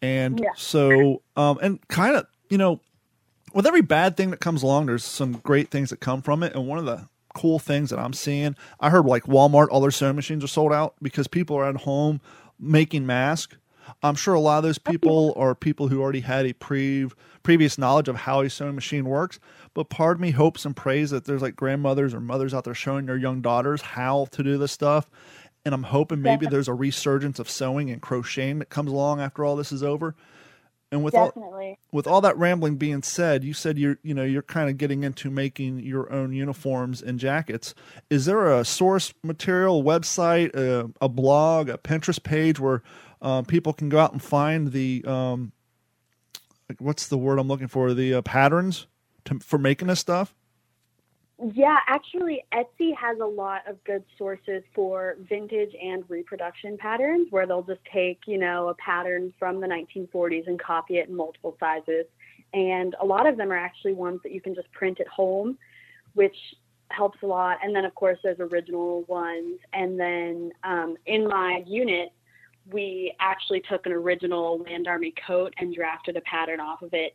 And 0.02 0.38
Yeah. 0.40 0.50
so, 0.56 1.22
um, 1.36 1.58
and 1.62 1.86
kind 1.88 2.16
of, 2.16 2.26
you 2.50 2.58
know, 2.58 2.80
with 3.54 3.66
every 3.66 3.82
bad 3.82 4.16
thing 4.16 4.30
that 4.30 4.40
comes 4.40 4.62
along, 4.62 4.86
there's 4.86 5.04
some 5.04 5.32
great 5.32 5.70
things 5.70 5.90
that 5.90 6.00
come 6.00 6.22
from 6.22 6.42
it. 6.42 6.54
And 6.54 6.66
one 6.66 6.78
of 6.78 6.84
the 6.84 7.08
cool 7.38 7.58
things 7.58 7.90
that 7.90 7.98
I'm 7.98 8.12
seeing, 8.12 8.56
I 8.80 8.90
heard 8.90 9.06
like 9.06 9.24
Walmart, 9.24 9.68
all 9.70 9.80
their 9.80 9.90
sewing 9.90 10.16
machines 10.16 10.42
are 10.42 10.48
sold 10.48 10.72
out 10.72 10.94
because 11.00 11.28
people 11.28 11.56
are 11.56 11.68
at 11.68 11.76
home 11.76 12.20
making 12.58 13.06
masks. 13.06 13.56
I'm 14.02 14.16
sure 14.16 14.34
a 14.34 14.40
lot 14.40 14.58
of 14.58 14.64
those 14.64 14.78
people 14.78 15.32
are 15.36 15.54
people 15.54 15.88
who 15.88 16.02
already 16.02 16.20
had 16.20 16.46
a 16.46 16.52
pre 16.52 17.08
previous 17.42 17.78
knowledge 17.78 18.08
of 18.08 18.16
how 18.16 18.40
a 18.40 18.50
sewing 18.50 18.74
machine 18.74 19.04
works. 19.06 19.38
But 19.72 19.88
part 19.88 20.16
of 20.16 20.20
me 20.20 20.32
hopes 20.32 20.64
and 20.64 20.76
prays 20.76 21.10
that 21.10 21.24
there's 21.24 21.42
like 21.42 21.56
grandmothers 21.56 22.12
or 22.12 22.20
mothers 22.20 22.52
out 22.52 22.64
there 22.64 22.74
showing 22.74 23.06
their 23.06 23.16
young 23.16 23.40
daughters 23.40 23.80
how 23.80 24.26
to 24.32 24.42
do 24.42 24.58
this 24.58 24.72
stuff. 24.72 25.08
And 25.64 25.74
I'm 25.74 25.84
hoping 25.84 26.22
maybe 26.22 26.46
there's 26.46 26.68
a 26.68 26.74
resurgence 26.74 27.38
of 27.38 27.48
sewing 27.48 27.90
and 27.90 28.02
crocheting 28.02 28.58
that 28.58 28.68
comes 28.68 28.90
along 28.90 29.20
after 29.20 29.44
all 29.44 29.56
this 29.56 29.72
is 29.72 29.82
over. 29.82 30.14
And 30.90 31.04
with 31.04 31.14
all 31.14 31.32
with 31.92 32.06
all 32.06 32.22
that 32.22 32.38
rambling 32.38 32.76
being 32.76 33.02
said, 33.02 33.44
you 33.44 33.52
said 33.52 33.76
you're 33.76 33.98
you 34.02 34.14
know 34.14 34.24
you're 34.24 34.40
kind 34.40 34.70
of 34.70 34.78
getting 34.78 35.04
into 35.04 35.30
making 35.30 35.80
your 35.80 36.10
own 36.10 36.32
uniforms 36.32 37.02
and 37.02 37.18
jackets. 37.18 37.74
Is 38.08 38.24
there 38.24 38.50
a 38.50 38.64
source 38.64 39.12
material 39.22 39.82
website, 39.84 40.54
a, 40.54 40.90
a 41.02 41.08
blog, 41.08 41.68
a 41.68 41.76
Pinterest 41.76 42.22
page 42.22 42.58
where 42.58 42.82
um, 43.20 43.44
people 43.44 43.74
can 43.74 43.90
go 43.90 43.98
out 43.98 44.12
and 44.12 44.22
find 44.22 44.72
the 44.72 45.04
um, 45.06 45.52
what's 46.78 47.08
the 47.08 47.18
word 47.18 47.38
I'm 47.38 47.48
looking 47.48 47.68
for? 47.68 47.92
The 47.92 48.14
uh, 48.14 48.22
patterns 48.22 48.86
to, 49.26 49.38
for 49.40 49.58
making 49.58 49.88
this 49.88 50.00
stuff. 50.00 50.34
Yeah, 51.40 51.76
actually, 51.86 52.42
Etsy 52.52 52.96
has 52.96 53.18
a 53.20 53.24
lot 53.24 53.62
of 53.68 53.82
good 53.84 54.02
sources 54.16 54.64
for 54.74 55.16
vintage 55.28 55.70
and 55.80 56.02
reproduction 56.08 56.76
patterns 56.76 57.28
where 57.30 57.46
they'll 57.46 57.62
just 57.62 57.80
take, 57.92 58.22
you 58.26 58.38
know, 58.38 58.68
a 58.68 58.74
pattern 58.74 59.32
from 59.38 59.60
the 59.60 59.68
1940s 59.68 60.48
and 60.48 60.60
copy 60.60 60.98
it 60.98 61.08
in 61.08 61.14
multiple 61.14 61.56
sizes. 61.60 62.06
And 62.54 62.96
a 63.00 63.06
lot 63.06 63.28
of 63.28 63.36
them 63.36 63.52
are 63.52 63.56
actually 63.56 63.92
ones 63.92 64.18
that 64.24 64.32
you 64.32 64.40
can 64.40 64.52
just 64.52 64.70
print 64.72 64.98
at 64.98 65.06
home, 65.06 65.56
which 66.14 66.36
helps 66.90 67.18
a 67.22 67.26
lot. 67.26 67.58
And 67.62 67.74
then, 67.74 67.84
of 67.84 67.94
course, 67.94 68.18
there's 68.24 68.40
original 68.40 69.04
ones. 69.04 69.60
And 69.72 69.98
then 69.98 70.50
um, 70.64 70.96
in 71.06 71.28
my 71.28 71.62
unit, 71.66 72.08
we 72.68 73.14
actually 73.20 73.62
took 73.70 73.86
an 73.86 73.92
original 73.92 74.58
Land 74.58 74.88
Army 74.88 75.14
coat 75.24 75.54
and 75.58 75.72
drafted 75.72 76.16
a 76.16 76.20
pattern 76.22 76.58
off 76.58 76.82
of 76.82 76.90
it 76.94 77.14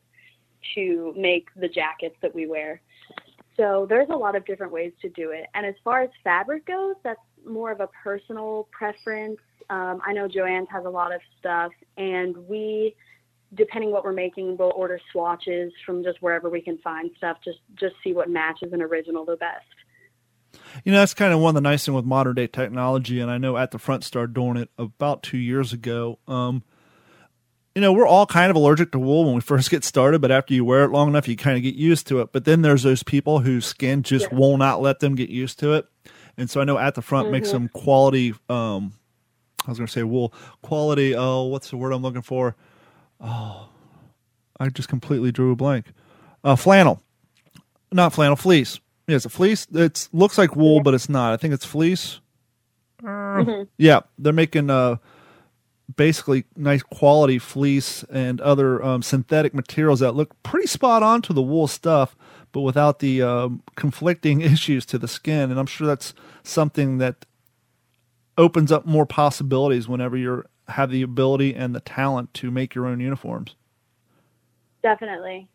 to 0.75 1.13
make 1.17 1.49
the 1.57 1.67
jackets 1.67 2.15
that 2.21 2.33
we 2.33 2.47
wear. 2.47 2.81
So 3.57 3.85
there's 3.87 4.09
a 4.09 4.15
lot 4.15 4.35
of 4.35 4.45
different 4.45 4.71
ways 4.71 4.93
to 5.01 5.09
do 5.09 5.31
it. 5.31 5.47
And 5.53 5.65
as 5.65 5.75
far 5.83 6.01
as 6.01 6.09
fabric 6.23 6.65
goes, 6.65 6.95
that's 7.03 7.19
more 7.45 7.71
of 7.71 7.81
a 7.81 7.87
personal 8.03 8.67
preference. 8.71 9.39
Um, 9.69 10.01
I 10.05 10.13
know 10.13 10.27
Joann's 10.27 10.69
has 10.71 10.85
a 10.85 10.89
lot 10.89 11.13
of 11.13 11.21
stuff, 11.39 11.71
and 11.97 12.35
we, 12.47 12.95
depending 13.53 13.91
what 13.91 14.03
we're 14.03 14.13
making, 14.13 14.57
we'll 14.57 14.73
order 14.75 14.99
swatches 15.11 15.71
from 15.85 16.03
just 16.03 16.21
wherever 16.21 16.49
we 16.49 16.61
can 16.61 16.77
find 16.79 17.11
stuff. 17.17 17.37
Just 17.43 17.59
just 17.75 17.95
see 18.03 18.13
what 18.13 18.29
matches 18.29 18.73
an 18.73 18.81
original 18.81 19.23
the 19.25 19.37
best. 19.37 19.65
You 20.83 20.91
know, 20.91 20.99
that's 20.99 21.13
kind 21.13 21.33
of 21.33 21.39
one 21.39 21.49
of 21.49 21.55
the 21.55 21.61
nice 21.61 21.85
thing 21.85 21.93
with 21.93 22.05
modern 22.05 22.35
day 22.35 22.47
technology, 22.47 23.19
and 23.19 23.31
I 23.31 23.37
know 23.37 23.57
at 23.57 23.71
the 23.71 23.79
front 23.79 24.03
started 24.03 24.33
doing 24.33 24.57
it 24.57 24.69
about 24.77 25.23
two 25.23 25.37
years 25.37 25.73
ago. 25.73 26.19
Um, 26.27 26.63
you 27.75 27.81
know, 27.81 27.91
we're 27.91 28.07
all 28.07 28.25
kind 28.25 28.49
of 28.49 28.55
allergic 28.55 28.91
to 28.91 28.99
wool 28.99 29.25
when 29.25 29.35
we 29.35 29.41
first 29.41 29.69
get 29.71 29.83
started, 29.83 30.21
but 30.21 30.31
after 30.31 30.53
you 30.53 30.63
wear 30.63 30.83
it 30.83 30.89
long 30.91 31.07
enough, 31.09 31.27
you 31.27 31.35
kind 31.35 31.57
of 31.57 31.63
get 31.63 31.75
used 31.75 32.05
to 32.07 32.19
it. 32.21 32.31
But 32.31 32.45
then 32.45 32.61
there's 32.61 32.83
those 32.83 33.01
people 33.03 33.39
whose 33.39 33.65
skin 33.65 34.03
just 34.03 34.27
Yeah. 34.31 34.37
will 34.37 34.57
not 34.57 34.81
let 34.81 34.99
them 34.99 35.15
get 35.15 35.29
used 35.29 35.59
to 35.59 35.73
it. 35.73 35.87
And 36.37 36.49
so 36.49 36.61
I 36.61 36.63
know 36.65 36.77
at 36.77 36.95
the 36.95 37.01
front 37.01 37.31
makes 37.31 37.49
some 37.49 37.67
quality, 37.69 38.33
um, 38.49 38.93
I 39.65 39.71
was 39.71 39.77
going 39.77 39.87
to 39.87 39.91
say 39.93 40.03
wool, 40.03 40.33
quality, 40.61 41.15
oh, 41.15 41.43
what's 41.43 41.69
the 41.69 41.77
word 41.77 41.93
I'm 41.93 42.01
looking 42.01 42.21
for? 42.21 42.55
Oh, 43.21 43.69
I 44.59 44.69
just 44.69 44.89
completely 44.89 45.31
drew 45.31 45.51
a 45.51 45.55
blank. 45.55 45.87
Uh, 46.43 46.55
flannel. 46.55 47.01
Not 47.91 48.13
flannel, 48.13 48.35
fleece. 48.35 48.79
Yeah, 49.07 49.15
it's 49.17 49.25
a 49.25 49.29
fleece. 49.29 49.67
It 49.73 50.09
looks 50.13 50.37
like 50.37 50.55
wool, 50.55 50.81
but 50.81 50.93
it's 50.93 51.09
not. 51.09 51.33
I 51.33 51.37
think 51.37 51.53
it's 51.53 51.65
fleece. 51.65 52.19
Uh, 53.05 53.65
Yeah, 53.77 54.01
they're 54.17 54.33
making 54.33 54.69
uh, 54.69 54.97
basically 55.95 56.45
nice 56.55 56.83
quality 56.83 57.39
fleece 57.39 58.03
and 58.11 58.39
other 58.41 58.83
um, 58.83 59.01
synthetic 59.01 59.53
materials 59.53 59.99
that 59.99 60.13
look 60.13 60.41
pretty 60.43 60.67
spot 60.67 61.03
on 61.03 61.21
to 61.23 61.33
the 61.33 61.41
wool 61.41 61.67
stuff, 61.67 62.15
but 62.51 62.61
without 62.61 62.99
the 62.99 63.21
um, 63.21 63.63
conflicting 63.75 64.41
issues 64.41 64.85
to 64.87 64.97
the 64.97 65.07
skin. 65.07 65.51
And 65.51 65.59
I'm 65.59 65.65
sure 65.65 65.87
that's 65.87 66.13
something 66.43 66.97
that 66.99 67.25
opens 68.37 68.71
up 68.71 68.85
more 68.85 69.05
possibilities 69.05 69.87
whenever 69.87 70.17
you 70.17 70.43
have 70.69 70.89
the 70.89 71.01
ability 71.01 71.53
and 71.53 71.75
the 71.75 71.79
talent 71.79 72.33
to 72.35 72.49
make 72.49 72.73
your 72.73 72.85
own 72.85 72.99
uniforms. 72.99 73.55
Definitely. 74.81 75.47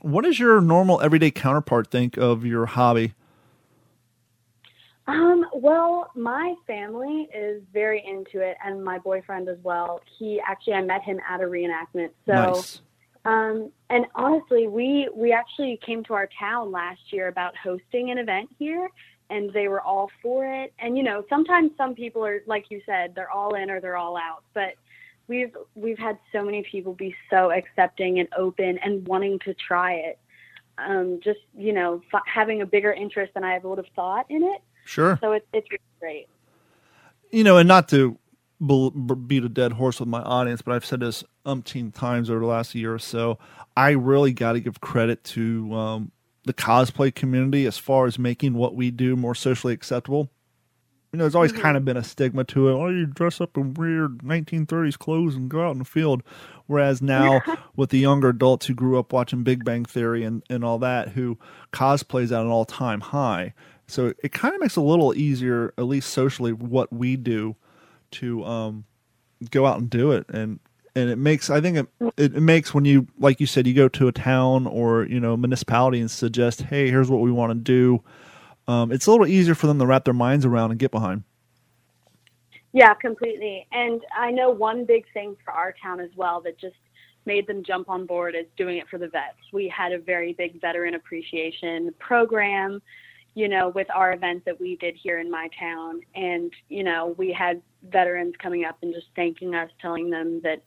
What 0.00 0.24
does 0.24 0.38
your 0.38 0.60
normal 0.60 1.00
everyday 1.00 1.30
counterpart 1.30 1.90
think 1.90 2.16
of 2.16 2.44
your 2.44 2.66
hobby? 2.66 3.14
Um, 5.08 5.46
well, 5.54 6.10
my 6.16 6.54
family 6.66 7.28
is 7.32 7.62
very 7.72 8.04
into 8.04 8.40
it, 8.40 8.56
and 8.64 8.82
my 8.82 8.98
boyfriend 8.98 9.48
as 9.48 9.58
well. 9.62 10.00
He 10.18 10.40
actually, 10.40 10.74
I 10.74 10.82
met 10.82 11.02
him 11.02 11.20
at 11.28 11.40
a 11.40 11.44
reenactment. 11.44 12.10
So, 12.26 12.32
nice. 12.32 12.80
um, 13.24 13.70
and 13.88 14.06
honestly, 14.16 14.66
we 14.66 15.08
we 15.14 15.32
actually 15.32 15.78
came 15.84 16.02
to 16.04 16.14
our 16.14 16.28
town 16.38 16.72
last 16.72 17.12
year 17.12 17.28
about 17.28 17.56
hosting 17.56 18.10
an 18.10 18.18
event 18.18 18.50
here, 18.58 18.88
and 19.30 19.52
they 19.52 19.68
were 19.68 19.80
all 19.80 20.10
for 20.20 20.44
it. 20.44 20.72
And 20.80 20.96
you 20.96 21.04
know, 21.04 21.24
sometimes 21.28 21.70
some 21.76 21.94
people 21.94 22.26
are 22.26 22.42
like 22.46 22.66
you 22.70 22.82
said, 22.84 23.14
they're 23.14 23.30
all 23.30 23.54
in 23.54 23.70
or 23.70 23.80
they're 23.80 23.96
all 23.96 24.16
out. 24.16 24.42
But 24.54 24.74
we've 25.28 25.56
we've 25.76 25.98
had 25.98 26.18
so 26.32 26.44
many 26.44 26.64
people 26.64 26.94
be 26.94 27.14
so 27.30 27.52
accepting 27.52 28.18
and 28.18 28.28
open 28.36 28.78
and 28.78 29.06
wanting 29.06 29.38
to 29.40 29.54
try 29.54 29.94
it. 29.94 30.18
Um, 30.78 31.20
just 31.22 31.40
you 31.56 31.72
know, 31.72 32.02
f- 32.12 32.22
having 32.26 32.62
a 32.62 32.66
bigger 32.66 32.92
interest 32.92 33.34
than 33.34 33.44
I 33.44 33.58
would 33.58 33.78
have 33.78 33.86
thought 33.94 34.26
in 34.28 34.42
it. 34.42 34.60
Sure. 34.86 35.18
So 35.20 35.32
it's 35.32 35.46
it's 35.52 35.68
great. 36.00 36.28
you 37.30 37.44
know, 37.44 37.58
and 37.58 37.68
not 37.68 37.88
to 37.90 38.18
beat 39.26 39.44
a 39.44 39.48
dead 39.50 39.72
horse 39.74 40.00
with 40.00 40.08
my 40.08 40.22
audience, 40.22 40.62
but 40.62 40.74
I've 40.74 40.84
said 40.86 41.00
this 41.00 41.22
umpteen 41.44 41.92
times 41.92 42.30
over 42.30 42.40
the 42.40 42.46
last 42.46 42.74
year 42.74 42.94
or 42.94 42.98
so. 42.98 43.38
I 43.76 43.90
really 43.90 44.32
got 44.32 44.52
to 44.52 44.60
give 44.60 44.80
credit 44.80 45.22
to 45.24 45.74
um, 45.74 46.12
the 46.46 46.54
cosplay 46.54 47.14
community 47.14 47.66
as 47.66 47.76
far 47.76 48.06
as 48.06 48.18
making 48.18 48.54
what 48.54 48.74
we 48.74 48.90
do 48.90 49.16
more 49.16 49.34
socially 49.34 49.74
acceptable. 49.74 50.30
You 51.12 51.18
know, 51.18 51.24
there's 51.24 51.34
always 51.34 51.52
kind 51.52 51.76
of 51.76 51.84
been 51.84 51.96
a 51.96 52.04
stigma 52.04 52.44
to 52.44 52.68
it. 52.68 52.72
Oh, 52.72 52.88
you 52.88 53.06
dress 53.06 53.40
up 53.40 53.56
in 53.56 53.74
weird 53.74 54.18
1930s 54.18 54.98
clothes 54.98 55.34
and 55.34 55.48
go 55.50 55.66
out 55.66 55.72
in 55.72 55.78
the 55.78 55.84
field. 55.84 56.22
Whereas 56.66 57.02
now, 57.02 57.42
with 57.76 57.90
the 57.90 57.98
younger 57.98 58.30
adults 58.30 58.66
who 58.66 58.74
grew 58.74 58.98
up 58.98 59.12
watching 59.12 59.42
Big 59.42 59.64
Bang 59.64 59.84
Theory 59.84 60.24
and, 60.24 60.42
and 60.48 60.64
all 60.64 60.78
that, 60.78 61.10
who 61.10 61.38
cosplays 61.72 62.32
at 62.32 62.40
an 62.40 62.48
all 62.48 62.64
time 62.64 63.00
high. 63.00 63.52
So 63.88 64.12
it 64.22 64.32
kind 64.32 64.54
of 64.54 64.60
makes 64.60 64.76
it 64.76 64.80
a 64.80 64.82
little 64.82 65.14
easier, 65.14 65.72
at 65.78 65.84
least 65.84 66.10
socially, 66.10 66.52
what 66.52 66.92
we 66.92 67.16
do 67.16 67.56
to 68.12 68.44
um, 68.44 68.84
go 69.50 69.66
out 69.66 69.78
and 69.78 69.88
do 69.88 70.12
it. 70.12 70.26
And 70.28 70.58
and 70.96 71.10
it 71.10 71.16
makes 71.16 71.50
I 71.50 71.60
think 71.60 71.76
it, 72.00 72.12
it 72.16 72.32
makes 72.34 72.74
when 72.74 72.84
you 72.84 73.06
like 73.18 73.38
you 73.38 73.46
said 73.46 73.66
you 73.66 73.74
go 73.74 73.88
to 73.88 74.08
a 74.08 74.12
town 74.12 74.66
or 74.66 75.04
you 75.04 75.20
know 75.20 75.36
municipality 75.36 76.00
and 76.00 76.10
suggest 76.10 76.62
hey 76.62 76.90
here's 76.90 77.10
what 77.10 77.20
we 77.20 77.30
want 77.30 77.50
to 77.50 77.54
do. 77.54 78.02
Um, 78.66 78.90
it's 78.90 79.06
a 79.06 79.10
little 79.12 79.26
easier 79.26 79.54
for 79.54 79.68
them 79.68 79.78
to 79.78 79.86
wrap 79.86 80.04
their 80.04 80.14
minds 80.14 80.44
around 80.44 80.72
and 80.72 80.80
get 80.80 80.90
behind. 80.90 81.22
Yeah, 82.72 82.94
completely. 82.94 83.66
And 83.72 84.02
I 84.14 84.30
know 84.30 84.50
one 84.50 84.84
big 84.84 85.04
thing 85.12 85.36
for 85.44 85.52
our 85.52 85.74
town 85.80 86.00
as 86.00 86.10
well 86.16 86.40
that 86.42 86.58
just 86.58 86.76
made 87.24 87.46
them 87.46 87.62
jump 87.64 87.88
on 87.88 88.06
board 88.06 88.34
is 88.34 88.46
doing 88.56 88.78
it 88.78 88.88
for 88.88 88.98
the 88.98 89.08
vets. 89.08 89.36
We 89.52 89.68
had 89.68 89.92
a 89.92 89.98
very 89.98 90.32
big 90.32 90.60
veteran 90.60 90.94
appreciation 90.94 91.94
program, 91.98 92.80
you 93.36 93.48
know, 93.48 93.68
with 93.68 93.86
our 93.94 94.14
event 94.14 94.46
that 94.46 94.58
we 94.58 94.76
did 94.76 94.96
here 94.96 95.20
in 95.20 95.30
my 95.30 95.50
town. 95.60 96.00
And, 96.14 96.50
you 96.70 96.82
know, 96.82 97.14
we 97.18 97.30
had 97.30 97.60
veterans 97.82 98.34
coming 98.42 98.64
up 98.64 98.78
and 98.80 98.94
just 98.94 99.08
thanking 99.14 99.54
us, 99.54 99.70
telling 99.80 100.08
them 100.08 100.40
that 100.42 100.62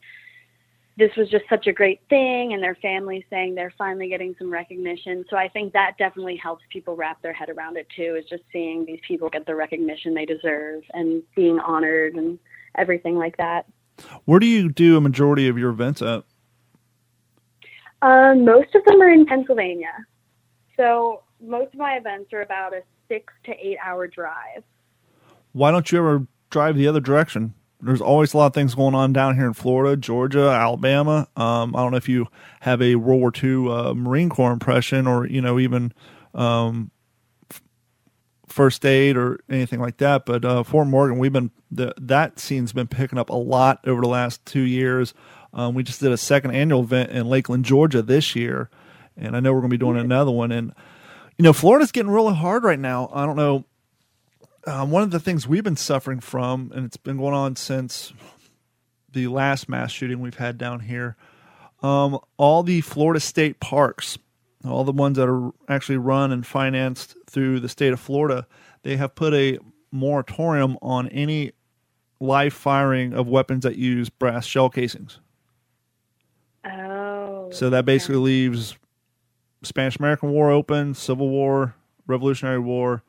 this 0.95 1.09
was 1.17 1.27
just 1.29 1.45
such 1.49 1.65
a 1.65 1.73
great 1.73 1.99
thing 2.09 2.53
and 2.53 2.61
their 2.61 2.75
families 2.75 3.23
saying 3.31 3.55
they're 3.55 3.73
finally 3.75 4.07
getting 4.07 4.35
some 4.37 4.51
recognition. 4.51 5.25
So 5.31 5.35
I 5.35 5.47
think 5.47 5.73
that 5.73 5.95
definitely 5.97 6.35
helps 6.35 6.63
people 6.69 6.95
wrap 6.95 7.19
their 7.23 7.33
head 7.33 7.49
around 7.49 7.75
it 7.75 7.87
too, 7.95 8.15
is 8.19 8.25
just 8.29 8.43
seeing 8.53 8.85
these 8.85 8.99
people 9.07 9.29
get 9.29 9.47
the 9.47 9.55
recognition 9.55 10.13
they 10.13 10.25
deserve 10.25 10.83
and 10.93 11.23
being 11.35 11.59
honored 11.59 12.13
and 12.13 12.37
everything 12.77 13.15
like 13.15 13.35
that. 13.37 13.65
Where 14.25 14.39
do 14.39 14.45
you 14.45 14.69
do 14.69 14.95
a 14.95 15.01
majority 15.01 15.47
of 15.47 15.57
your 15.57 15.71
events 15.71 16.03
at? 16.03 16.23
Um, 18.03 18.45
most 18.45 18.75
of 18.75 18.85
them 18.85 19.01
are 19.01 19.09
in 19.09 19.25
Pennsylvania. 19.25 19.93
So 20.77 21.23
most 21.41 21.73
of 21.73 21.79
my 21.79 21.93
events 21.93 22.33
are 22.33 22.41
about 22.41 22.73
a 22.73 22.81
six 23.07 23.33
to 23.45 23.51
eight 23.51 23.77
hour 23.83 24.07
drive. 24.07 24.63
Why 25.51 25.71
don't 25.71 25.91
you 25.91 25.97
ever 25.97 26.27
drive 26.49 26.75
the 26.75 26.87
other 26.87 26.99
direction. 26.99 27.53
There's 27.81 28.01
always 28.01 28.33
a 28.33 28.37
lot 28.37 28.47
of 28.47 28.53
things 28.53 28.75
going 28.75 28.95
on 28.95 29.13
down 29.13 29.35
here 29.35 29.47
in 29.47 29.53
Florida, 29.53 29.95
Georgia, 29.95 30.49
Alabama. 30.49 31.27
Um, 31.35 31.75
I 31.75 31.79
don't 31.79 31.91
know 31.91 31.97
if 31.97 32.09
you 32.09 32.27
have 32.61 32.81
a 32.81 32.95
World 32.95 33.21
War 33.21 33.31
II 33.41 33.71
uh, 33.71 33.93
Marine 33.93 34.29
Corps 34.29 34.51
impression, 34.51 35.07
or 35.07 35.25
you 35.25 35.41
know 35.41 35.59
even 35.59 35.93
um, 36.33 36.91
first 38.47 38.85
aid 38.85 39.15
or 39.15 39.39
anything 39.49 39.79
like 39.79 39.97
that. 39.97 40.25
But 40.25 40.43
uh, 40.43 40.63
Fort 40.63 40.87
Morgan, 40.87 41.19
we've 41.19 41.31
been 41.31 41.51
the, 41.71 41.93
that 41.97 42.37
scene's 42.39 42.73
been 42.73 42.87
picking 42.87 43.17
up 43.17 43.29
a 43.29 43.35
lot 43.35 43.79
over 43.87 44.01
the 44.01 44.09
last 44.09 44.45
two 44.45 44.63
years. 44.63 45.13
Um, 45.53 45.73
we 45.73 45.83
just 45.83 46.01
did 46.01 46.11
a 46.11 46.17
second 46.17 46.51
annual 46.51 46.81
event 46.81 47.11
in 47.11 47.27
Lakeland, 47.27 47.63
Georgia 47.63 48.01
this 48.01 48.35
year, 48.35 48.69
and 49.15 49.37
I 49.37 49.39
know 49.39 49.53
we're 49.53 49.61
going 49.61 49.71
to 49.71 49.77
be 49.77 49.77
doing 49.77 49.97
another 49.97 50.31
one. 50.31 50.51
And 50.51 50.73
you 51.39 51.43
know, 51.43 51.53
Florida's 51.53 51.93
getting 51.93 52.11
really 52.11 52.35
hard 52.35 52.65
right 52.65 52.79
now. 52.79 53.09
I 53.13 53.25
don't 53.25 53.37
know. 53.37 53.63
Um, 54.67 54.91
one 54.91 55.03
of 55.03 55.11
the 55.11 55.21
things 55.21 55.47
we've 55.47 55.63
been 55.63 55.77
suffering 55.77 56.19
from, 56.19 56.69
and 56.75 56.85
it's 56.85 56.97
been 56.97 57.15
going 57.15 57.33
on 57.33 57.55
since 57.55 58.11
the 59.13 59.27
last 59.27 59.69
mass 59.69 59.89
shooting 59.89 60.19
we've 60.19 60.35
had 60.35 60.57
down 60.57 60.81
here. 60.81 61.15
Um, 61.81 62.19
all 62.35 62.61
the 62.61 62.81
Florida 62.81 63.21
state 63.21 63.61
parks, 63.61 64.17
all 64.65 64.83
the 64.83 64.91
ones 64.91 65.15
that 65.15 65.29
are 65.29 65.51
actually 65.69 65.97
run 65.97 66.33
and 66.33 66.45
financed 66.45 67.15
through 67.29 67.61
the 67.61 67.69
state 67.69 67.93
of 67.93 68.01
Florida, 68.01 68.45
they 68.83 68.97
have 68.97 69.15
put 69.15 69.33
a 69.33 69.59
moratorium 69.93 70.77
on 70.81 71.07
any 71.07 71.53
live 72.19 72.51
firing 72.51 73.13
of 73.13 73.29
weapons 73.29 73.63
that 73.63 73.77
use 73.77 74.09
brass 74.09 74.45
shell 74.45 74.69
casings. 74.69 75.21
Oh. 76.65 77.49
So 77.53 77.69
that 77.69 77.85
basically 77.85 78.17
leaves 78.17 78.75
Spanish 79.63 79.97
American 79.97 80.31
War 80.31 80.49
open, 80.51 80.93
Civil 80.93 81.29
War, 81.29 81.75
Revolutionary 82.07 82.59
War. 82.59 83.03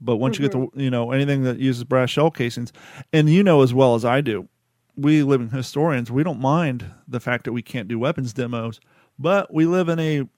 But 0.00 0.16
once 0.16 0.38
you 0.38 0.48
get 0.48 0.56
mm-hmm. 0.56 0.76
to 0.76 0.82
you 0.82 0.90
know 0.90 1.12
anything 1.12 1.44
that 1.44 1.58
uses 1.58 1.84
brass 1.84 2.10
shell 2.10 2.30
casings, 2.30 2.72
and 3.12 3.28
you 3.30 3.42
know 3.42 3.62
as 3.62 3.72
well 3.72 3.94
as 3.94 4.04
I 4.04 4.20
do, 4.20 4.48
we 4.96 5.22
living 5.22 5.50
historians, 5.50 6.10
we 6.10 6.22
don't 6.24 6.40
mind 6.40 6.86
the 7.06 7.20
fact 7.20 7.44
that 7.44 7.52
we 7.52 7.62
can't 7.62 7.88
do 7.88 7.98
weapons 7.98 8.32
demos, 8.32 8.80
but 9.18 9.52
we 9.52 9.66
live 9.66 9.88
in 9.88 9.98
a 9.98 10.28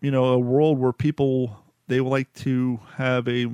you 0.00 0.10
know 0.10 0.26
a 0.26 0.38
world 0.38 0.78
where 0.78 0.92
people 0.92 1.64
they 1.88 2.00
like 2.00 2.32
to 2.34 2.78
have 2.94 3.26
a 3.28 3.50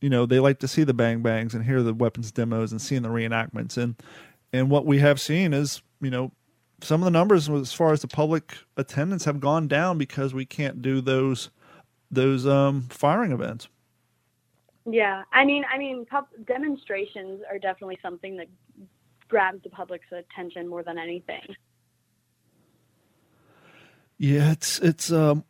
you 0.00 0.08
know 0.08 0.24
they 0.24 0.40
like 0.40 0.58
to 0.60 0.68
see 0.68 0.84
the 0.84 0.94
bang 0.94 1.22
bangs 1.22 1.54
and 1.54 1.64
hear 1.64 1.82
the 1.82 1.94
weapons 1.94 2.32
demos 2.32 2.72
and 2.72 2.80
seeing 2.80 3.02
the 3.02 3.08
reenactments 3.08 3.76
and 3.76 3.96
and 4.52 4.70
what 4.70 4.86
we 4.86 4.98
have 4.98 5.20
seen 5.20 5.52
is 5.52 5.82
you 6.00 6.10
know 6.10 6.32
some 6.82 7.00
of 7.00 7.04
the 7.04 7.10
numbers 7.10 7.48
as 7.48 7.72
far 7.72 7.92
as 7.92 8.02
the 8.02 8.08
public 8.08 8.54
attendance 8.76 9.24
have 9.24 9.40
gone 9.40 9.68
down 9.68 9.98
because 9.98 10.34
we 10.34 10.44
can't 10.44 10.82
do 10.82 11.00
those 11.00 11.50
those 12.10 12.46
um, 12.46 12.82
firing 12.90 13.32
events. 13.32 13.68
Yeah, 14.84 15.22
I 15.32 15.44
mean, 15.44 15.64
I 15.72 15.78
mean, 15.78 16.04
pub- 16.04 16.26
demonstrations 16.44 17.42
are 17.48 17.58
definitely 17.58 17.98
something 18.02 18.36
that 18.36 18.48
grabs 19.28 19.62
the 19.62 19.70
public's 19.70 20.06
attention 20.10 20.68
more 20.68 20.82
than 20.82 20.98
anything. 20.98 21.42
Yeah, 24.18 24.52
it's 24.52 24.78
it's 24.80 25.10
um 25.10 25.44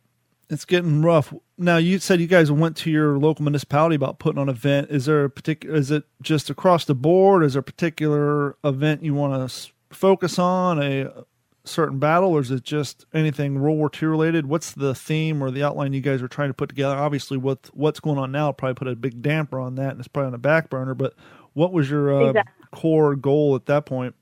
it's 0.49 0.65
getting 0.65 1.01
rough. 1.01 1.33
Now 1.57 1.77
you 1.77 1.99
said 1.99 2.21
you 2.21 2.27
guys 2.27 2.51
went 2.51 2.77
to 2.77 2.91
your 2.91 3.17
local 3.17 3.43
municipality 3.43 3.95
about 3.95 4.19
putting 4.19 4.39
on 4.39 4.49
an 4.49 4.55
event. 4.55 4.89
Is 4.89 5.05
there 5.05 5.25
a 5.25 5.29
particular? 5.29 5.75
Is 5.75 5.91
it 5.91 6.03
just 6.21 6.49
across 6.49 6.85
the 6.85 6.95
board? 6.95 7.43
Is 7.43 7.53
there 7.53 7.59
a 7.59 7.63
particular 7.63 8.55
event 8.63 9.03
you 9.03 9.13
want 9.13 9.49
to 9.49 9.71
focus 9.93 10.37
on 10.39 10.81
a 10.81 11.25
certain 11.65 11.99
battle, 11.99 12.31
or 12.31 12.41
is 12.41 12.51
it 12.51 12.63
just 12.63 13.05
anything 13.13 13.61
World 13.61 13.77
War 13.77 13.89
II 14.01 14.09
related? 14.09 14.45
What's 14.45 14.71
the 14.71 14.93
theme 14.93 15.41
or 15.41 15.51
the 15.51 15.63
outline 15.63 15.93
you 15.93 16.01
guys 16.01 16.21
are 16.21 16.27
trying 16.27 16.49
to 16.49 16.53
put 16.53 16.69
together? 16.69 16.95
Obviously, 16.95 17.37
with 17.37 17.73
what's 17.73 17.99
going 17.99 18.17
on 18.17 18.31
now, 18.31 18.51
probably 18.51 18.75
put 18.75 18.87
a 18.87 18.95
big 18.95 19.21
damper 19.21 19.59
on 19.59 19.75
that, 19.75 19.91
and 19.91 19.99
it's 19.99 20.07
probably 20.07 20.27
on 20.27 20.33
a 20.33 20.39
back 20.39 20.69
burner. 20.69 20.93
But 20.93 21.13
what 21.53 21.71
was 21.71 21.89
your 21.89 22.13
uh, 22.13 22.29
Exactly. 22.29 22.65
core 22.71 23.15
goal 23.15 23.55
at 23.55 23.65
that 23.67 23.85
point? 23.85 24.15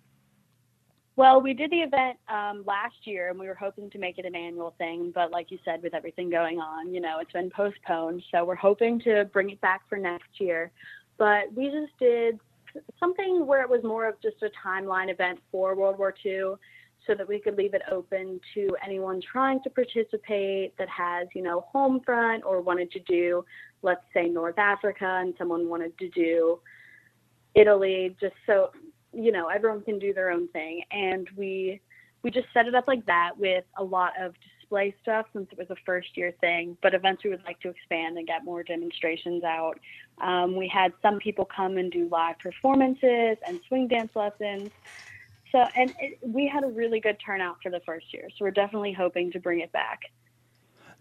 Well, 1.18 1.42
we 1.42 1.54
did 1.54 1.72
the 1.72 1.82
event 1.82 2.18
um, 2.30 2.64
last 2.66 2.96
year, 3.04 3.30
and 3.30 3.40
we 3.40 3.48
were 3.48 3.54
hoping 3.56 3.90
to 3.92 4.00
make 4.00 4.18
it 4.18 4.26
an 4.26 4.36
annual 4.36 4.74
thing. 4.78 5.12
But 5.14 5.30
like 5.32 5.52
you 5.52 5.60
said, 5.66 5.84
with 5.84 5.94
everything 5.94 6.30
going 6.30 6.60
on, 6.60 6.94
you 6.94 7.02
know, 7.02 7.20
it's 7.20 7.32
been 7.32 7.50
postponed. 7.50 8.24
So 8.32 8.46
we're 8.46 8.56
hoping 8.56 9.00
to 9.02 9.26
bring 9.26 9.50
it 9.50 9.60
back 9.62 9.82
for 9.90 9.98
next 9.98 10.40
year. 10.40 10.72
But 11.18 11.54
we 11.54 11.66
just 11.66 11.92
did 12.00 12.40
something 13.00 13.46
where 13.46 13.62
it 13.62 13.70
was 13.70 13.84
more 13.84 14.08
of 14.08 14.16
just 14.22 14.38
a 14.44 14.50
timeline 14.68 15.12
event 15.12 15.40
for 15.52 15.76
World 15.76 15.98
War 15.98 16.14
II, 16.26 16.54
so 17.08 17.16
that 17.16 17.28
we 17.28 17.40
could 17.40 17.58
leave 17.58 17.74
it 17.74 17.82
open 17.92 18.40
to 18.54 18.70
anyone 18.86 19.20
trying 19.32 19.60
to 19.64 19.70
participate 19.72 20.78
that 20.78 20.88
has, 20.88 21.28
you 21.34 21.42
know, 21.42 21.62
home 21.62 22.00
front 22.06 22.44
or 22.44 22.62
wanted 22.62 22.92
to 22.92 23.00
do, 23.00 23.44
let's 23.82 24.04
say, 24.14 24.28
North 24.28 24.60
Africa, 24.60 25.20
and 25.22 25.34
someone 25.38 25.68
wanted 25.68 25.98
to 25.98 26.10
do 26.10 26.60
Italy, 27.56 28.16
just 28.22 28.36
so 28.46 28.70
you 29.14 29.32
know 29.32 29.48
everyone 29.48 29.82
can 29.82 30.00
do 30.00 30.14
their 30.14 30.32
own 30.32 30.48
thing. 30.50 30.84
And 30.92 31.28
we 31.36 31.82
we 32.24 32.32
just 32.32 32.48
set 32.54 32.68
it 32.68 32.76
up 32.76 32.88
like 32.88 33.06
that 33.08 33.32
with 33.38 33.64
a 33.78 33.84
lot 33.84 34.14
of 34.20 34.34
display 34.72 34.96
stuff 35.02 35.26
since 35.34 35.48
it 35.52 35.58
was 35.58 35.70
a 35.70 35.76
first 35.86 36.10
year 36.16 36.34
thing 36.40 36.78
but 36.82 36.94
eventually 36.94 37.32
would 37.32 37.44
like 37.46 37.60
to 37.60 37.70
expand 37.70 38.18
and 38.18 38.28
get 38.28 38.46
more 38.46 38.64
demonstrations 38.64 39.44
out. 39.44 39.80
Um, 40.22 40.56
we 40.56 40.68
had 40.68 40.94
some 41.02 41.20
people 41.20 41.46
come 41.46 41.78
and 41.78 41.92
do 41.92 42.08
live 42.10 42.40
performances 42.40 43.38
and 43.48 43.60
swing 43.68 43.88
dance 43.88 44.12
lessons. 44.16 44.72
So 45.52 45.60
and 45.76 45.94
it, 46.00 46.20
we 46.22 46.48
had 46.48 46.64
a 46.64 46.68
really 46.68 47.00
good 47.00 47.18
turnout 47.26 47.58
for 47.62 47.70
the 47.70 47.82
first 47.86 48.14
year 48.14 48.28
so 48.30 48.46
we're 48.46 48.52
definitely 48.52 48.94
hoping 48.94 49.32
to 49.32 49.40
bring 49.40 49.60
it 49.60 49.72
back 49.72 50.00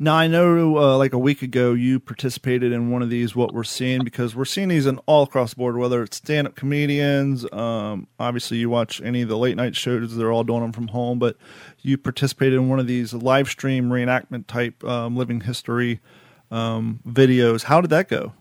Now 0.03 0.15
I 0.15 0.29
know, 0.29 0.79
uh, 0.79 0.97
like 0.97 1.13
a 1.13 1.19
week 1.19 1.43
ago, 1.43 1.75
you 1.75 2.01
participated 2.01 2.73
in 2.73 2.91
one 2.91 3.03
of 3.03 3.11
these. 3.11 3.37
What 3.37 3.53
we're 3.53 3.65
seeing 3.65 4.03
because 4.03 4.35
we're 4.35 4.47
seeing 4.47 4.69
these 4.69 4.87
in 4.87 4.97
all 5.05 5.25
across 5.25 5.51
the 5.51 5.57
board. 5.57 5.77
Whether 5.77 6.03
it's 6.03 6.17
stand-up 6.17 6.55
comedians, 6.55 7.45
um, 7.53 8.09
obviously 8.19 8.57
you 8.57 8.71
watch 8.71 9.03
any 9.03 9.21
of 9.21 9.29
the 9.29 9.37
late 9.37 9.59
night 9.59 9.77
shows, 9.77 10.17
they're 10.17 10.33
all 10.33 10.43
doing 10.43 10.63
them 10.63 10.73
from 10.73 10.89
home. 10.89 11.19
But 11.19 11.37
you 11.83 11.99
participated 11.99 12.55
in 12.55 12.71
one 12.71 12.81
of 12.81 12.87
these 12.87 13.13
live 13.13 13.51
stream 13.51 13.91
reenactment 13.91 14.47
type 14.47 14.83
um, 14.85 15.19
living 15.19 15.43
history 15.43 16.01
um, 16.51 17.01
videos. 17.07 17.65
How 17.65 17.83
did 17.83 17.91
that 17.91 18.09
go? 18.09 18.33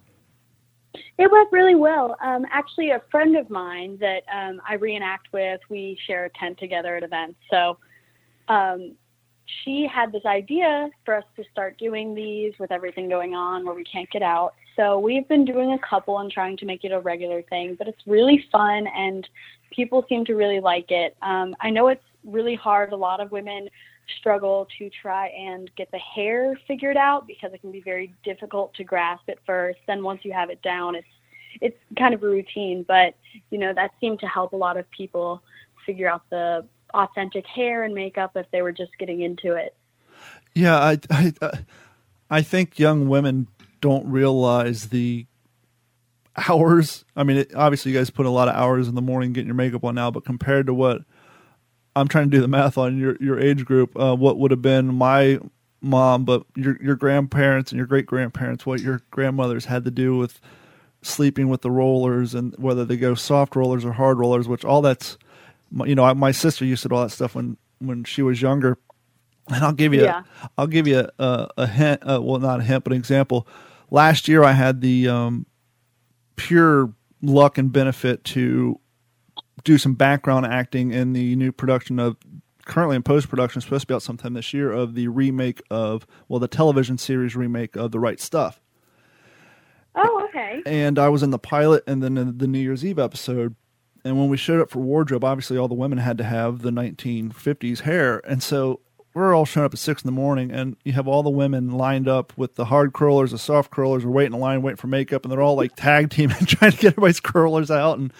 It 1.17 1.29
went 1.29 1.51
really 1.51 1.75
well. 1.75 2.15
Um, 2.23 2.45
actually, 2.49 2.91
a 2.91 3.01
friend 3.11 3.35
of 3.35 3.49
mine 3.49 3.97
that 3.99 4.23
um, 4.33 4.61
I 4.65 4.75
reenact 4.75 5.27
with, 5.33 5.59
we 5.67 5.99
share 6.07 6.23
a 6.23 6.29
tent 6.29 6.57
together 6.57 6.95
at 6.95 7.03
events. 7.03 7.35
So 7.51 7.77
um, 8.47 8.95
she 9.63 9.87
had 9.87 10.11
this 10.11 10.25
idea 10.25 10.89
for 11.05 11.15
us 11.15 11.23
to 11.35 11.43
start 11.51 11.77
doing 11.77 12.13
these 12.13 12.53
with 12.59 12.71
everything 12.71 13.09
going 13.09 13.35
on 13.35 13.65
where 13.65 13.75
we 13.75 13.83
can't 13.83 14.09
get 14.11 14.21
out. 14.21 14.53
So 14.75 14.99
we've 14.99 15.27
been 15.27 15.45
doing 15.45 15.73
a 15.73 15.79
couple 15.79 16.19
and 16.19 16.31
trying 16.31 16.57
to 16.57 16.65
make 16.65 16.83
it 16.83 16.91
a 16.91 16.99
regular 16.99 17.41
thing, 17.43 17.75
but 17.77 17.87
it's 17.87 18.01
really 18.07 18.45
fun 18.51 18.87
and 18.87 19.27
people 19.71 20.05
seem 20.07 20.25
to 20.25 20.35
really 20.35 20.59
like 20.59 20.91
it. 20.91 21.15
Um, 21.21 21.55
I 21.61 21.69
know 21.69 21.89
it's 21.89 22.03
really 22.25 22.55
hard. 22.55 22.91
A 22.91 22.95
lot 22.95 23.19
of 23.19 23.31
women 23.31 23.69
struggle 24.19 24.67
to 24.77 24.89
try 25.01 25.27
and 25.27 25.69
get 25.75 25.91
the 25.91 25.99
hair 25.99 26.57
figured 26.67 26.97
out 26.97 27.27
because 27.27 27.53
it 27.53 27.61
can 27.61 27.71
be 27.71 27.81
very 27.81 28.13
difficult 28.23 28.73
to 28.75 28.83
grasp 28.83 29.29
at 29.29 29.37
first. 29.45 29.79
Then 29.87 30.03
once 30.03 30.21
you 30.23 30.33
have 30.33 30.49
it 30.49 30.61
down, 30.61 30.95
it's 30.95 31.07
it's 31.61 31.77
kind 31.97 32.13
of 32.13 32.23
a 32.23 32.27
routine. 32.27 32.83
But 32.87 33.15
you 33.51 33.57
know 33.57 33.73
that 33.73 33.91
seemed 33.99 34.19
to 34.21 34.27
help 34.27 34.53
a 34.53 34.57
lot 34.57 34.77
of 34.77 34.89
people 34.91 35.43
figure 35.85 36.09
out 36.09 36.23
the 36.29 36.65
authentic 36.93 37.45
hair 37.45 37.83
and 37.83 37.93
makeup 37.93 38.31
if 38.35 38.49
they 38.51 38.61
were 38.61 38.71
just 38.71 38.91
getting 38.97 39.21
into 39.21 39.55
it. 39.55 39.75
Yeah, 40.55 40.77
I, 40.77 40.99
I, 41.09 41.33
I 42.29 42.41
think 42.41 42.79
young 42.79 43.07
women 43.07 43.47
don't 43.81 44.09
realize 44.09 44.89
the 44.89 45.25
hours. 46.47 47.05
I 47.15 47.23
mean, 47.23 47.37
it, 47.37 47.55
obviously, 47.55 47.91
you 47.91 47.97
guys 47.97 48.09
put 48.09 48.25
a 48.25 48.31
lot 48.31 48.47
of 48.47 48.55
hours 48.55 48.87
in 48.87 48.95
the 48.95 49.01
morning 49.01 49.33
getting 49.33 49.47
your 49.47 49.55
makeup 49.55 49.83
on 49.83 49.95
now, 49.95 50.11
but 50.11 50.25
compared 50.25 50.67
to 50.67 50.73
what 50.73 51.01
I'm 51.95 52.07
trying 52.07 52.29
to 52.29 52.37
do 52.37 52.41
the 52.41 52.47
math 52.47 52.77
on 52.77 52.97
your 52.97 53.17
your 53.19 53.39
age 53.39 53.65
group, 53.65 53.97
uh, 53.99 54.15
what 54.15 54.37
would 54.37 54.51
have 54.51 54.61
been 54.61 54.93
my 54.93 55.39
mom, 55.81 56.25
but 56.25 56.43
your 56.55 56.77
your 56.81 56.95
grandparents 56.95 57.71
and 57.71 57.77
your 57.77 57.87
great 57.87 58.05
grandparents, 58.05 58.65
what 58.65 58.81
your 58.81 59.01
grandmothers 59.11 59.65
had 59.65 59.85
to 59.85 59.91
do 59.91 60.17
with 60.17 60.39
sleeping 61.01 61.47
with 61.47 61.61
the 61.61 61.71
rollers 61.71 62.35
and 62.35 62.53
whether 62.57 62.83
they 62.83 62.97
go 62.97 63.15
soft 63.15 63.55
rollers 63.55 63.85
or 63.85 63.93
hard 63.93 64.19
rollers, 64.19 64.47
which 64.47 64.65
all 64.65 64.81
that's 64.81 65.17
you 65.85 65.95
know, 65.95 66.13
my 66.15 66.31
sister 66.31 66.65
used 66.65 66.83
to 66.83 66.89
do 66.89 66.95
all 66.95 67.03
that 67.03 67.09
stuff 67.11 67.35
when 67.35 67.57
when 67.79 68.03
she 68.03 68.21
was 68.21 68.41
younger. 68.41 68.77
And 69.51 69.63
I'll 69.63 69.73
give 69.73 69.93
you, 69.95 70.03
Yeah. 70.03 70.23
a, 70.43 70.49
I'll 70.59 70.67
give 70.67 70.87
you 70.87 70.99
a, 70.99 71.09
a, 71.23 71.49
a 71.57 71.67
hint. 71.67 72.01
Uh, 72.07 72.21
well, 72.21 72.39
not 72.39 72.59
a 72.59 72.63
hint, 72.63 72.83
but 72.83 72.93
an 72.93 72.99
example. 72.99 73.47
Last 73.89 74.27
year, 74.27 74.43
I 74.43 74.51
had 74.51 74.81
the 74.81 75.07
um, 75.07 75.45
pure 76.35 76.93
luck 77.23 77.57
and 77.57 77.71
benefit 77.71 78.23
to 78.25 78.79
do 79.63 79.77
some 79.79 79.95
background 79.95 80.45
acting 80.45 80.91
in 80.91 81.13
the 81.13 81.35
new 81.35 81.51
production 81.51 81.99
of 81.99 82.15
currently 82.65 82.95
in 82.95 83.01
post 83.01 83.27
production, 83.29 83.59
supposed 83.61 83.81
to 83.81 83.87
be 83.87 83.93
out 83.95 84.03
sometime 84.03 84.33
this 84.33 84.53
year, 84.53 84.71
of 84.71 84.93
the 84.93 85.07
remake 85.07 85.61
of 85.71 86.05
well, 86.27 86.39
the 86.39 86.47
television 86.47 86.97
series 86.99 87.35
remake 87.35 87.75
of 87.75 87.91
The 87.91 87.99
Right 87.99 88.19
Stuff 88.19 88.61
Oh, 89.95 90.25
okay. 90.29 90.61
and 90.67 90.99
I 90.99 91.09
was 91.09 91.23
in 91.23 91.31
the 91.31 91.39
pilot 91.39 91.83
and 91.87 92.01
then 92.03 92.17
in 92.17 92.37
the 92.37 92.47
New 92.47 92.59
Year's 92.59 92.85
Eve 92.85 92.99
episode. 92.99 93.55
And 94.03 94.17
when 94.17 94.29
we 94.29 94.37
showed 94.37 94.61
up 94.61 94.69
for 94.69 94.79
wardrobe, 94.79 95.23
obviously 95.23 95.57
all 95.57 95.67
the 95.67 95.75
women 95.75 95.97
had 95.97 96.17
to 96.19 96.23
have 96.23 96.61
the 96.61 96.71
1950s 96.71 97.81
hair. 97.81 98.21
And 98.25 98.41
so 98.41 98.79
we're 99.13 99.35
all 99.35 99.45
showing 99.45 99.65
up 99.65 99.73
at 99.73 99.79
six 99.79 100.03
in 100.03 100.07
the 100.07 100.13
morning, 100.13 100.51
and 100.51 100.77
you 100.83 100.93
have 100.93 101.07
all 101.07 101.23
the 101.23 101.29
women 101.29 101.71
lined 101.71 102.07
up 102.07 102.31
with 102.37 102.55
the 102.55 102.65
hard 102.65 102.93
curlers, 102.93 103.31
the 103.31 103.37
soft 103.39 103.71
curlers, 103.71 104.05
We're 104.05 104.11
waiting 104.11 104.33
in 104.33 104.39
line, 104.39 104.61
waiting 104.61 104.77
for 104.77 104.87
makeup, 104.87 105.23
and 105.23 105.31
they're 105.31 105.41
all 105.41 105.55
like 105.55 105.75
tag 105.75 106.09
teaming, 106.11 106.37
trying 106.45 106.71
to 106.71 106.77
get 106.77 106.93
everybody's 106.93 107.19
curlers 107.19 107.71
out 107.71 107.97
and 107.97 108.13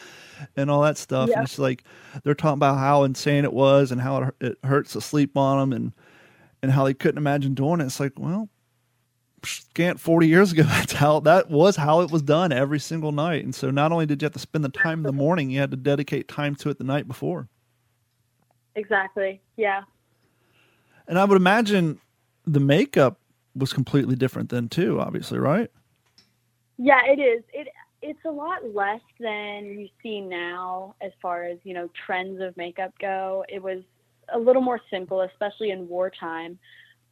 and 0.55 0.71
all 0.71 0.82
that 0.82 0.97
stuff. 0.97 1.30
And 1.30 1.43
it's 1.43 1.59
like 1.59 1.84
they're 2.23 2.34
talking 2.34 2.57
about 2.57 2.77
how 2.77 3.03
insane 3.03 3.43
it 3.43 3.53
was 3.53 3.91
and 3.91 4.01
how 4.01 4.23
it, 4.23 4.36
it 4.41 4.57
hurts 4.63 4.93
to 4.93 5.01
sleep 5.01 5.38
on 5.38 5.59
them, 5.59 5.73
and 5.73 5.93
and 6.61 6.71
how 6.71 6.84
they 6.86 6.93
couldn't 6.93 7.17
imagine 7.17 7.53
doing 7.53 7.82
it. 7.82 7.86
It's 7.86 7.99
like, 7.99 8.13
well, 8.17 8.49
scant 9.45 9.99
40 9.99 10.27
years 10.27 10.51
ago 10.51 10.63
that's 10.67 10.93
how 10.93 11.19
that 11.21 11.49
was 11.49 11.75
how 11.75 12.01
it 12.01 12.11
was 12.11 12.21
done 12.21 12.51
every 12.51 12.79
single 12.79 13.11
night. 13.11 13.43
And 13.43 13.53
so 13.53 13.71
not 13.71 13.91
only 13.91 14.05
did 14.05 14.21
you 14.21 14.25
have 14.25 14.33
to 14.33 14.39
spend 14.39 14.63
the 14.63 14.69
time 14.69 14.99
in 14.99 15.03
the 15.03 15.11
morning 15.11 15.49
you 15.49 15.59
had 15.59 15.71
to 15.71 15.77
dedicate 15.77 16.27
time 16.27 16.55
to 16.55 16.69
it 16.69 16.77
the 16.77 16.83
night 16.83 17.07
before. 17.07 17.47
Exactly. 18.75 19.41
Yeah. 19.57 19.83
And 21.07 21.17
i 21.17 21.25
would 21.25 21.35
imagine 21.35 21.99
the 22.45 22.59
makeup 22.59 23.19
was 23.55 23.73
completely 23.73 24.15
different 24.15 24.49
then 24.49 24.69
too 24.69 24.99
obviously 24.99 25.39
right? 25.39 25.71
Yeah 26.77 27.01
it 27.05 27.19
is. 27.19 27.43
It 27.53 27.67
it's 28.01 28.23
a 28.25 28.31
lot 28.31 28.63
less 28.73 29.01
than 29.19 29.65
you 29.65 29.89
see 30.01 30.21
now 30.21 30.95
as 31.01 31.11
far 31.21 31.43
as 31.43 31.57
you 31.63 31.73
know 31.73 31.89
trends 32.05 32.41
of 32.41 32.55
makeup 32.57 32.93
go. 32.99 33.43
It 33.49 33.61
was 33.61 33.83
a 34.33 34.39
little 34.39 34.61
more 34.61 34.79
simple 34.89 35.21
especially 35.21 35.71
in 35.71 35.87
wartime. 35.87 36.57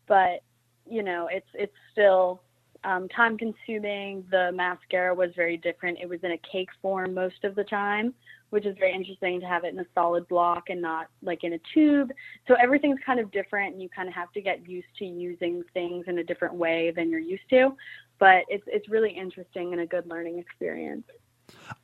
But 0.08 0.42
you 0.90 1.04
know, 1.04 1.28
it's 1.32 1.48
it's 1.54 1.74
still 1.92 2.42
um, 2.84 3.08
time 3.10 3.38
consuming. 3.38 4.24
The 4.32 4.52
mascara 4.54 5.14
was 5.14 5.32
very 5.36 5.58
different. 5.58 6.00
It 6.02 6.10
was 6.10 6.20
in 6.24 6.32
a 6.32 6.38
cake 6.52 6.70
form 6.82 7.14
most 7.14 7.44
of 7.44 7.56
the 7.56 7.64
time, 7.64 8.14
which 8.50 8.66
is 8.66 8.76
very 8.78 8.94
interesting 8.94 9.40
to 9.42 9.46
have 9.46 9.64
it 9.64 9.74
in 9.74 9.80
a 9.80 9.86
solid 9.94 10.28
block 10.28 10.70
and 10.70 10.82
not 10.82 11.08
like 11.22 11.44
in 11.44 11.54
a 11.54 11.60
tube. 11.74 12.12
So 12.48 12.56
everything's 12.56 13.00
kind 13.06 13.20
of 13.20 13.32
different, 13.32 13.74
and 13.74 13.82
you 13.82 13.90
kind 13.90 14.08
of 14.08 14.16
have 14.16 14.32
to 14.34 14.42
get 14.42 14.68
used 14.68 14.88
to 15.00 15.06
using 15.06 15.64
things 15.74 16.06
in 16.08 16.20
a 16.20 16.24
different 16.24 16.56
way 16.56 16.92
than 16.96 17.10
you're 17.10 17.20
used 17.20 17.50
to. 17.52 17.76
But 18.20 18.44
it's 18.48 18.64
it's 18.68 18.90
really 18.90 19.12
interesting 19.12 19.74
and 19.74 19.82
a 19.82 19.86
good 19.86 20.08
learning 20.08 20.40
experience 20.40 21.04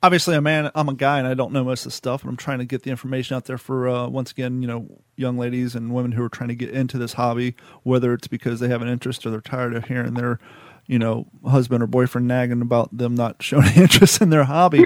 obviously 0.02 0.34
a 0.34 0.40
man 0.40 0.70
i'm 0.74 0.88
a 0.88 0.94
guy 0.94 1.18
and 1.18 1.26
i 1.26 1.34
don't 1.34 1.52
know 1.52 1.64
most 1.64 1.80
of 1.80 1.92
the 1.92 1.96
stuff 1.96 2.22
and 2.22 2.30
i'm 2.30 2.36
trying 2.36 2.58
to 2.58 2.64
get 2.64 2.82
the 2.82 2.90
information 2.90 3.36
out 3.36 3.44
there 3.44 3.58
for 3.58 3.88
uh, 3.88 4.06
once 4.06 4.30
again 4.30 4.62
you 4.62 4.68
know 4.68 4.86
young 5.16 5.38
ladies 5.38 5.74
and 5.74 5.92
women 5.92 6.12
who 6.12 6.22
are 6.22 6.28
trying 6.28 6.48
to 6.48 6.54
get 6.54 6.70
into 6.70 6.98
this 6.98 7.14
hobby 7.14 7.54
whether 7.82 8.12
it's 8.12 8.28
because 8.28 8.60
they 8.60 8.68
have 8.68 8.82
an 8.82 8.88
interest 8.88 9.24
or 9.24 9.30
they're 9.30 9.40
tired 9.40 9.74
of 9.74 9.84
hearing 9.86 10.14
their 10.14 10.38
you 10.86 10.98
know 10.98 11.26
husband 11.46 11.82
or 11.82 11.86
boyfriend 11.86 12.26
nagging 12.28 12.62
about 12.62 12.96
them 12.96 13.14
not 13.14 13.36
showing 13.42 13.72
interest 13.74 14.20
in 14.20 14.30
their 14.30 14.44
hobby. 14.44 14.84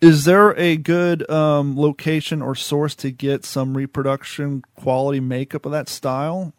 Is 0.00 0.24
there 0.24 0.50
a 0.58 0.76
good 0.76 1.28
um, 1.30 1.78
location 1.78 2.42
or 2.42 2.54
source 2.54 2.94
to 2.96 3.10
get 3.10 3.44
some 3.44 3.74
reproduction 3.74 4.62
quality 4.76 5.20
makeup 5.20 5.64
of 5.64 5.72
that 5.72 5.88
style? 5.88 6.52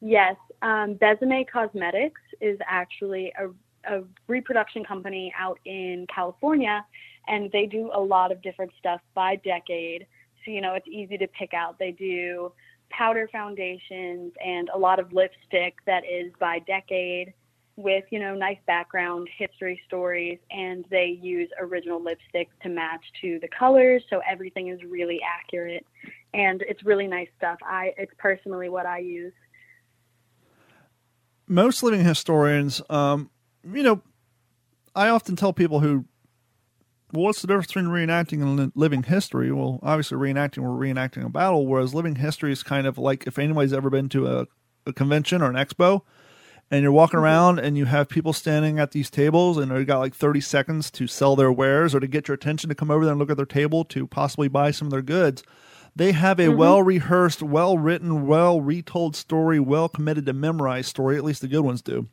Yes 0.00 0.36
um, 0.62 0.94
Besame 0.96 1.46
Cosmetics 1.48 2.20
is 2.40 2.58
actually 2.66 3.32
a 3.38 3.48
a 3.88 4.02
reproduction 4.26 4.84
company 4.84 5.32
out 5.38 5.58
in 5.64 6.06
California, 6.14 6.84
and 7.28 7.50
they 7.52 7.66
do 7.66 7.90
a 7.94 8.00
lot 8.00 8.32
of 8.32 8.42
different 8.42 8.72
stuff 8.78 9.00
by 9.14 9.36
decade. 9.36 10.06
So, 10.44 10.50
you 10.50 10.60
know, 10.60 10.74
it's 10.74 10.88
easy 10.88 11.18
to 11.18 11.26
pick 11.28 11.54
out. 11.54 11.78
They 11.78 11.92
do 11.92 12.52
powder 12.90 13.28
foundations 13.30 14.32
and 14.44 14.68
a 14.74 14.78
lot 14.78 14.98
of 14.98 15.12
lipstick 15.12 15.76
that 15.86 16.02
is 16.04 16.32
by 16.40 16.58
decade 16.60 17.32
with, 17.76 18.04
you 18.10 18.18
know, 18.18 18.34
nice 18.34 18.58
background, 18.66 19.28
history 19.38 19.80
stories, 19.86 20.38
and 20.50 20.84
they 20.90 21.18
use 21.22 21.48
original 21.58 22.02
lipstick 22.02 22.48
to 22.62 22.68
match 22.68 23.04
to 23.22 23.38
the 23.40 23.48
colors. 23.48 24.02
So 24.10 24.20
everything 24.28 24.68
is 24.68 24.80
really 24.82 25.20
accurate 25.22 25.86
and 26.34 26.62
it's 26.62 26.84
really 26.84 27.06
nice 27.06 27.28
stuff. 27.36 27.58
I 27.62 27.92
it's 27.96 28.12
personally 28.18 28.68
what 28.68 28.86
I 28.86 28.98
use. 28.98 29.32
Most 31.46 31.82
living 31.82 32.04
historians 32.04 32.80
um, 32.90 33.30
you 33.64 33.82
know, 33.82 34.02
I 34.94 35.08
often 35.08 35.36
tell 35.36 35.52
people 35.52 35.80
who, 35.80 36.04
well, 37.12 37.24
what's 37.24 37.40
the 37.40 37.46
difference 37.46 37.68
between 37.68 37.86
reenacting 37.86 38.42
and 38.42 38.72
living 38.74 39.02
history? 39.02 39.52
Well, 39.52 39.80
obviously, 39.82 40.18
reenacting, 40.18 40.58
we're 40.58 40.86
reenacting 40.86 41.24
a 41.24 41.28
battle, 41.28 41.66
whereas 41.66 41.94
living 41.94 42.16
history 42.16 42.52
is 42.52 42.62
kind 42.62 42.86
of 42.86 42.98
like 42.98 43.26
if 43.26 43.38
anybody's 43.38 43.72
ever 43.72 43.90
been 43.90 44.08
to 44.10 44.26
a, 44.26 44.46
a 44.86 44.92
convention 44.92 45.42
or 45.42 45.50
an 45.50 45.56
expo 45.56 46.02
and 46.70 46.82
you're 46.82 46.92
walking 46.92 47.16
mm-hmm. 47.16 47.24
around 47.24 47.58
and 47.58 47.76
you 47.76 47.86
have 47.86 48.08
people 48.08 48.32
standing 48.32 48.78
at 48.78 48.92
these 48.92 49.10
tables 49.10 49.58
and 49.58 49.70
they've 49.70 49.86
got 49.86 49.98
like 49.98 50.14
30 50.14 50.40
seconds 50.40 50.90
to 50.92 51.06
sell 51.06 51.36
their 51.36 51.52
wares 51.52 51.94
or 51.94 52.00
to 52.00 52.06
get 52.06 52.28
your 52.28 52.34
attention 52.34 52.68
to 52.68 52.74
come 52.74 52.90
over 52.90 53.04
there 53.04 53.12
and 53.12 53.18
look 53.18 53.30
at 53.30 53.36
their 53.36 53.46
table 53.46 53.84
to 53.86 54.06
possibly 54.06 54.48
buy 54.48 54.70
some 54.70 54.86
of 54.86 54.92
their 54.92 55.02
goods. 55.02 55.42
They 55.96 56.12
have 56.12 56.38
a 56.38 56.44
mm-hmm. 56.44 56.58
well 56.58 56.82
rehearsed, 56.82 57.42
well 57.42 57.76
written, 57.76 58.26
well 58.26 58.60
retold 58.60 59.16
story, 59.16 59.58
well 59.58 59.88
committed 59.88 60.26
to 60.26 60.32
memorize 60.32 60.86
story, 60.86 61.16
at 61.16 61.24
least 61.24 61.40
the 61.40 61.48
good 61.48 61.62
ones 61.62 61.82
do 61.82 62.08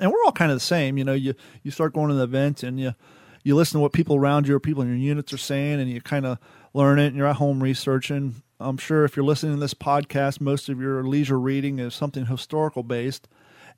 and 0.00 0.10
we're 0.10 0.24
all 0.24 0.32
kind 0.32 0.50
of 0.50 0.56
the 0.56 0.64
same. 0.64 0.98
You 0.98 1.04
know, 1.04 1.14
you 1.14 1.34
you 1.62 1.70
start 1.70 1.92
going 1.92 2.08
to 2.08 2.14
the 2.14 2.24
event 2.24 2.62
and 2.62 2.78
you 2.78 2.94
you 3.42 3.54
listen 3.54 3.78
to 3.78 3.82
what 3.82 3.92
people 3.92 4.16
around 4.16 4.48
you 4.48 4.54
or 4.54 4.60
people 4.60 4.82
in 4.82 4.88
your 4.88 4.96
units 4.96 5.32
are 5.32 5.38
saying, 5.38 5.80
and 5.80 5.90
you 5.90 6.00
kind 6.00 6.26
of 6.26 6.38
learn 6.72 6.98
it. 6.98 7.08
And 7.08 7.16
you're 7.16 7.26
at 7.26 7.36
home 7.36 7.62
researching. 7.62 8.42
I'm 8.58 8.78
sure 8.78 9.04
if 9.04 9.16
you're 9.16 9.24
listening 9.24 9.54
to 9.54 9.60
this 9.60 9.74
podcast, 9.74 10.40
most 10.40 10.68
of 10.68 10.80
your 10.80 11.04
leisure 11.04 11.38
reading 11.38 11.78
is 11.78 11.94
something 11.94 12.26
historical 12.26 12.82
based. 12.82 13.28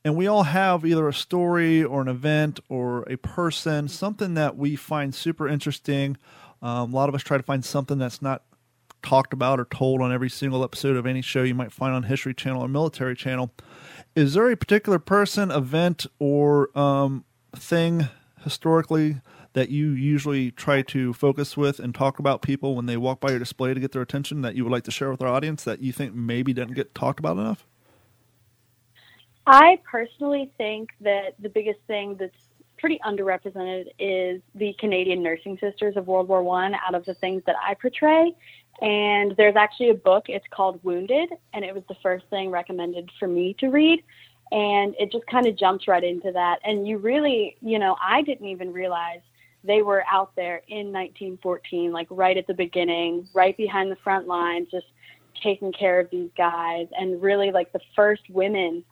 And 0.05 0.15
we 0.15 0.29
all 0.29 0.45
have 0.45 0.85
either 0.85 1.09
a 1.09 1.13
story 1.13 1.83
or 1.83 2.01
an 2.01 2.07
event 2.07 2.61
or 2.69 3.03
a 3.11 3.17
person, 3.17 3.89
something 3.89 4.35
that 4.35 4.57
we 4.57 4.77
find 4.77 5.13
super 5.13 5.49
interesting. 5.49 6.17
Um, 6.63 6.93
a 6.93 6.97
lot 6.97 7.09
of 7.09 7.15
us 7.15 7.23
try 7.23 7.37
to 7.37 7.43
find 7.43 7.65
something 7.65 7.99
that's 7.99 8.23
not 8.23 8.43
talked 9.07 9.33
about 9.33 9.61
or 9.61 9.65
told 9.67 10.03
on 10.03 10.13
every 10.13 10.29
single 10.29 10.65
episode 10.65 10.97
of 10.97 11.07
any 11.07 11.23
show 11.23 11.45
you 11.45 11.55
might 11.55 11.71
find 11.71 11.95
on 11.95 12.03
History 12.03 12.35
Channel 12.35 12.65
or 12.65 12.67
Military 12.67 13.15
Channel 13.15 13.53
is 14.17 14.35
there 14.35 14.51
a 14.51 14.57
particular 14.57 14.99
person, 14.99 15.53
event, 15.53 16.07
or 16.19 16.77
um, 16.77 17.25
thing 17.55 18.09
historically 18.43 19.21
that 19.53 19.69
you 19.69 19.91
usually 19.91 20.51
try 20.51 20.83
to 20.83 21.13
focus 21.13 21.57
with 21.57 21.79
and 21.79 21.95
talk 21.95 22.19
about 22.19 22.43
people 22.43 22.75
when 22.75 22.87
they 22.87 22.97
walk 22.97 23.21
by 23.21 23.31
your 23.31 23.39
display 23.39 23.73
to 23.73 23.79
get 23.79 23.93
their 23.93 24.03
attention 24.03 24.43
that 24.43 24.57
you 24.57 24.65
would 24.65 24.73
like 24.73 24.85
to 24.85 24.91
share 24.91 25.11
with 25.11 25.23
our 25.23 25.29
audience 25.29 25.63
that 25.63 25.81
you 25.81 25.93
think 25.93 26.13
maybe 26.13 26.53
didn't 26.53 26.75
get 26.75 26.93
talked 26.95 27.21
about 27.21 27.37
enough? 27.37 27.65
I 29.47 29.79
personally 29.89 30.51
think 30.59 30.91
that 31.01 31.35
the 31.39 31.49
biggest 31.49 31.79
thing 31.87 32.17
that's 32.19 32.35
pretty 32.79 32.99
underrepresented 33.07 33.87
is 33.99 34.43
the 34.55 34.75
Canadian 34.79 35.23
nursing 35.23 35.59
sisters 35.59 35.97
of 35.97 36.07
World 36.07 36.29
War 36.29 36.43
One 36.43 36.75
out 36.75 36.95
of 36.95 37.05
the 37.05 37.15
things 37.15 37.43
that 37.47 37.57
I 37.63 37.75
portray. 37.75 38.35
And 38.83 39.35
there's 39.37 39.57
actually 39.57 39.91
a 39.91 39.95
book, 39.95 40.27
it's 40.29 40.47
called 40.51 40.81
Wounded, 40.83 41.31
and 41.55 41.65
it 41.65 41.75
was 41.75 41.85
the 41.89 41.97
first 42.03 42.27
thing 42.29 42.51
recommended 42.51 43.11
for 43.19 43.27
me 43.27 43.55
to 43.61 43.69
read. 43.69 44.03
And 44.53 44.95
it 44.99 45.11
just 45.11 45.27
kind 45.27 45.47
of 45.47 45.57
jumps 45.57 45.89
right 45.89 46.05
into 46.05 46.31
that. 46.33 46.61
And 46.65 46.87
you 46.87 46.99
really, 46.99 47.57
you 47.61 47.79
know, 47.79 47.97
I 48.01 48.23
didn't 48.23 48.47
even 48.47 48.73
realize 48.73 49.21
they 49.65 49.83
were 49.83 50.05
out 50.11 50.37
there 50.37 50.63
in 50.69 50.93
1914, 50.93 51.91
like 51.91 52.07
right 52.11 52.37
at 52.37 52.47
the 52.47 52.55
beginning, 52.55 53.27
right 53.35 53.57
behind 53.57 53.91
the 53.91 53.97
front 53.97 54.29
lines, 54.29 54.69
just 54.71 54.87
taking 55.43 55.73
care 55.73 55.99
of 55.99 56.09
these 56.11 56.31
guys. 56.37 56.87
And 56.99 57.21
really, 57.21 57.51
like 57.51 57.73
the 57.73 57.81
first 57.95 58.23
women, 58.31 58.85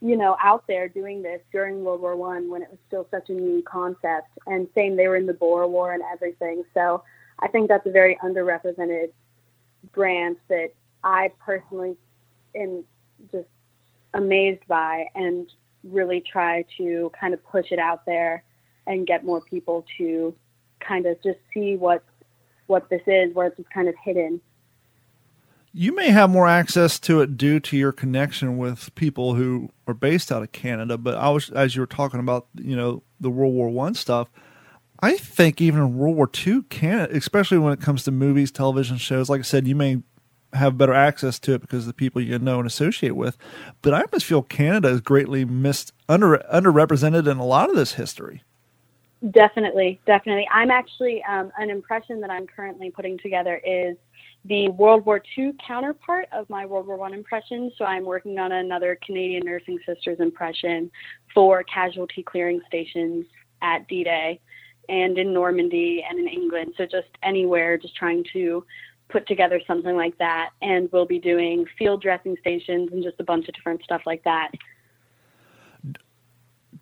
you 0.00 0.16
know, 0.16 0.36
out 0.42 0.64
there 0.66 0.88
doing 0.88 1.22
this 1.22 1.40
during 1.52 1.84
World 1.84 2.00
War 2.00 2.16
One 2.16 2.50
when 2.50 2.62
it 2.62 2.70
was 2.70 2.78
still 2.86 3.06
such 3.10 3.28
a 3.28 3.32
new 3.32 3.62
concept. 3.62 4.28
And 4.46 4.68
same, 4.74 4.96
they 4.96 5.08
were 5.08 5.16
in 5.16 5.26
the 5.26 5.34
Boer 5.34 5.66
War 5.66 5.92
and 5.92 6.02
everything. 6.12 6.64
So, 6.72 7.02
I 7.38 7.48
think 7.48 7.68
that's 7.68 7.86
a 7.86 7.90
very 7.90 8.16
underrepresented 8.22 9.10
branch 9.92 10.38
that 10.48 10.70
I 11.02 11.30
personally 11.44 11.96
am 12.54 12.84
just 13.30 13.48
amazed 14.14 14.66
by 14.68 15.06
and 15.14 15.48
really 15.84 16.20
try 16.20 16.64
to 16.78 17.10
kind 17.18 17.34
of 17.34 17.44
push 17.44 17.72
it 17.72 17.78
out 17.78 18.06
there 18.06 18.44
and 18.86 19.06
get 19.06 19.24
more 19.24 19.40
people 19.40 19.84
to 19.98 20.34
kind 20.80 21.06
of 21.06 21.20
just 21.22 21.38
see 21.52 21.76
what 21.76 22.04
what 22.66 22.88
this 22.90 23.02
is 23.06 23.34
where 23.34 23.48
it's 23.48 23.56
just 23.56 23.70
kind 23.70 23.88
of 23.88 23.94
hidden 24.04 24.40
you 25.74 25.94
may 25.94 26.10
have 26.10 26.28
more 26.28 26.46
access 26.46 26.98
to 27.00 27.22
it 27.22 27.36
due 27.38 27.58
to 27.60 27.76
your 27.76 27.92
connection 27.92 28.58
with 28.58 28.94
people 28.94 29.34
who 29.34 29.70
are 29.86 29.94
based 29.94 30.30
out 30.30 30.42
of 30.42 30.52
Canada. 30.52 30.98
But 30.98 31.14
I 31.14 31.30
was, 31.30 31.50
as 31.50 31.74
you 31.74 31.80
were 31.80 31.86
talking 31.86 32.20
about, 32.20 32.46
you 32.54 32.76
know, 32.76 33.02
the 33.20 33.30
World 33.30 33.54
War 33.54 33.70
One 33.70 33.94
stuff. 33.94 34.28
I 35.02 35.16
think 35.16 35.60
even 35.60 35.80
in 35.80 35.98
World 35.98 36.16
War 36.16 36.30
II 36.46 36.62
Canada, 36.70 37.16
especially 37.16 37.58
when 37.58 37.72
it 37.72 37.80
comes 37.80 38.04
to 38.04 38.12
movies, 38.12 38.52
television 38.52 38.98
shows. 38.98 39.28
Like 39.28 39.40
I 39.40 39.42
said, 39.42 39.66
you 39.66 39.74
may 39.74 40.02
have 40.52 40.78
better 40.78 40.94
access 40.94 41.40
to 41.40 41.54
it 41.54 41.60
because 41.60 41.80
of 41.80 41.86
the 41.86 41.94
people 41.94 42.22
you 42.22 42.38
know 42.38 42.58
and 42.58 42.66
associate 42.66 43.16
with. 43.16 43.36
But 43.80 43.94
I 43.94 44.02
almost 44.02 44.26
feel 44.26 44.42
Canada 44.42 44.88
is 44.88 45.00
greatly 45.00 45.44
missed, 45.44 45.92
under 46.08 46.38
underrepresented 46.52 47.28
in 47.28 47.38
a 47.38 47.44
lot 47.44 47.68
of 47.68 47.74
this 47.74 47.94
history. 47.94 48.44
Definitely, 49.30 50.00
definitely. 50.06 50.48
I'm 50.52 50.70
actually 50.70 51.22
um, 51.24 51.50
an 51.58 51.70
impression 51.70 52.20
that 52.20 52.30
I'm 52.30 52.46
currently 52.46 52.90
putting 52.90 53.18
together 53.18 53.60
is 53.64 53.96
the 54.44 54.68
World 54.70 55.04
War 55.06 55.22
II 55.36 55.52
counterpart 55.64 56.28
of 56.32 56.48
my 56.48 56.64
World 56.66 56.86
War 56.86 56.96
One 56.96 57.14
impression. 57.14 57.72
So 57.76 57.84
I'm 57.84 58.04
working 58.04 58.38
on 58.38 58.52
another 58.52 58.98
Canadian 59.04 59.44
Nursing 59.44 59.78
Sisters 59.84 60.20
impression 60.20 60.90
for 61.34 61.64
casualty 61.64 62.22
clearing 62.22 62.60
stations 62.68 63.26
at 63.62 63.86
D-Day 63.88 64.40
and 64.88 65.18
in 65.18 65.32
Normandy 65.32 66.04
and 66.08 66.18
in 66.18 66.28
England. 66.28 66.74
So 66.76 66.84
just 66.84 67.08
anywhere, 67.22 67.78
just 67.78 67.94
trying 67.96 68.24
to 68.32 68.64
put 69.08 69.26
together 69.26 69.60
something 69.66 69.94
like 69.94 70.16
that, 70.18 70.50
and 70.62 70.90
we'll 70.90 71.06
be 71.06 71.18
doing 71.18 71.66
field 71.78 72.02
dressing 72.02 72.36
stations 72.40 72.90
and 72.92 73.02
just 73.02 73.20
a 73.20 73.24
bunch 73.24 73.48
of 73.48 73.54
different 73.54 73.82
stuff 73.82 74.02
like 74.06 74.24
that. 74.24 74.50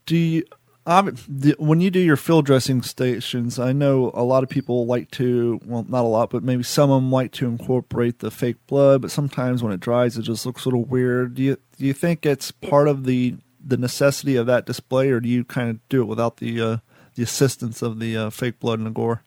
Do 0.06 0.16
you, 0.16 0.44
um, 0.86 1.14
when 1.58 1.80
you 1.80 1.90
do 1.90 1.98
your 1.98 2.16
field 2.16 2.46
dressing 2.46 2.82
stations, 2.82 3.58
I 3.58 3.72
know 3.72 4.10
a 4.14 4.24
lot 4.24 4.42
of 4.42 4.48
people 4.48 4.86
like 4.86 5.10
to, 5.12 5.60
well, 5.64 5.84
not 5.88 6.04
a 6.04 6.08
lot, 6.08 6.30
but 6.30 6.42
maybe 6.42 6.62
some 6.62 6.90
of 6.90 7.02
them 7.02 7.12
like 7.12 7.32
to 7.32 7.46
incorporate 7.46 8.20
the 8.20 8.30
fake 8.30 8.64
blood. 8.66 9.02
But 9.02 9.10
sometimes 9.10 9.62
when 9.62 9.72
it 9.72 9.80
dries, 9.80 10.16
it 10.16 10.22
just 10.22 10.46
looks 10.46 10.64
a 10.64 10.68
little 10.68 10.84
weird. 10.84 11.34
Do 11.34 11.42
you 11.42 11.58
do 11.76 11.84
you 11.84 11.92
think 11.92 12.24
it's 12.24 12.50
part 12.50 12.88
of 12.88 13.04
the 13.04 13.36
the 13.62 13.76
necessity 13.76 14.36
of 14.36 14.46
that 14.46 14.66
display, 14.66 15.10
or 15.10 15.20
do 15.20 15.28
you 15.28 15.44
kind 15.44 15.70
of 15.70 15.88
do 15.88 16.02
it 16.02 16.06
without 16.06 16.38
the 16.38 16.60
uh, 16.60 16.76
the 17.20 17.24
assistance 17.24 17.82
of 17.82 17.98
the 17.98 18.16
uh, 18.16 18.30
fake 18.30 18.58
blood 18.58 18.78
and 18.78 18.86
the 18.86 18.90
gore? 18.90 19.22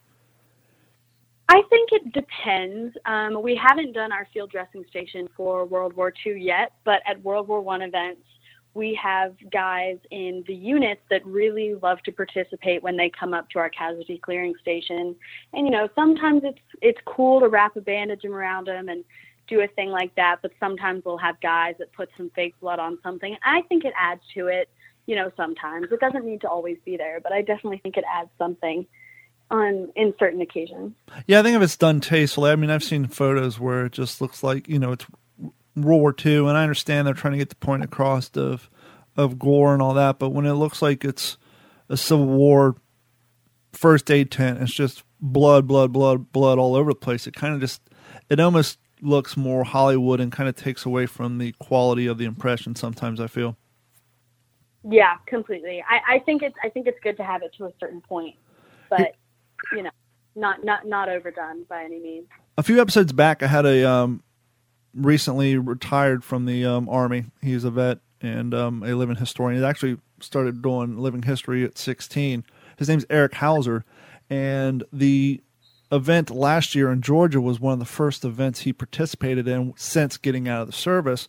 I 1.48 1.62
think 1.70 1.90
it 1.92 2.12
depends. 2.12 2.98
Um, 3.06 3.44
we 3.44 3.56
haven't 3.56 3.94
done 3.94 4.12
our 4.12 4.28
field 4.34 4.50
dressing 4.50 4.84
station 4.90 5.30
for 5.38 5.66
World 5.66 5.94
War 5.94 6.12
II 6.26 6.42
yet, 6.42 6.72
but 6.86 7.02
at 7.06 7.22
World 7.22 7.48
War 7.48 7.62
One 7.62 7.84
events, 7.84 8.24
we 8.74 8.98
have 9.00 9.36
guys 9.52 10.00
in 10.10 10.44
the 10.48 10.56
units 10.56 11.02
that 11.12 11.24
really 11.24 11.76
love 11.84 12.00
to 12.06 12.12
participate 12.12 12.82
when 12.82 12.98
they 12.98 13.12
come 13.12 13.32
up 13.36 13.48
to 13.52 13.60
our 13.60 13.70
casualty 13.70 14.18
clearing 14.18 14.56
station. 14.60 15.16
And 15.54 15.68
you 15.68 15.72
know, 15.72 15.88
sometimes 15.94 16.42
it's 16.44 16.66
it's 16.82 17.00
cool 17.06 17.42
to 17.42 17.48
wrap 17.48 17.76
a 17.76 17.82
bandage 17.82 18.26
around 18.26 18.66
them 18.66 18.90
and 18.90 19.04
do 19.48 19.62
a 19.62 19.68
thing 19.68 19.90
like 19.90 20.16
that, 20.16 20.38
but 20.42 20.52
sometimes 20.60 21.04
we'll 21.06 21.18
have 21.18 21.40
guys 21.42 21.76
that 21.78 21.94
put 21.94 22.10
some 22.18 22.32
fake 22.34 22.56
blood 22.60 22.80
on 22.80 22.98
something. 23.04 23.38
I 23.46 23.62
think 23.70 23.86
it 23.86 23.94
adds 24.00 24.22
to 24.34 24.48
it. 24.48 24.68
You 25.06 25.16
know, 25.16 25.32
sometimes 25.36 25.88
it 25.92 26.00
doesn't 26.00 26.26
need 26.26 26.42
to 26.42 26.50
always 26.50 26.78
be 26.86 26.96
there, 26.98 27.20
but 27.22 27.34
I 27.34 27.42
definitely 27.42 27.80
think 27.80 27.98
it 27.98 28.06
adds 28.10 28.30
something 28.38 28.86
on 29.52 29.92
in 29.96 30.14
certain 30.18 30.42
occasions. 30.42 30.94
Yeah, 31.28 31.40
I 31.40 31.44
think 31.44 31.56
if 31.56 31.62
it's 31.62 31.78
done 31.78 32.00
tastefully. 32.00 32.52
I 32.52 32.56
mean, 32.56 32.70
I've 32.70 32.84
seen 32.84 33.08
photos 33.08 33.60
where 33.60 33.86
it 33.86 33.92
just 33.92 34.22
looks 34.22 34.44
like 34.44 34.68
you 34.68 34.80
know 34.80 34.94
it's 34.94 35.06
World 35.76 36.02
War 36.02 36.16
II, 36.26 36.48
and 36.48 36.58
I 36.58 36.64
understand 36.64 37.08
they're 37.08 37.14
trying 37.14 37.34
to 37.34 37.38
get 37.38 37.50
the 37.50 37.56
point 37.56 37.84
across 37.84 38.30
of 38.36 38.70
of 39.16 39.38
gore 39.38 39.74
and 39.74 39.82
all 39.82 39.94
that, 39.94 40.20
but 40.20 40.30
when 40.30 40.46
it 40.46 40.54
looks 40.54 40.82
like 40.82 41.06
it's 41.06 41.38
a 41.90 41.98
Civil 41.98 42.26
War 42.26 42.76
first 43.72 44.10
aid 44.10 44.32
tent, 44.32 44.62
it's 44.62 44.74
just 44.74 45.04
blood, 45.20 45.68
blood, 45.68 45.92
blood, 45.92 46.32
blood 46.32 46.58
all 46.58 46.76
over 46.76 46.92
the 46.92 46.96
place. 46.96 47.28
It 47.28 47.36
kind 47.36 47.54
of 47.54 47.62
just 47.62 47.82
it 48.30 48.40
almost 48.40 48.80
looks 49.02 49.36
more 49.36 49.64
Hollywood 49.64 50.20
and 50.20 50.32
kind 50.32 50.48
of 50.48 50.56
takes 50.56 50.86
away 50.86 51.06
from 51.06 51.38
the 51.38 51.52
quality 51.54 52.08
of 52.08 52.18
the 52.18 52.26
impression. 52.26 52.76
Sometimes 52.76 53.20
I 53.20 53.28
feel. 53.28 53.58
Yeah, 54.84 55.16
completely. 55.26 55.84
I, 55.88 56.16
I 56.16 56.20
think 56.20 56.44
it's 56.44 56.56
I 56.64 56.70
think 56.70 56.88
it's 56.88 57.00
good 57.02 57.18
to 57.18 57.24
have 57.24 57.42
it 57.42 57.54
to 57.58 57.66
a 57.66 57.72
certain 57.80 58.02
point, 58.02 58.36
but 58.90 59.16
you 59.72 59.84
know, 59.84 59.92
not 60.36 60.64
not 60.64 60.86
not 60.86 61.10
overdone 61.10 61.64
by 61.64 61.84
any 61.84 62.00
means. 62.00 62.28
A 62.58 62.64
few 62.64 62.82
episodes 62.82 63.14
back, 63.14 63.42
I 63.42 63.48
had 63.48 63.66
a 63.66 63.90
um, 63.90 64.24
recently 64.94 65.58
retired 65.58 66.24
from 66.24 66.46
the 66.46 66.66
um, 66.66 66.90
army. 66.90 67.26
He's 67.42 67.64
a 67.64 67.72
vet 67.72 68.00
and 68.22 68.54
um, 68.54 68.84
a 68.84 68.94
living 68.94 69.16
historian. 69.16 69.62
He 69.62 69.66
actually 69.66 69.98
started 70.20 70.62
doing 70.62 70.98
living 70.98 71.24
history 71.24 71.64
at 71.64 71.78
16. 71.78 72.44
His 72.78 72.90
name's 72.90 73.06
Eric 73.10 73.36
Hauser, 73.36 73.86
and 74.30 74.84
the 74.92 75.42
event 75.92 76.32
last 76.32 76.74
year 76.74 76.92
in 76.92 77.02
Georgia 77.02 77.40
was 77.40 77.60
one 77.60 77.74
of 77.74 77.80
the 77.80 77.86
first 77.86 78.26
events 78.26 78.62
he 78.62 78.74
participated 78.74 79.48
in 79.48 79.74
since 79.78 80.18
getting 80.18 80.48
out 80.48 80.62
of 80.62 80.68
the 80.68 80.74
service. 80.74 81.28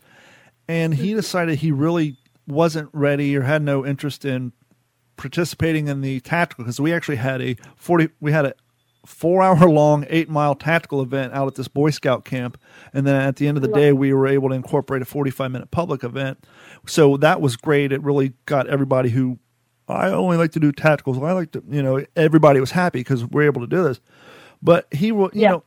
And 0.66 0.94
he 0.94 1.12
decided 1.12 1.58
he 1.58 1.70
really 1.70 2.16
wasn't 2.46 2.90
ready 2.92 3.36
or 3.36 3.42
had 3.42 3.62
no 3.62 3.84
interest 3.84 4.24
in 4.24 4.52
participating 5.16 5.88
in 5.88 6.00
the 6.00 6.20
tactical 6.20 6.64
because 6.64 6.80
we 6.80 6.92
actually 6.92 7.16
had 7.16 7.40
a 7.40 7.56
40 7.76 8.08
we 8.20 8.32
had 8.32 8.46
a 8.46 8.54
four 9.06 9.42
hour 9.42 9.68
long, 9.68 10.06
eight 10.08 10.28
mile 10.28 10.54
tactical 10.54 11.02
event 11.02 11.32
out 11.32 11.46
at 11.46 11.54
this 11.54 11.68
Boy 11.68 11.90
Scout 11.90 12.24
camp. 12.24 12.58
And 12.92 13.06
then 13.06 13.16
at 13.16 13.36
the 13.36 13.46
end 13.46 13.56
of 13.56 13.62
the 13.62 13.68
day, 13.68 13.92
we 13.92 14.12
were 14.12 14.26
able 14.26 14.48
to 14.48 14.54
incorporate 14.54 15.02
a 15.02 15.04
45 15.04 15.50
minute 15.50 15.70
public 15.70 16.04
event. 16.04 16.44
So 16.86 17.16
that 17.18 17.40
was 17.40 17.56
great. 17.56 17.92
It 17.92 18.02
really 18.02 18.34
got 18.46 18.66
everybody 18.68 19.10
who 19.10 19.38
I 19.88 20.08
only 20.08 20.36
like 20.36 20.52
to 20.52 20.60
do 20.60 20.72
tacticals. 20.72 21.22
I 21.22 21.32
like 21.32 21.52
to, 21.52 21.62
you 21.68 21.82
know, 21.82 22.04
everybody 22.16 22.60
was 22.60 22.70
happy 22.70 23.00
because 23.00 23.24
we're 23.24 23.44
able 23.44 23.60
to 23.60 23.66
do 23.66 23.84
this. 23.84 24.00
But 24.62 24.86
he, 24.92 25.12
will 25.12 25.30
you 25.34 25.42
yeah. 25.42 25.50
know, 25.50 25.64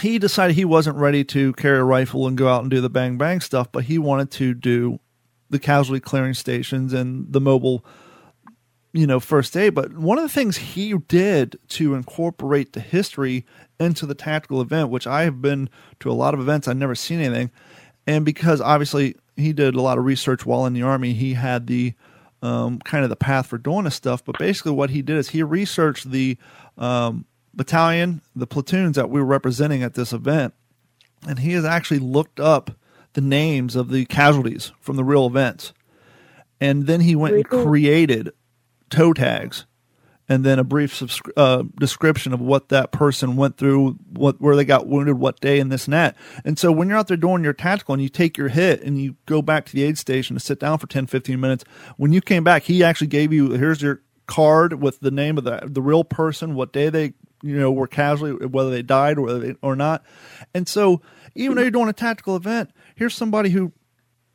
he 0.00 0.18
decided 0.18 0.56
he 0.56 0.64
wasn't 0.64 0.96
ready 0.96 1.24
to 1.24 1.52
carry 1.54 1.78
a 1.78 1.84
rifle 1.84 2.26
and 2.26 2.36
go 2.36 2.48
out 2.48 2.62
and 2.62 2.70
do 2.70 2.80
the 2.80 2.90
bang 2.90 3.18
bang 3.18 3.40
stuff, 3.40 3.70
but 3.70 3.84
he 3.84 3.98
wanted 3.98 4.30
to 4.32 4.54
do 4.54 4.98
the 5.50 5.58
casualty 5.58 6.00
clearing 6.00 6.34
stations 6.34 6.92
and 6.92 7.32
the 7.32 7.40
mobile 7.40 7.84
you 8.92 9.06
know, 9.06 9.20
first 9.20 9.56
aid. 9.56 9.74
But 9.74 9.96
one 9.96 10.18
of 10.18 10.24
the 10.24 10.28
things 10.28 10.56
he 10.56 10.96
did 10.96 11.58
to 11.68 11.94
incorporate 11.94 12.72
the 12.72 12.80
history 12.80 13.46
into 13.78 14.06
the 14.06 14.14
tactical 14.14 14.60
event, 14.60 14.90
which 14.90 15.06
I 15.06 15.22
have 15.22 15.40
been 15.40 15.70
to 16.00 16.10
a 16.10 16.12
lot 16.12 16.34
of 16.34 16.40
events, 16.40 16.66
I've 16.66 16.76
never 16.76 16.94
seen 16.94 17.20
anything. 17.20 17.50
And 18.06 18.24
because 18.24 18.60
obviously 18.60 19.14
he 19.36 19.52
did 19.52 19.74
a 19.74 19.80
lot 19.80 19.98
of 19.98 20.04
research 20.04 20.44
while 20.44 20.66
in 20.66 20.72
the 20.72 20.82
army, 20.82 21.12
he 21.12 21.34
had 21.34 21.66
the 21.66 21.94
um, 22.42 22.78
kind 22.80 23.04
of 23.04 23.10
the 23.10 23.16
path 23.16 23.46
for 23.46 23.58
doing 23.58 23.84
this 23.84 23.94
stuff. 23.94 24.24
But 24.24 24.38
basically, 24.38 24.72
what 24.72 24.90
he 24.90 25.02
did 25.02 25.16
is 25.16 25.28
he 25.28 25.42
researched 25.42 26.10
the 26.10 26.36
um, 26.78 27.26
battalion, 27.54 28.22
the 28.34 28.46
platoons 28.46 28.96
that 28.96 29.10
we 29.10 29.20
were 29.20 29.26
representing 29.26 29.82
at 29.82 29.94
this 29.94 30.12
event, 30.12 30.54
and 31.28 31.38
he 31.38 31.52
has 31.52 31.64
actually 31.64 31.98
looked 31.98 32.40
up 32.40 32.70
the 33.14 33.20
names 33.20 33.76
of 33.76 33.90
the 33.90 34.04
casualties 34.06 34.72
from 34.80 34.96
the 34.96 35.04
real 35.04 35.26
events. 35.26 35.72
And 36.60 36.86
then 36.86 37.00
he 37.00 37.16
went 37.16 37.34
and 37.36 37.44
created 37.44 38.32
toe 38.90 39.12
tags 39.12 39.66
and 40.30 40.44
then 40.44 40.60
a 40.60 40.64
brief 40.64 41.02
uh, 41.36 41.64
description 41.80 42.32
of 42.32 42.40
what 42.40 42.68
that 42.68 42.92
person 42.92 43.34
went 43.34 43.56
through, 43.56 43.98
what 44.12 44.40
where 44.40 44.54
they 44.54 44.64
got 44.64 44.86
wounded, 44.86 45.18
what 45.18 45.40
day, 45.40 45.58
and 45.58 45.72
this 45.72 45.86
and 45.86 45.92
that. 45.92 46.16
And 46.44 46.56
so 46.56 46.70
when 46.70 46.88
you're 46.88 46.98
out 46.98 47.08
there 47.08 47.16
doing 47.16 47.42
your 47.42 47.52
tactical 47.52 47.94
and 47.94 48.02
you 48.02 48.08
take 48.08 48.38
your 48.38 48.46
hit 48.46 48.80
and 48.82 48.96
you 48.96 49.16
go 49.26 49.42
back 49.42 49.66
to 49.66 49.72
the 49.72 49.82
aid 49.82 49.98
station 49.98 50.36
to 50.36 50.40
sit 50.40 50.60
down 50.60 50.78
for 50.78 50.86
10, 50.86 51.08
15 51.08 51.40
minutes, 51.40 51.64
when 51.96 52.12
you 52.12 52.20
came 52.20 52.44
back, 52.44 52.62
he 52.62 52.84
actually 52.84 53.08
gave 53.08 53.32
you 53.32 53.50
here's 53.50 53.82
your 53.82 54.02
card 54.28 54.80
with 54.80 55.00
the 55.00 55.10
name 55.10 55.36
of 55.36 55.42
the 55.42 55.62
the 55.64 55.82
real 55.82 56.04
person, 56.04 56.54
what 56.54 56.72
day 56.72 56.90
they 56.90 57.14
you 57.42 57.58
know 57.58 57.72
were 57.72 57.88
casually, 57.88 58.46
whether 58.46 58.70
they 58.70 58.82
died 58.82 59.18
or 59.18 59.32
they, 59.32 59.56
or 59.62 59.74
not. 59.74 60.04
And 60.54 60.68
so 60.68 61.02
even 61.34 61.56
though 61.56 61.62
you're 61.62 61.72
doing 61.72 61.88
a 61.88 61.92
tactical 61.92 62.36
event, 62.36 62.70
here's 63.00 63.14
somebody 63.14 63.48
who 63.48 63.72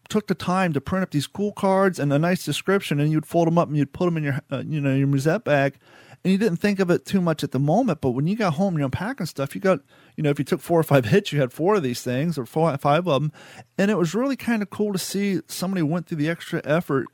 took 0.09 0.25
the 0.25 0.33
time 0.33 0.73
to 0.73 0.81
print 0.81 1.03
up 1.03 1.11
these 1.11 1.27
cool 1.27 1.51
cards 1.51 1.99
and 1.99 2.11
a 2.11 2.17
nice 2.17 2.43
description, 2.43 2.99
and 2.99 3.11
you'd 3.11 3.25
fold 3.25 3.45
them 3.45 3.59
up 3.59 3.67
and 3.67 3.77
you'd 3.77 3.93
put 3.93 4.05
them 4.05 4.17
in 4.17 4.23
your, 4.23 4.39
uh, 4.51 4.63
you 4.65 4.81
know, 4.81 4.93
your 4.95 5.05
musette 5.05 5.43
bag, 5.43 5.77
and 6.23 6.31
you 6.31 6.37
didn't 6.39 6.57
think 6.57 6.79
of 6.79 6.89
it 6.89 7.05
too 7.05 7.21
much 7.21 7.43
at 7.43 7.51
the 7.51 7.59
moment. 7.59 8.01
But 8.01 8.11
when 8.11 8.25
you 8.25 8.35
got 8.35 8.55
home 8.55 8.75
you're 8.75 8.85
unpacking 8.85 9.27
stuff, 9.27 9.53
you 9.53 9.61
got, 9.61 9.81
you 10.15 10.23
know, 10.23 10.31
if 10.31 10.39
you 10.39 10.45
took 10.45 10.61
four 10.61 10.79
or 10.79 10.83
five 10.83 11.05
hits, 11.13 11.31
you 11.31 11.39
had 11.39 11.53
four 11.53 11.75
of 11.75 11.83
these 11.83 12.01
things 12.01 12.39
or 12.39 12.47
four, 12.47 12.75
five 12.79 13.07
of 13.07 13.21
them, 13.21 13.31
and 13.77 13.91
it 13.91 13.99
was 13.99 14.15
really 14.15 14.35
kind 14.35 14.63
of 14.63 14.71
cool 14.71 14.93
to 14.93 14.99
see 14.99 15.41
somebody 15.47 15.83
went 15.83 16.07
through 16.07 16.17
the 16.17 16.29
extra 16.29 16.59
effort 16.65 17.05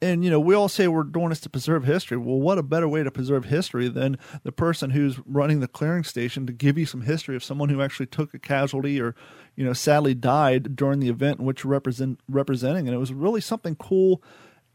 and 0.00 0.24
you 0.24 0.30
know 0.30 0.40
we 0.40 0.54
all 0.54 0.68
say 0.68 0.86
we're 0.86 1.02
doing 1.02 1.30
this 1.30 1.40
to 1.40 1.48
preserve 1.48 1.84
history 1.84 2.16
well 2.16 2.38
what 2.38 2.58
a 2.58 2.62
better 2.62 2.88
way 2.88 3.02
to 3.02 3.10
preserve 3.10 3.46
history 3.46 3.88
than 3.88 4.16
the 4.44 4.52
person 4.52 4.90
who's 4.90 5.18
running 5.26 5.60
the 5.60 5.68
clearing 5.68 6.04
station 6.04 6.46
to 6.46 6.52
give 6.52 6.78
you 6.78 6.86
some 6.86 7.02
history 7.02 7.34
of 7.36 7.44
someone 7.44 7.68
who 7.68 7.82
actually 7.82 8.06
took 8.06 8.32
a 8.34 8.38
casualty 8.38 9.00
or 9.00 9.14
you 9.58 9.64
know, 9.64 9.72
sadly 9.72 10.14
died 10.14 10.76
during 10.76 11.00
the 11.00 11.08
event 11.08 11.40
in 11.40 11.44
which 11.44 11.64
represent, 11.64 12.20
representing. 12.28 12.86
And 12.86 12.94
it 12.94 12.98
was 12.98 13.12
really 13.12 13.40
something 13.40 13.74
cool. 13.74 14.22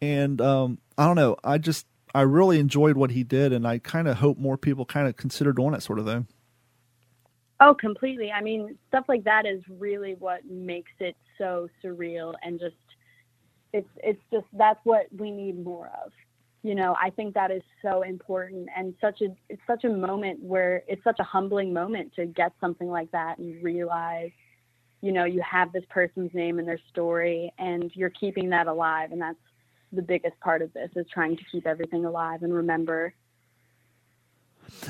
And 0.02 0.42
um, 0.42 0.78
I 0.98 1.06
don't 1.06 1.16
know, 1.16 1.38
I 1.42 1.58
just, 1.58 1.88
I 2.14 2.24
really 2.24 2.60
enjoyed 2.60 2.98
what 2.98 3.12
he 3.12 3.24
did. 3.24 3.54
And 3.54 3.66
I 3.66 3.78
kind 3.78 4.10
of 4.10 4.18
hope 4.18 4.38
more 4.38 4.58
people 4.58 4.86
kind 4.86 5.08
of 5.08 5.16
consider 5.16 5.54
doing 5.54 5.72
that 5.72 5.84
sort 5.84 6.00
of 6.00 6.06
thing. 6.06 6.28
Oh, 7.62 7.74
completely. 7.74 8.30
I 8.30 8.42
mean, 8.42 8.78
stuff 8.90 9.06
like 9.08 9.24
that 9.24 9.46
is 9.46 9.64
really 9.70 10.16
what 10.20 10.46
makes 10.46 10.92
it 11.00 11.16
so 11.38 11.70
surreal 11.82 12.34
and 12.44 12.60
just, 12.60 12.76
it's, 13.72 13.88
it's 14.04 14.22
just, 14.34 14.48
that's 14.52 14.82
what 14.84 15.06
we 15.18 15.32
need 15.32 15.64
more 15.64 15.90
of 16.06 16.12
you 16.66 16.76
know 16.76 16.96
i 17.02 17.10
think 17.10 17.34
that 17.34 17.52
is 17.52 17.62
so 17.82 18.04
important 18.04 18.70
and 18.78 18.94
such 19.02 19.20
a 19.20 19.26
it's 19.50 19.62
such 19.68 19.84
a 19.84 19.90
moment 19.90 20.42
where 20.42 20.82
it's 20.88 21.04
such 21.04 21.18
a 21.20 21.24
humbling 21.24 21.74
moment 21.74 22.14
to 22.16 22.26
get 22.26 22.54
something 22.62 22.88
like 22.88 23.12
that 23.12 23.38
and 23.38 23.62
realize 23.62 24.32
you 25.04 25.12
know 25.12 25.26
you 25.26 25.42
have 25.42 25.72
this 25.74 25.84
person's 25.90 26.34
name 26.34 26.58
and 26.60 26.68
their 26.68 26.80
story 26.90 27.54
and 27.60 27.92
you're 27.94 28.10
keeping 28.10 28.50
that 28.50 28.68
alive 28.68 29.12
and 29.12 29.22
that's 29.22 29.38
the 29.92 30.02
biggest 30.02 30.40
part 30.40 30.62
of 30.62 30.74
this 30.74 30.90
is 30.96 31.06
trying 31.14 31.36
to 31.36 31.44
keep 31.52 31.68
everything 31.68 32.06
alive 32.06 32.42
and 32.42 32.54
remember 32.54 33.14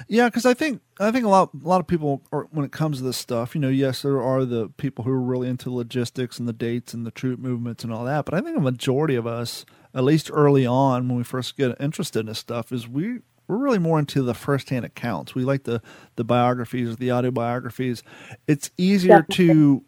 yeah 0.07 0.28
because 0.30 0.45
i 0.45 0.53
think 0.53 0.82
i 0.99 1.09
think 1.09 1.26
a 1.26 1.30
lot 1.30 1.49
a 1.53 1.68
lot 1.68 1.80
of 1.80 1.88
people 1.88 2.22
are, 2.32 2.47
when 2.51 2.64
it 2.64 2.72
comes 2.72 2.99
to 2.99 3.03
this 3.03 3.18
stuff 3.18 3.55
you 3.55 3.59
know 3.59 3.70
yes 3.70 4.03
there 4.03 4.22
are 4.22 4.45
the 4.45 4.70
people 4.78 5.03
who 5.03 5.11
are 5.11 5.20
really 5.20 5.49
into 5.49 5.72
logistics 5.72 6.38
and 6.38 6.47
the 6.47 6.53
dates 6.53 6.93
and 6.93 7.07
the 7.07 7.11
troop 7.11 7.39
movements 7.39 7.84
and 7.84 7.91
all 7.91 8.05
that 8.05 8.24
but 8.24 8.36
i 8.36 8.39
think 8.39 8.55
a 8.55 8.61
majority 8.61 9.16
of 9.16 9.26
us 9.26 9.66
at 9.95 10.03
least 10.03 10.30
early 10.32 10.66
on 10.66 11.07
when 11.07 11.18
we 11.18 11.24
first 11.24 11.57
get 11.57 11.76
interested 11.82 12.20
in 12.20 12.26
this 12.28 12.39
stuff 12.39 12.72
is 12.72 12.88
we 12.88 13.20
we're 13.47 13.57
really 13.57 13.80
more 13.80 13.99
into 13.99 14.22
the 14.22 14.34
firsthand 14.34 14.86
accounts. 14.86 15.36
We 15.36 15.43
like 15.43 15.66
the 15.66 15.82
the 16.16 16.24
biographies, 16.24 16.89
or 16.89 16.95
the 16.95 17.11
autobiographies. 17.11 18.01
It's 18.47 18.72
easier 18.78 19.20
Definitely. 19.20 19.47
to 19.47 19.86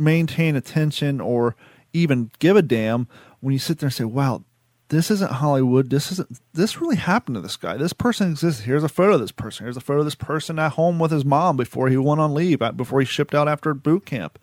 maintain 0.00 0.56
attention 0.56 1.20
or 1.20 1.54
even 1.92 2.30
give 2.38 2.56
a 2.56 2.62
damn 2.62 3.06
when 3.40 3.52
you 3.52 3.58
sit 3.58 3.78
there 3.78 3.88
and 3.88 3.94
say, 3.94 4.04
wow, 4.04 4.44
this 4.88 5.10
isn't 5.10 5.30
Hollywood. 5.30 5.88
This 5.88 6.10
isn't. 6.12 6.40
This 6.52 6.80
really 6.80 6.96
happened 6.96 7.36
to 7.36 7.40
this 7.40 7.56
guy. 7.56 7.76
This 7.76 7.92
person 7.92 8.32
exists. 8.32 8.62
Here's 8.62 8.82
a 8.82 8.88
photo 8.88 9.14
of 9.14 9.20
this 9.20 9.30
person. 9.30 9.64
Here's 9.64 9.76
a 9.76 9.80
photo 9.80 10.00
of 10.00 10.04
this 10.04 10.16
person 10.16 10.58
at 10.58 10.72
home 10.72 10.98
with 10.98 11.12
his 11.12 11.24
mom 11.24 11.56
before 11.56 11.88
he 11.88 11.96
went 11.96 12.20
on 12.20 12.34
leave. 12.34 12.58
Before 12.76 12.98
he 12.98 13.06
shipped 13.06 13.34
out 13.34 13.46
after 13.48 13.72
boot 13.72 14.04
camp, 14.04 14.38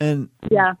and 0.00 0.30
yeah, 0.50 0.74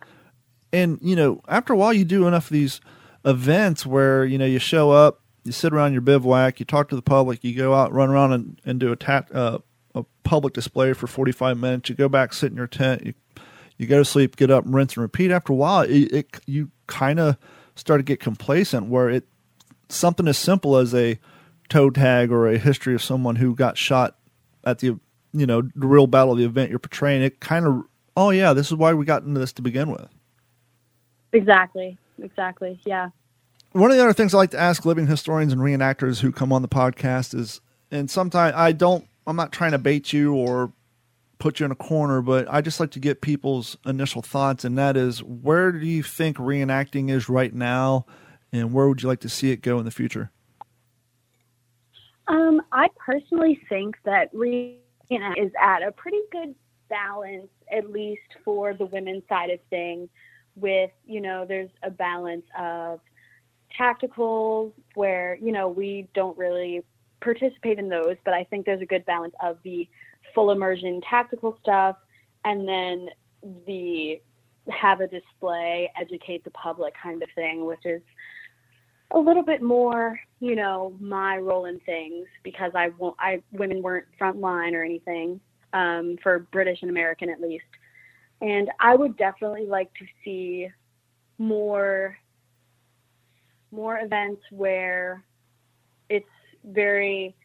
and 0.72 0.98
you 1.00 1.14
know, 1.14 1.42
after 1.46 1.72
a 1.72 1.76
while, 1.76 1.92
you 1.92 2.04
do 2.04 2.26
enough 2.26 2.46
of 2.46 2.52
these 2.52 2.80
events 3.24 3.86
where 3.86 4.24
you 4.24 4.36
know 4.36 4.46
you 4.46 4.58
show 4.58 4.90
up, 4.90 5.22
you 5.44 5.52
sit 5.52 5.72
around 5.72 5.92
your 5.92 6.02
bivouac, 6.02 6.58
you 6.58 6.66
talk 6.66 6.88
to 6.88 6.96
the 6.96 7.02
public, 7.02 7.44
you 7.44 7.54
go 7.54 7.74
out, 7.74 7.92
run 7.92 8.10
around, 8.10 8.32
and, 8.32 8.60
and 8.64 8.80
do 8.80 8.90
a 8.90 8.96
tat, 8.96 9.28
uh, 9.32 9.60
a 9.94 10.04
public 10.24 10.54
display 10.54 10.92
for 10.92 11.06
forty 11.06 11.32
five 11.32 11.56
minutes. 11.56 11.88
You 11.88 11.94
go 11.94 12.08
back, 12.08 12.32
sit 12.32 12.50
in 12.50 12.56
your 12.56 12.66
tent, 12.66 13.06
you 13.06 13.14
you 13.78 13.86
go 13.86 13.98
to 13.98 14.04
sleep, 14.04 14.36
get 14.36 14.50
up, 14.50 14.64
rinse 14.66 14.94
and 14.94 15.02
repeat. 15.02 15.30
After 15.30 15.52
a 15.52 15.56
while, 15.56 15.82
it, 15.82 16.12
it 16.12 16.40
you 16.46 16.70
kind 16.86 17.20
of 17.20 17.36
start 17.76 18.00
to 18.00 18.02
get 18.02 18.20
complacent 18.20 18.88
where 18.88 19.08
it 19.08 19.26
something 19.88 20.26
as 20.28 20.36
simple 20.36 20.76
as 20.76 20.94
a 20.94 21.18
toe 21.68 21.90
tag 21.90 22.30
or 22.32 22.48
a 22.48 22.58
history 22.58 22.94
of 22.94 23.02
someone 23.02 23.36
who 23.36 23.54
got 23.54 23.78
shot 23.78 24.16
at 24.64 24.80
the 24.80 24.98
you 25.32 25.46
know 25.46 25.62
the 25.62 25.86
real 25.86 26.06
battle 26.06 26.32
of 26.32 26.38
the 26.38 26.44
event 26.44 26.70
you're 26.70 26.78
portraying 26.78 27.22
it 27.22 27.40
kind 27.40 27.66
of 27.66 27.82
oh 28.16 28.30
yeah 28.30 28.52
this 28.52 28.66
is 28.66 28.74
why 28.74 28.92
we 28.92 29.04
got 29.04 29.22
into 29.22 29.38
this 29.38 29.52
to 29.52 29.62
begin 29.62 29.90
with. 29.90 30.08
Exactly. 31.32 31.96
Exactly. 32.20 32.80
Yeah. 32.84 33.10
One 33.72 33.90
of 33.90 33.96
the 33.96 34.02
other 34.02 34.12
things 34.14 34.34
i 34.34 34.38
like 34.38 34.50
to 34.50 34.60
ask 34.60 34.84
living 34.84 35.06
historians 35.06 35.52
and 35.52 35.62
reenactors 35.62 36.20
who 36.20 36.32
come 36.32 36.52
on 36.52 36.62
the 36.62 36.68
podcast 36.68 37.34
is 37.34 37.60
and 37.90 38.10
sometimes 38.10 38.54
i 38.56 38.72
don't 38.72 39.06
i'm 39.26 39.36
not 39.36 39.52
trying 39.52 39.72
to 39.72 39.78
bait 39.78 40.12
you 40.12 40.34
or 40.34 40.72
put 41.38 41.60
you 41.60 41.66
in 41.66 41.72
a 41.72 41.76
corner, 41.76 42.20
but 42.20 42.46
I 42.52 42.60
just 42.60 42.80
like 42.80 42.90
to 42.92 43.00
get 43.00 43.20
people's 43.20 43.76
initial 43.86 44.22
thoughts, 44.22 44.64
and 44.64 44.76
that 44.78 44.96
is 44.96 45.22
where 45.22 45.72
do 45.72 45.86
you 45.86 46.02
think 46.02 46.36
reenacting 46.36 47.10
is 47.10 47.28
right 47.28 47.54
now, 47.54 48.06
and 48.52 48.72
where 48.72 48.88
would 48.88 49.02
you 49.02 49.08
like 49.08 49.20
to 49.20 49.28
see 49.28 49.50
it 49.50 49.62
go 49.62 49.78
in 49.78 49.84
the 49.84 49.90
future? 49.90 50.30
Um, 52.26 52.60
I 52.72 52.88
personally 52.98 53.60
think 53.68 53.96
that 54.04 54.32
reenacting 54.34 54.78
is 55.38 55.52
at 55.60 55.82
a 55.82 55.92
pretty 55.92 56.20
good 56.30 56.54
balance, 56.88 57.48
at 57.72 57.90
least 57.90 58.20
for 58.44 58.74
the 58.74 58.86
women's 58.86 59.22
side 59.28 59.50
of 59.50 59.60
things. 59.70 60.08
With 60.56 60.90
you 61.06 61.20
know, 61.20 61.44
there's 61.46 61.70
a 61.82 61.90
balance 61.90 62.44
of 62.58 63.00
tacticals 63.78 64.72
where 64.94 65.38
you 65.40 65.52
know 65.52 65.68
we 65.68 66.08
don't 66.14 66.36
really 66.36 66.82
participate 67.20 67.78
in 67.78 67.88
those, 67.88 68.16
but 68.24 68.34
I 68.34 68.44
think 68.44 68.66
there's 68.66 68.82
a 68.82 68.86
good 68.86 69.04
balance 69.06 69.34
of 69.42 69.58
the 69.62 69.88
full 70.34 70.50
immersion 70.50 71.00
tactical 71.08 71.58
stuff, 71.62 71.96
and 72.44 72.66
then 72.68 73.08
the 73.66 74.20
have 74.70 75.00
a 75.00 75.06
display, 75.06 75.90
educate 75.98 76.44
the 76.44 76.50
public 76.50 76.94
kind 77.02 77.22
of 77.22 77.28
thing, 77.34 77.64
which 77.64 77.84
is 77.84 78.02
a 79.12 79.18
little 79.18 79.42
bit 79.42 79.62
more, 79.62 80.18
you 80.40 80.54
know, 80.54 80.94
my 81.00 81.38
role 81.38 81.64
in 81.64 81.80
things 81.80 82.26
because 82.42 82.72
I 82.74 82.90
won't, 82.98 83.16
I 83.18 83.42
women 83.52 83.82
weren't 83.82 84.06
frontline 84.20 84.74
or 84.74 84.84
anything 84.84 85.40
um, 85.72 86.16
for 86.22 86.40
British 86.52 86.78
and 86.82 86.90
American 86.90 87.30
at 87.30 87.40
least, 87.40 87.64
and 88.40 88.70
I 88.80 88.94
would 88.94 89.16
definitely 89.16 89.66
like 89.66 89.92
to 89.94 90.06
see 90.24 90.68
more 91.38 92.16
more 93.70 93.98
events 93.98 94.40
where 94.50 95.22
it's 96.08 96.26
very 96.64 97.36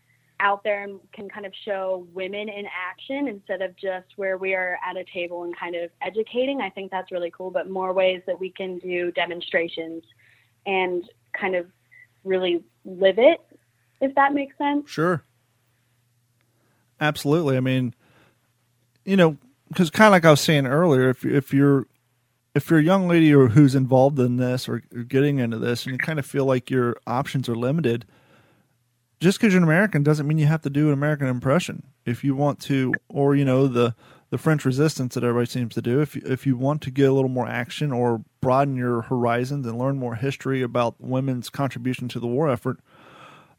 out 0.43 0.63
there 0.63 0.83
and 0.83 0.99
can 1.13 1.29
kind 1.29 1.45
of 1.45 1.53
show 1.63 2.05
women 2.13 2.49
in 2.49 2.65
action 2.65 3.29
instead 3.29 3.61
of 3.61 3.75
just 3.77 4.07
where 4.17 4.37
we 4.37 4.53
are 4.53 4.77
at 4.85 4.97
a 4.97 5.05
table 5.05 5.43
and 5.43 5.57
kind 5.57 5.73
of 5.75 5.89
educating. 6.01 6.59
I 6.59 6.69
think 6.69 6.91
that's 6.91 7.11
really 7.11 7.31
cool, 7.31 7.49
but 7.49 7.69
more 7.69 7.93
ways 7.93 8.21
that 8.27 8.37
we 8.37 8.51
can 8.51 8.77
do 8.79 9.11
demonstrations 9.13 10.03
and 10.65 11.03
kind 11.31 11.55
of 11.55 11.67
really 12.25 12.61
live 12.83 13.19
it, 13.19 13.39
if 14.01 14.13
that 14.15 14.33
makes 14.33 14.57
sense. 14.57 14.89
Sure. 14.89 15.23
Absolutely. 16.99 17.55
I 17.55 17.61
mean, 17.61 17.95
you 19.05 19.15
know, 19.15 19.37
because 19.69 19.89
kind 19.89 20.07
of 20.07 20.11
like 20.11 20.25
I 20.25 20.31
was 20.31 20.41
saying 20.41 20.67
earlier, 20.67 21.09
if 21.09 21.25
if 21.25 21.53
you're 21.53 21.87
if 22.53 22.69
you're 22.69 22.79
a 22.79 22.83
young 22.83 23.07
lady 23.07 23.33
or 23.33 23.47
who's 23.47 23.75
involved 23.75 24.19
in 24.19 24.37
this 24.37 24.69
or, 24.69 24.83
or 24.95 25.03
getting 25.03 25.39
into 25.39 25.57
this, 25.57 25.85
and 25.85 25.93
you 25.93 25.97
kind 25.97 26.19
of 26.19 26.25
feel 26.25 26.45
like 26.45 26.69
your 26.69 26.97
options 27.07 27.49
are 27.49 27.55
limited, 27.55 28.05
just 29.23 29.39
because 29.39 29.53
you're 29.53 29.61
an 29.61 29.63
American 29.63 30.03
doesn't 30.03 30.27
mean 30.27 30.37
you 30.37 30.47
have 30.47 30.61
to 30.63 30.69
do 30.69 30.87
an 30.87 30.93
American 30.93 31.27
impression. 31.27 31.83
If 32.05 32.25
you 32.25 32.35
want 32.35 32.59
to, 32.63 32.93
or 33.07 33.35
you 33.35 33.45
know 33.45 33.67
the 33.67 33.95
the 34.31 34.37
French 34.37 34.65
Resistance 34.65 35.15
that 35.15 35.23
everybody 35.23 35.49
seems 35.49 35.73
to 35.75 35.81
do, 35.81 36.01
if 36.01 36.15
if 36.17 36.45
you 36.45 36.57
want 36.57 36.81
to 36.81 36.91
get 36.91 37.09
a 37.09 37.13
little 37.13 37.29
more 37.29 37.47
action 37.47 37.93
or 37.93 38.23
broaden 38.41 38.75
your 38.75 39.03
horizons 39.03 39.65
and 39.65 39.79
learn 39.79 39.97
more 39.97 40.15
history 40.15 40.61
about 40.61 40.99
women's 40.99 41.49
contribution 41.49 42.09
to 42.09 42.19
the 42.19 42.27
war 42.27 42.49
effort, 42.49 42.81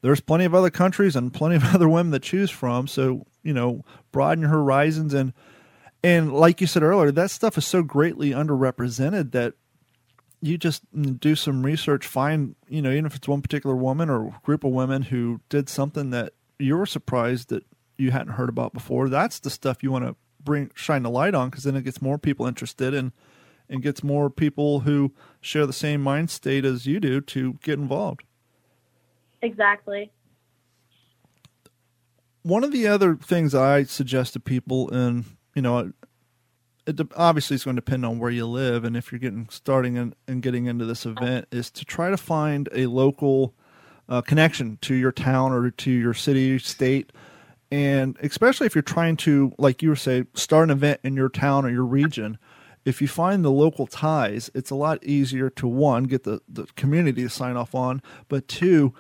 there's 0.03 0.21
plenty 0.21 0.45
of 0.45 0.55
other 0.55 0.69
countries 0.71 1.17
and 1.17 1.33
plenty 1.33 1.57
of 1.57 1.65
other 1.75 1.89
women 1.89 2.13
to 2.13 2.19
choose 2.19 2.51
from. 2.51 2.87
So 2.87 3.27
you 3.43 3.55
know, 3.55 3.85
broaden 4.13 4.43
your 4.43 4.51
horizons 4.51 5.15
and 5.15 5.33
and 6.03 6.35
like 6.35 6.61
you 6.61 6.67
said 6.67 6.83
earlier, 6.83 7.11
that 7.11 7.31
stuff 7.31 7.57
is 7.57 7.65
so 7.65 7.83
greatly 7.83 8.33
underrepresented 8.33 9.33
that 9.33 9.55
you 10.45 10.59
just 10.59 10.83
do 11.21 11.35
some 11.35 11.63
research, 11.63 12.07
find, 12.07 12.55
you 12.69 12.83
know, 12.83 12.91
even 12.91 13.07
if 13.07 13.17
it's 13.17 13.27
one 13.27 13.41
particular 13.41 13.75
woman 13.75 14.11
or 14.11 14.39
group 14.43 14.63
of 14.63 14.73
women 14.73 15.01
who 15.01 15.41
did 15.49 15.71
something 15.71 16.11
that 16.11 16.35
you 16.59 16.77
were 16.77 16.85
surprised 16.85 17.49
that 17.49 17.65
you 17.97 18.11
hadn't 18.11 18.35
heard 18.35 18.51
about 18.51 18.75
before, 18.75 19.09
that's 19.09 19.39
the 19.39 19.49
stuff 19.49 19.83
you 19.83 19.91
want 19.91 20.05
to 20.05 20.15
bring 20.43 20.71
shine 20.75 21.03
the 21.03 21.09
light 21.09 21.35
on 21.35 21.49
because 21.49 21.65
then 21.65 21.75
it 21.75 21.83
gets 21.83 22.03
more 22.03 22.19
people 22.19 22.45
interested 22.45 22.93
and 22.93 23.13
and 23.71 23.83
gets 23.83 24.05
more 24.05 24.29
people 24.29 24.81
who 24.81 25.15
share 25.41 25.65
the 25.65 25.73
same 25.73 26.03
mind 26.03 26.29
state 26.29 26.67
as 26.67 26.85
you 26.85 27.01
do 27.01 27.23
to 27.23 27.55
get 27.63 27.79
involved. 27.79 28.23
Exactly. 29.41 30.13
One 32.43 32.63
of 32.63 32.71
the 32.71 32.87
other 32.87 33.17
things 33.17 33.55
I 33.55 33.85
suggest 33.85 34.35
to 34.35 34.41
people, 34.41 34.91
and 34.91 35.25
you 35.55 35.63
know, 35.63 35.95
it 36.87 37.01
obviously 37.17 37.55
it's 37.55 37.65
going 37.65 37.77
to 37.77 37.81
depend 37.81 38.05
on 38.05 38.19
where 38.19 38.31
you 38.31 38.47
live 38.47 38.85
and 38.85 38.97
if 38.97 39.11
you're 39.11 39.19
getting 39.19 39.49
starting 39.49 39.97
and, 39.97 40.15
and 40.29 40.43
getting 40.43 40.67
into 40.67 40.85
this 40.85 41.07
event 41.07 41.47
is 41.51 41.71
to 41.71 41.85
try 41.85 42.11
to 42.11 42.17
find 42.17 42.69
a 42.73 42.87
local 42.87 43.55
uh, 44.09 44.21
connection 44.21 44.79
to 44.83 44.95
your 44.95 45.13
town 45.13 45.53
or 45.53 45.71
to 45.71 45.91
your 45.91 46.15
city 46.15 46.59
state. 46.59 47.11
And 47.71 48.17
especially 48.23 48.67
if 48.67 48.75
you're 48.75 48.83
trying 48.83 49.17
to 49.19 49.53
like 49.59 49.83
you 49.83 49.89
were 49.89 49.97
saying 49.97 50.27
start 50.35 50.65
an 50.65 50.71
event 50.71 51.01
in 51.03 51.17
your 51.17 51.29
town 51.29 51.65
or 51.65 51.71
your 51.71 51.85
region 51.85 52.39
if 52.85 53.01
you 53.01 53.09
find 53.09 53.45
the 53.45 53.51
local 53.51 53.87
ties 53.87 54.51
it's 54.55 54.71
a 54.71 54.75
lot 54.75 55.03
easier 55.03 55.49
to 55.49 55.67
one 55.67 56.05
get 56.05 56.25
the, 56.25 56.41
the 56.49 56.67
community 56.77 57.23
to 57.23 57.29
sign 57.31 57.57
off 57.57 57.75
on 57.75 58.03
but 58.29 58.47
two 58.47 58.95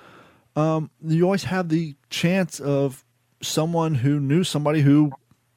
um, 0.57 0.91
you 1.05 1.24
always 1.24 1.45
have 1.45 1.68
the 1.68 1.95
chance 2.11 2.59
of 2.59 3.05
someone 3.43 3.97
who 3.97 4.18
knew 4.18 4.43
somebody 4.43 4.80
who 4.80 5.12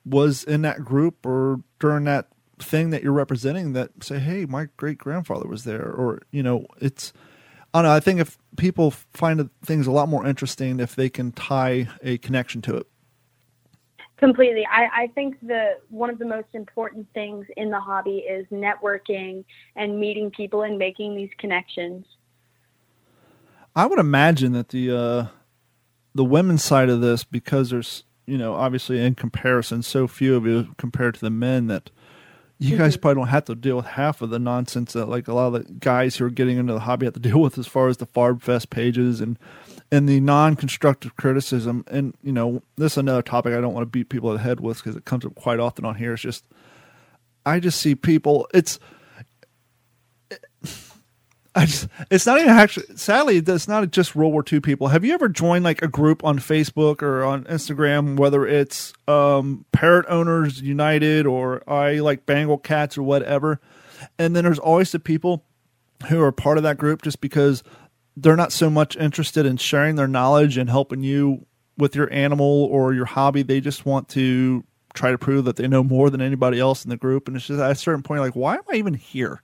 was 0.06 0.44
in 0.44 0.62
that 0.64 0.84
group 0.84 1.26
or 1.26 1.62
during 1.80 2.06
that 2.06 2.28
thing 2.60 2.90
that 2.90 3.04
you're 3.04 3.14
representing 3.14 3.74
that 3.74 4.04
say, 4.04 4.20
hey, 4.20 4.46
my 4.46 4.68
great 4.78 4.98
grandfather 4.98 5.48
was 5.48 5.64
there, 5.64 5.92
or 5.92 6.22
you 6.32 6.44
know, 6.44 6.66
it's. 6.80 7.14
I 7.74 7.80
don't 7.80 7.90
know. 7.90 7.96
I 7.96 8.00
think 8.00 8.22
if 8.22 8.38
people 8.56 8.92
find 8.92 9.50
things 9.64 9.88
a 9.88 9.92
lot 9.92 10.08
more 10.08 10.26
interesting 10.26 10.80
if 10.80 10.96
they 10.96 11.10
can 11.10 11.34
tie 11.34 11.90
a 12.02 12.18
connection 12.18 12.62
to 12.64 12.78
it. 12.78 12.88
Completely. 14.16 14.66
I, 14.66 15.04
I 15.04 15.08
think 15.14 15.40
the 15.42 15.78
one 15.90 16.10
of 16.10 16.18
the 16.18 16.26
most 16.26 16.48
important 16.54 17.06
things 17.14 17.46
in 17.56 17.70
the 17.70 17.80
hobby 17.80 18.20
is 18.20 18.48
networking 18.48 19.44
and 19.76 20.00
meeting 20.00 20.32
people 20.32 20.64
and 20.64 20.78
making 20.80 21.16
these 21.16 21.30
connections. 21.38 22.06
I 23.76 23.86
would 23.86 24.00
imagine 24.00 24.54
that 24.54 24.70
the 24.70 24.98
uh, 24.98 25.26
the 26.16 26.26
women's 26.26 26.64
side 26.64 26.90
of 26.90 27.02
this, 27.02 27.26
because 27.26 27.70
there's 27.70 28.06
you 28.28 28.38
know, 28.38 28.54
obviously 28.54 29.04
in 29.04 29.16
comparison, 29.16 29.82
so 29.82 30.08
few 30.08 30.36
of 30.36 30.46
you 30.46 30.76
compared 30.78 31.16
to 31.16 31.22
the 31.22 31.30
men 31.30 31.68
that 31.68 31.90
you 32.60 32.72
mm-hmm. 32.72 32.80
guys 32.80 32.98
probably 32.98 33.22
don't 33.22 33.30
have 33.30 33.46
to 33.46 33.56
deal 33.56 33.78
with 33.78 33.86
half 33.86 34.22
of 34.22 34.30
the 34.30 34.40
nonsense 34.40 34.94
that 34.94 35.06
like 35.06 35.28
a 35.28 35.34
lot 35.34 35.48
of 35.48 35.54
the 35.54 35.74
guys 35.74 36.18
who 36.18 36.26
are 36.26 36.30
getting 36.30 36.58
into 36.58 36.74
the 36.74 36.82
hobby 36.82 37.06
have 37.06 37.14
to 37.14 37.20
deal 37.20 37.40
with 37.40 37.58
as 37.58 37.68
far 37.68 37.88
as 37.88 37.98
the 37.98 38.06
Farb 38.06 38.42
Fest 38.42 38.70
pages 38.70 39.22
and 39.22 39.40
and 39.90 40.10
the 40.10 40.20
non-constructive 40.20 41.16
criticism. 41.16 41.86
And 41.88 42.14
you 42.22 42.34
know, 42.34 42.62
this 42.76 42.94
is 42.94 42.98
another 42.98 43.22
topic 43.22 43.54
I 43.54 43.62
don't 43.62 43.74
want 43.74 43.84
to 43.84 43.90
beat 43.90 44.10
people 44.10 44.32
in 44.32 44.38
the 44.38 44.44
head 44.44 44.60
with 44.60 44.78
because 44.78 44.96
it 44.96 45.06
comes 45.06 45.24
up 45.24 45.36
quite 45.36 45.60
often 45.60 45.86
on 45.86 45.96
here. 45.96 46.14
It's 46.14 46.22
just 46.22 46.44
I 47.46 47.60
just 47.60 47.80
see 47.80 47.96
people. 47.96 48.48
It's 48.54 48.80
just, 51.66 51.88
it's 52.12 52.26
not 52.26 52.40
even 52.40 52.52
actually, 52.52 52.86
sadly, 52.96 53.38
it's 53.38 53.68
not 53.68 53.90
just 53.92 54.16
World 54.16 54.34
War 54.34 54.44
II 54.52 54.60
people. 54.60 54.90
Have 54.90 55.04
you 55.04 55.14
ever 55.14 55.30
joined 55.30 55.64
like 55.64 55.82
a 55.82 55.88
group 55.88 56.24
on 56.24 56.40
Facebook 56.40 57.02
or 57.02 57.24
on 57.24 57.46
Instagram, 57.46 58.18
whether 58.18 58.46
it's 58.46 58.94
um, 59.08 59.66
Parrot 59.72 60.06
Owners 60.10 60.62
United 60.62 61.26
or 61.26 61.68
I 61.70 62.00
like 62.00 62.26
Bengal 62.26 62.58
Cats 62.58 62.98
or 62.98 63.04
whatever? 63.04 63.60
And 64.20 64.36
then 64.36 64.44
there's 64.44 64.60
always 64.60 64.92
the 64.92 65.00
people 65.00 65.46
who 66.10 66.22
are 66.22 66.32
part 66.32 66.58
of 66.58 66.64
that 66.64 66.78
group 66.78 67.02
just 67.02 67.22
because 67.22 67.64
they're 68.16 68.36
not 68.36 68.52
so 68.52 68.70
much 68.70 68.96
interested 68.98 69.46
in 69.46 69.58
sharing 69.58 69.96
their 69.96 70.08
knowledge 70.08 70.58
and 70.58 70.70
helping 70.70 71.04
you 71.04 71.46
with 71.78 71.96
your 71.96 72.12
animal 72.12 72.66
or 72.72 72.94
your 72.94 73.06
hobby. 73.06 73.44
They 73.44 73.62
just 73.62 73.86
want 73.86 74.10
to 74.10 74.64
try 74.94 75.12
to 75.12 75.18
prove 75.18 75.46
that 75.46 75.56
they 75.56 75.68
know 75.68 75.84
more 75.84 76.10
than 76.10 76.22
anybody 76.22 76.60
else 76.60 76.84
in 76.84 76.90
the 76.90 76.98
group. 76.98 77.28
And 77.28 77.38
it's 77.38 77.48
just 77.48 77.60
at 77.60 77.72
a 77.72 77.76
certain 77.76 78.04
point, 78.04 78.22
like, 78.22 78.36
why 78.36 78.56
am 78.56 78.64
I 78.72 78.76
even 78.76 78.96
here? 78.96 79.42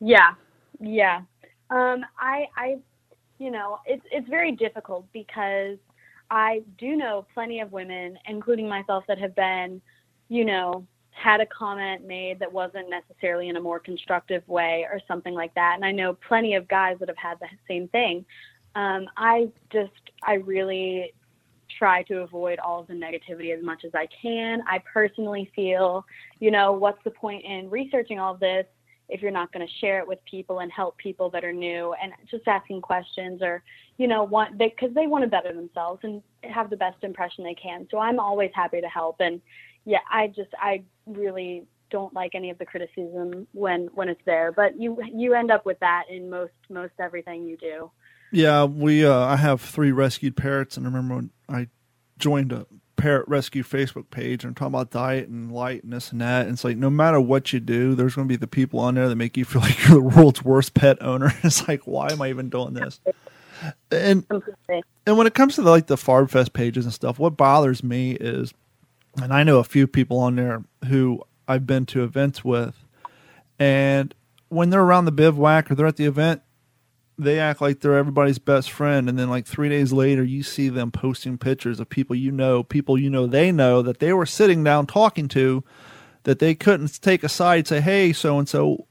Yeah, 0.00 0.34
yeah. 0.80 1.22
Um, 1.70 2.04
I, 2.18 2.46
I, 2.56 2.78
you 3.38 3.50
know, 3.50 3.78
it's 3.86 4.04
it's 4.10 4.28
very 4.28 4.52
difficult 4.52 5.06
because 5.12 5.78
I 6.30 6.62
do 6.78 6.96
know 6.96 7.26
plenty 7.34 7.60
of 7.60 7.72
women, 7.72 8.18
including 8.26 8.68
myself, 8.68 9.04
that 9.08 9.18
have 9.18 9.34
been, 9.34 9.80
you 10.28 10.44
know, 10.44 10.86
had 11.10 11.40
a 11.40 11.46
comment 11.46 12.06
made 12.06 12.38
that 12.38 12.52
wasn't 12.52 12.88
necessarily 12.88 13.48
in 13.48 13.56
a 13.56 13.60
more 13.60 13.78
constructive 13.78 14.46
way 14.48 14.86
or 14.90 15.00
something 15.06 15.34
like 15.34 15.54
that. 15.54 15.72
And 15.74 15.84
I 15.84 15.92
know 15.92 16.16
plenty 16.28 16.54
of 16.54 16.68
guys 16.68 16.96
that 17.00 17.08
have 17.08 17.18
had 17.18 17.38
the 17.40 17.46
same 17.68 17.88
thing. 17.88 18.24
Um, 18.74 19.06
I 19.16 19.48
just, 19.72 19.90
I 20.22 20.34
really 20.34 21.12
try 21.78 22.02
to 22.04 22.18
avoid 22.18 22.58
all 22.58 22.80
of 22.80 22.86
the 22.86 22.94
negativity 22.94 23.56
as 23.56 23.62
much 23.62 23.84
as 23.84 23.92
I 23.94 24.06
can. 24.22 24.62
I 24.68 24.80
personally 24.92 25.50
feel, 25.54 26.04
you 26.38 26.50
know, 26.50 26.72
what's 26.72 27.02
the 27.04 27.10
point 27.10 27.44
in 27.44 27.68
researching 27.68 28.18
all 28.18 28.34
of 28.34 28.40
this 28.40 28.66
if 29.10 29.22
you're 29.22 29.30
not 29.30 29.52
going 29.52 29.66
to 29.66 29.72
share 29.80 29.98
it 29.98 30.08
with 30.08 30.18
people 30.24 30.60
and 30.60 30.70
help 30.72 30.96
people 30.98 31.30
that 31.30 31.44
are 31.44 31.52
new 31.52 31.94
and 32.02 32.12
just 32.30 32.46
asking 32.46 32.80
questions 32.80 33.42
or, 33.42 33.62
you 33.96 34.06
know, 34.06 34.24
want 34.24 34.58
because 34.58 34.94
they, 34.94 35.02
they 35.02 35.06
want 35.06 35.22
to 35.24 35.28
better 35.28 35.52
themselves 35.52 36.00
and 36.02 36.22
have 36.42 36.70
the 36.70 36.76
best 36.76 37.02
impression 37.02 37.44
they 37.44 37.54
can. 37.54 37.86
So 37.90 37.98
I'm 37.98 38.18
always 38.18 38.50
happy 38.54 38.80
to 38.80 38.88
help 38.88 39.16
and 39.20 39.40
yeah, 39.84 39.98
I 40.10 40.28
just 40.28 40.50
I 40.58 40.82
really 41.06 41.64
don't 41.90 42.14
like 42.14 42.34
any 42.34 42.50
of 42.50 42.58
the 42.58 42.66
criticism 42.66 43.46
when 43.52 43.88
when 43.94 44.08
it's 44.08 44.20
there, 44.24 44.52
but 44.52 44.80
you 44.80 44.98
you 45.12 45.34
end 45.34 45.50
up 45.50 45.66
with 45.66 45.78
that 45.80 46.04
in 46.10 46.30
most 46.30 46.52
most 46.68 46.92
everything 46.98 47.44
you 47.44 47.56
do. 47.56 47.90
Yeah, 48.32 48.64
we 48.64 49.04
uh, 49.04 49.18
I 49.18 49.36
have 49.36 49.60
three 49.60 49.92
rescued 49.92 50.36
parrots, 50.36 50.76
and 50.76 50.86
I 50.86 50.88
remember 50.88 51.16
when 51.16 51.30
I 51.48 51.68
joined 52.18 52.52
a 52.52 52.66
parrot 53.00 53.26
rescue 53.28 53.62
Facebook 53.62 54.10
page 54.10 54.44
and 54.44 54.50
I'm 54.50 54.54
talking 54.54 54.74
about 54.74 54.90
diet 54.90 55.28
and 55.28 55.50
light 55.50 55.82
and 55.82 55.92
this 55.92 56.12
and 56.12 56.20
that. 56.20 56.46
And 56.46 56.54
it's 56.54 56.64
like 56.64 56.76
no 56.76 56.90
matter 56.90 57.20
what 57.20 57.52
you 57.52 57.60
do, 57.60 57.94
there's 57.94 58.14
going 58.14 58.28
to 58.28 58.32
be 58.32 58.36
the 58.36 58.46
people 58.46 58.80
on 58.80 58.94
there 58.94 59.08
that 59.08 59.16
make 59.16 59.36
you 59.36 59.44
feel 59.44 59.62
like 59.62 59.86
you're 59.86 59.94
the 59.94 60.16
world's 60.16 60.44
worst 60.44 60.74
pet 60.74 61.02
owner. 61.02 61.32
it's 61.42 61.66
like 61.66 61.86
why 61.86 62.08
am 62.10 62.22
I 62.22 62.28
even 62.28 62.50
doing 62.50 62.74
this? 62.74 63.00
And 63.90 64.26
and 65.06 65.18
when 65.18 65.26
it 65.26 65.34
comes 65.34 65.54
to 65.56 65.62
the, 65.62 65.70
like 65.70 65.86
the 65.86 65.96
FarbFest 65.96 66.52
pages 66.52 66.84
and 66.84 66.94
stuff, 66.94 67.18
what 67.18 67.36
bothers 67.36 67.82
me 67.82 68.12
is 68.12 68.54
and 69.20 69.32
I 69.32 69.42
know 69.42 69.58
a 69.58 69.64
few 69.64 69.86
people 69.86 70.18
on 70.18 70.36
there 70.36 70.62
who 70.86 71.22
I've 71.48 71.66
been 71.66 71.84
to 71.86 72.04
events 72.04 72.44
with, 72.44 72.84
and 73.58 74.14
when 74.48 74.70
they're 74.70 74.82
around 74.82 75.04
the 75.04 75.12
bivouac 75.12 75.70
or 75.70 75.74
they're 75.74 75.86
at 75.86 75.96
the 75.96 76.06
event, 76.06 76.42
they 77.22 77.38
act 77.38 77.60
like 77.60 77.80
they're 77.80 77.96
everybody's 77.96 78.38
best 78.38 78.70
friend, 78.70 79.08
and 79.08 79.18
then 79.18 79.30
like 79.30 79.46
three 79.46 79.68
days 79.68 79.92
later, 79.92 80.22
you 80.24 80.42
see 80.42 80.68
them 80.68 80.90
posting 80.90 81.38
pictures 81.38 81.80
of 81.80 81.88
people 81.88 82.16
you 82.16 82.32
know, 82.32 82.62
people 82.62 82.98
you 82.98 83.10
know 83.10 83.26
they 83.26 83.52
know 83.52 83.82
that 83.82 83.98
they 83.98 84.12
were 84.12 84.26
sitting 84.26 84.64
down 84.64 84.86
talking 84.86 85.28
to, 85.28 85.64
that 86.24 86.38
they 86.38 86.54
couldn't 86.54 87.00
take 87.00 87.22
aside, 87.22 87.66
say, 87.66 87.80
"Hey, 87.80 88.12
so 88.12 88.38
and 88.38 88.48
so, 88.48 88.86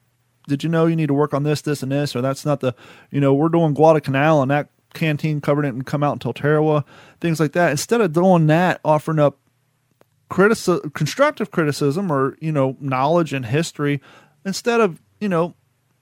did 0.48 0.64
you 0.64 0.70
know 0.70 0.86
you 0.86 0.96
need 0.96 1.08
to 1.08 1.14
work 1.14 1.34
on 1.34 1.44
this, 1.44 1.62
this, 1.62 1.84
and 1.84 1.92
this?" 1.92 2.16
Or 2.16 2.22
that's 2.22 2.46
not 2.46 2.60
the, 2.60 2.74
you 3.12 3.20
know, 3.20 3.34
we're 3.34 3.50
doing 3.50 3.74
Guadalcanal 3.74 4.42
and 4.42 4.52
that 4.52 4.70
canteen 4.94 5.42
covered 5.42 5.66
it 5.66 5.74
and 5.74 5.86
come 5.86 6.04
out 6.04 6.14
until 6.14 6.34
Tarawa, 6.34 6.84
things 7.22 7.40
like 7.40 7.54
that. 7.54 7.72
Instead 7.72 8.02
of 8.02 8.14
doing 8.14 8.48
that, 8.48 8.80
offering 8.84 9.20
up 9.20 9.38
criticism, 10.30 10.92
constructive 10.92 11.52
criticism 11.52 12.12
or 12.12 12.38
you 12.40 12.52
know 12.52 12.78
knowledge 12.80 13.34
and 13.34 13.48
history 13.48 14.00
instead 14.46 14.80
of 14.80 15.02
you 15.20 15.28
know 15.28 15.56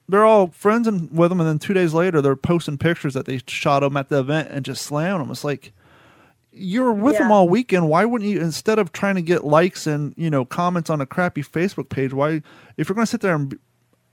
they're 0.08 0.24
all 0.24 0.48
friends 0.48 0.88
and 0.88 1.10
with 1.10 1.30
them 1.30 1.40
and 1.40 1.48
then 1.48 1.58
two 1.58 1.74
days 1.74 1.94
later 1.94 2.20
they're 2.20 2.36
posting 2.36 2.78
pictures 2.78 3.14
that 3.14 3.26
they 3.26 3.40
shot 3.46 3.80
them 3.80 3.96
at 3.96 4.08
the 4.08 4.18
event 4.18 4.48
and 4.50 4.64
just 4.64 4.82
slamming 4.82 5.18
them 5.20 5.30
it's 5.30 5.44
like 5.44 5.72
you're 6.58 6.92
with 6.92 7.14
yeah. 7.14 7.20
them 7.20 7.32
all 7.32 7.48
weekend. 7.48 7.88
Why 7.88 8.04
wouldn't 8.04 8.28
you 8.28 8.40
instead 8.40 8.78
of 8.78 8.92
trying 8.92 9.14
to 9.14 9.22
get 9.22 9.44
likes 9.44 9.86
and 9.86 10.14
you 10.16 10.30
know 10.30 10.44
comments 10.44 10.90
on 10.90 11.00
a 11.00 11.06
crappy 11.06 11.42
facebook 11.42 11.88
page 11.88 12.12
why 12.12 12.42
if 12.76 12.88
you're 12.88 12.94
going 12.94 13.04
to 13.04 13.10
sit 13.10 13.20
there 13.20 13.34
and 13.34 13.58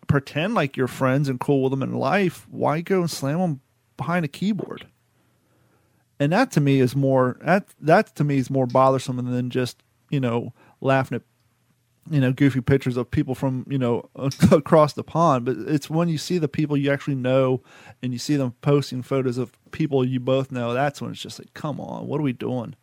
pretend 0.08 0.54
like 0.54 0.78
you're 0.78 0.88
friends 0.88 1.28
and 1.28 1.40
cool 1.40 1.64
with 1.64 1.72
them 1.72 1.82
in 1.82 1.94
life 1.94 2.46
why 2.52 2.82
go 2.82 3.00
and 3.00 3.10
slam 3.10 3.40
them 3.40 3.62
behind 3.98 4.26
a 4.26 4.30
keyboard? 4.30 4.88
And 6.20 6.32
that 6.32 6.52
to 6.52 6.62
me 6.62 6.80
is 6.80 6.96
more 6.96 7.38
that 7.42 7.68
that 7.82 8.16
to 8.16 8.24
me 8.24 8.38
is 8.38 8.50
more 8.50 8.68
bothersome 8.68 9.18
than 9.18 9.50
just 9.50 9.82
you 10.10 10.20
know, 10.20 10.54
laughing 10.82 11.18
at 11.18 11.24
you 12.10 12.20
know 12.22 12.32
goofy 12.32 12.62
pictures 12.62 12.98
of 12.98 13.10
people 13.12 13.36
from 13.36 13.66
you 13.70 13.78
know 13.80 14.10
across 14.52 14.94
the 14.94 15.04
pond 15.04 15.46
but 15.46 15.58
it's 15.68 15.90
when 15.90 16.10
you 16.10 16.18
see 16.18 16.38
the 16.38 16.48
people 16.48 16.78
you 16.78 16.92
actually 16.92 17.16
know 17.16 17.62
and 18.04 18.14
you 18.14 18.20
see 18.20 18.36
them 18.36 18.54
posting 18.62 19.02
photos 19.02 19.38
of 19.38 19.52
people 19.72 20.06
you 20.06 20.20
both 20.20 20.52
know 20.52 20.74
that's 20.74 21.02
when 21.02 21.12
it's 21.12 21.22
just 21.22 21.40
like 21.40 21.54
come 21.54 21.80
on 21.82 22.08
what 22.08 22.20
are 22.20 22.24
we 22.24 22.34
doing? 22.34 22.76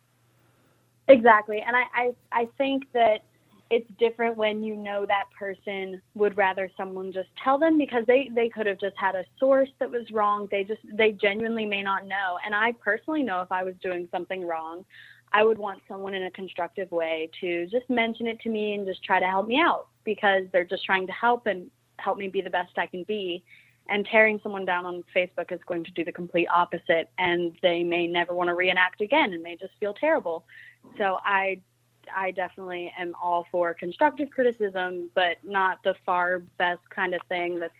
Exactly 1.07 1.63
and 1.65 1.75
i 1.75 1.83
i, 1.95 2.11
I 2.31 2.49
think 2.57 2.83
that 2.93 3.19
it's 3.71 3.89
different 3.99 4.37
when 4.37 4.63
you 4.63 4.75
know 4.75 5.05
that 5.07 5.25
person 5.37 6.01
would 6.15 6.37
rather 6.37 6.69
someone 6.77 7.11
just 7.11 7.29
tell 7.43 7.57
them 7.57 7.77
because 7.77 8.05
they 8.07 8.29
they 8.35 8.49
could 8.49 8.67
have 8.67 8.79
just 8.79 8.95
had 8.97 9.15
a 9.15 9.25
source 9.39 9.69
that 9.79 9.89
was 9.91 10.09
wrong 10.11 10.47
they 10.51 10.63
just 10.63 10.81
they 10.93 11.11
genuinely 11.13 11.65
may 11.65 11.81
not 11.83 12.05
know 12.07 12.37
and 12.45 12.55
i 12.55 12.71
personally 12.73 13.23
know 13.23 13.41
if 13.41 13.51
i 13.51 13.63
was 13.63 13.75
doing 13.81 14.07
something 14.11 14.45
wrong 14.45 14.85
I 15.33 15.43
would 15.43 15.57
want 15.57 15.81
someone 15.87 16.13
in 16.13 16.23
a 16.23 16.31
constructive 16.31 16.91
way 16.91 17.29
to 17.41 17.65
just 17.67 17.89
mention 17.89 18.27
it 18.27 18.39
to 18.41 18.49
me 18.49 18.75
and 18.75 18.85
just 18.85 19.03
try 19.03 19.19
to 19.19 19.25
help 19.25 19.47
me 19.47 19.59
out 19.59 19.87
because 20.03 20.43
they're 20.51 20.63
just 20.63 20.85
trying 20.85 21.07
to 21.07 21.13
help 21.13 21.47
and 21.47 21.71
help 21.97 22.17
me 22.17 22.27
be 22.27 22.41
the 22.41 22.51
best 22.51 22.77
I 22.77 22.85
can 22.85 23.03
be. 23.03 23.43
And 23.89 24.05
tearing 24.05 24.39
someone 24.43 24.63
down 24.63 24.85
on 24.85 25.03
Facebook 25.13 25.51
is 25.51 25.59
going 25.65 25.83
to 25.83 25.91
do 25.91 26.05
the 26.05 26.11
complete 26.11 26.47
opposite, 26.47 27.09
and 27.17 27.53
they 27.61 27.83
may 27.83 28.07
never 28.07 28.33
want 28.33 28.47
to 28.47 28.53
reenact 28.53 29.01
again 29.01 29.33
and 29.33 29.43
may 29.43 29.57
just 29.57 29.73
feel 29.79 29.93
terrible. 29.93 30.45
So 30.97 31.17
I, 31.25 31.59
I 32.15 32.31
definitely 32.31 32.93
am 32.97 33.13
all 33.21 33.45
for 33.51 33.73
constructive 33.73 34.29
criticism, 34.29 35.09
but 35.15 35.37
not 35.43 35.83
the 35.83 35.95
far 36.05 36.39
best 36.57 36.89
kind 36.89 37.13
of 37.13 37.21
thing 37.27 37.59
that's 37.59 37.73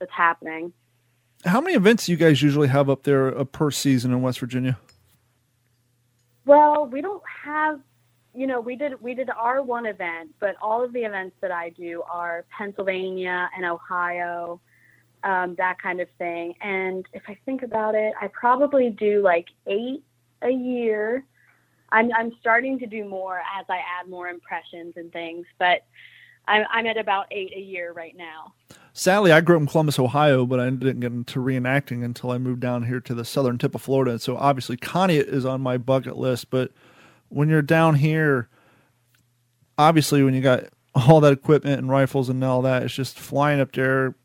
that's 0.00 0.12
happening. 0.12 0.72
How 1.44 1.60
many 1.60 1.76
events 1.76 2.06
do 2.06 2.12
you 2.12 2.18
guys 2.18 2.42
usually 2.42 2.68
have 2.68 2.90
up 2.90 3.04
there 3.04 3.36
uh, 3.36 3.44
per 3.44 3.70
season 3.70 4.12
in 4.12 4.22
West 4.22 4.40
Virginia? 4.40 4.78
Well, 6.48 6.86
we 6.86 7.02
don't 7.02 7.22
have, 7.44 7.78
you 8.34 8.46
know, 8.46 8.58
we 8.58 8.74
did 8.74 9.02
we 9.02 9.12
did 9.12 9.28
our 9.28 9.62
one 9.62 9.84
event, 9.84 10.30
but 10.40 10.56
all 10.62 10.82
of 10.82 10.94
the 10.94 11.00
events 11.00 11.36
that 11.42 11.50
I 11.52 11.68
do 11.68 12.02
are 12.10 12.46
Pennsylvania 12.56 13.50
and 13.54 13.66
Ohio, 13.66 14.58
um, 15.24 15.56
that 15.58 15.76
kind 15.82 16.00
of 16.00 16.08
thing. 16.16 16.54
And 16.62 17.06
if 17.12 17.20
I 17.28 17.36
think 17.44 17.62
about 17.62 17.94
it, 17.94 18.14
I 18.18 18.28
probably 18.28 18.88
do 18.88 19.20
like 19.20 19.48
eight 19.66 20.02
a 20.40 20.48
year. 20.48 21.22
I'm 21.92 22.10
I'm 22.16 22.32
starting 22.40 22.78
to 22.78 22.86
do 22.86 23.04
more 23.04 23.40
as 23.40 23.66
I 23.68 23.82
add 24.00 24.08
more 24.08 24.28
impressions 24.28 24.94
and 24.96 25.12
things, 25.12 25.44
but 25.58 25.84
I'm 26.46 26.64
I'm 26.70 26.86
at 26.86 26.96
about 26.96 27.26
eight 27.30 27.52
a 27.54 27.60
year 27.60 27.92
right 27.92 28.16
now. 28.16 28.54
Sadly, 28.98 29.30
I 29.30 29.42
grew 29.42 29.54
up 29.54 29.62
in 29.62 29.68
Columbus, 29.68 30.00
Ohio, 30.00 30.44
but 30.44 30.58
I 30.58 30.68
didn't 30.70 30.98
get 30.98 31.12
into 31.12 31.38
reenacting 31.38 32.04
until 32.04 32.32
I 32.32 32.38
moved 32.38 32.58
down 32.58 32.82
here 32.82 32.98
to 33.02 33.14
the 33.14 33.24
southern 33.24 33.56
tip 33.56 33.76
of 33.76 33.82
Florida. 33.82 34.18
So 34.18 34.36
obviously, 34.36 34.76
Conneaut 34.76 35.28
is 35.28 35.44
on 35.44 35.60
my 35.60 35.78
bucket 35.78 36.16
list. 36.16 36.50
But 36.50 36.72
when 37.28 37.48
you're 37.48 37.62
down 37.62 37.94
here, 37.94 38.48
obviously, 39.78 40.24
when 40.24 40.34
you 40.34 40.40
got 40.40 40.64
all 40.96 41.20
that 41.20 41.32
equipment 41.32 41.78
and 41.78 41.88
rifles 41.88 42.28
and 42.28 42.42
all 42.42 42.60
that, 42.62 42.82
it's 42.82 42.92
just 42.92 43.16
flying 43.16 43.60
up 43.60 43.70
there, 43.70 44.16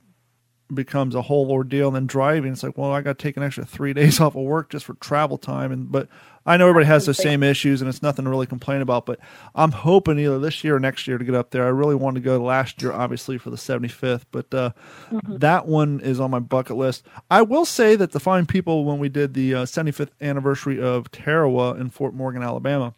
becomes 0.75 1.15
a 1.15 1.21
whole 1.23 1.51
ordeal. 1.51 1.87
And 1.87 1.95
then 1.95 2.07
driving, 2.07 2.51
it's 2.51 2.63
like, 2.63 2.77
well, 2.77 2.91
I 2.91 3.01
got 3.01 3.17
to 3.17 3.23
take 3.23 3.37
an 3.37 3.43
extra 3.43 3.65
three 3.65 3.93
days 3.99 4.19
off 4.19 4.35
of 4.35 4.43
work 4.43 4.69
just 4.69 4.85
for 4.85 4.93
travel 4.95 5.37
time. 5.37 5.71
And 5.71 5.91
but 5.91 6.07
I 6.45 6.57
know 6.57 6.67
everybody 6.67 6.87
has 6.87 7.05
the 7.05 7.13
same 7.13 7.41
issues, 7.41 7.81
and 7.81 7.87
it's 7.87 8.01
nothing 8.01 8.25
to 8.25 8.31
really 8.31 8.47
complain 8.47 8.81
about. 8.81 9.05
But 9.05 9.19
I'm 9.55 9.71
hoping 9.71 10.19
either 10.19 10.39
this 10.39 10.63
year 10.63 10.75
or 10.75 10.79
next 10.79 11.07
year 11.07 11.17
to 11.17 11.23
get 11.23 11.35
up 11.35 11.51
there. 11.51 11.65
I 11.65 11.69
really 11.69 11.95
wanted 11.95 12.21
to 12.21 12.25
go 12.25 12.37
last 12.37 12.81
year, 12.81 12.91
obviously 12.91 13.37
for 13.37 13.49
the 13.49 13.55
75th, 13.55 14.23
but 14.31 14.53
uh, 14.53 14.71
mm-hmm. 15.09 15.37
that 15.37 15.67
one 15.67 16.01
is 16.01 16.19
on 16.19 16.31
my 16.31 16.39
bucket 16.39 16.75
list. 16.75 17.05
I 17.31 17.43
will 17.43 17.65
say 17.65 17.95
that 17.95 18.11
the 18.11 18.19
fine 18.19 18.45
people 18.45 18.83
when 18.83 18.99
we 18.99 19.09
did 19.09 19.33
the 19.33 19.55
uh, 19.55 19.65
75th 19.65 20.09
anniversary 20.19 20.81
of 20.81 21.09
Tarawa 21.11 21.75
in 21.75 21.89
Fort 21.89 22.13
Morgan, 22.13 22.43
Alabama 22.43 22.93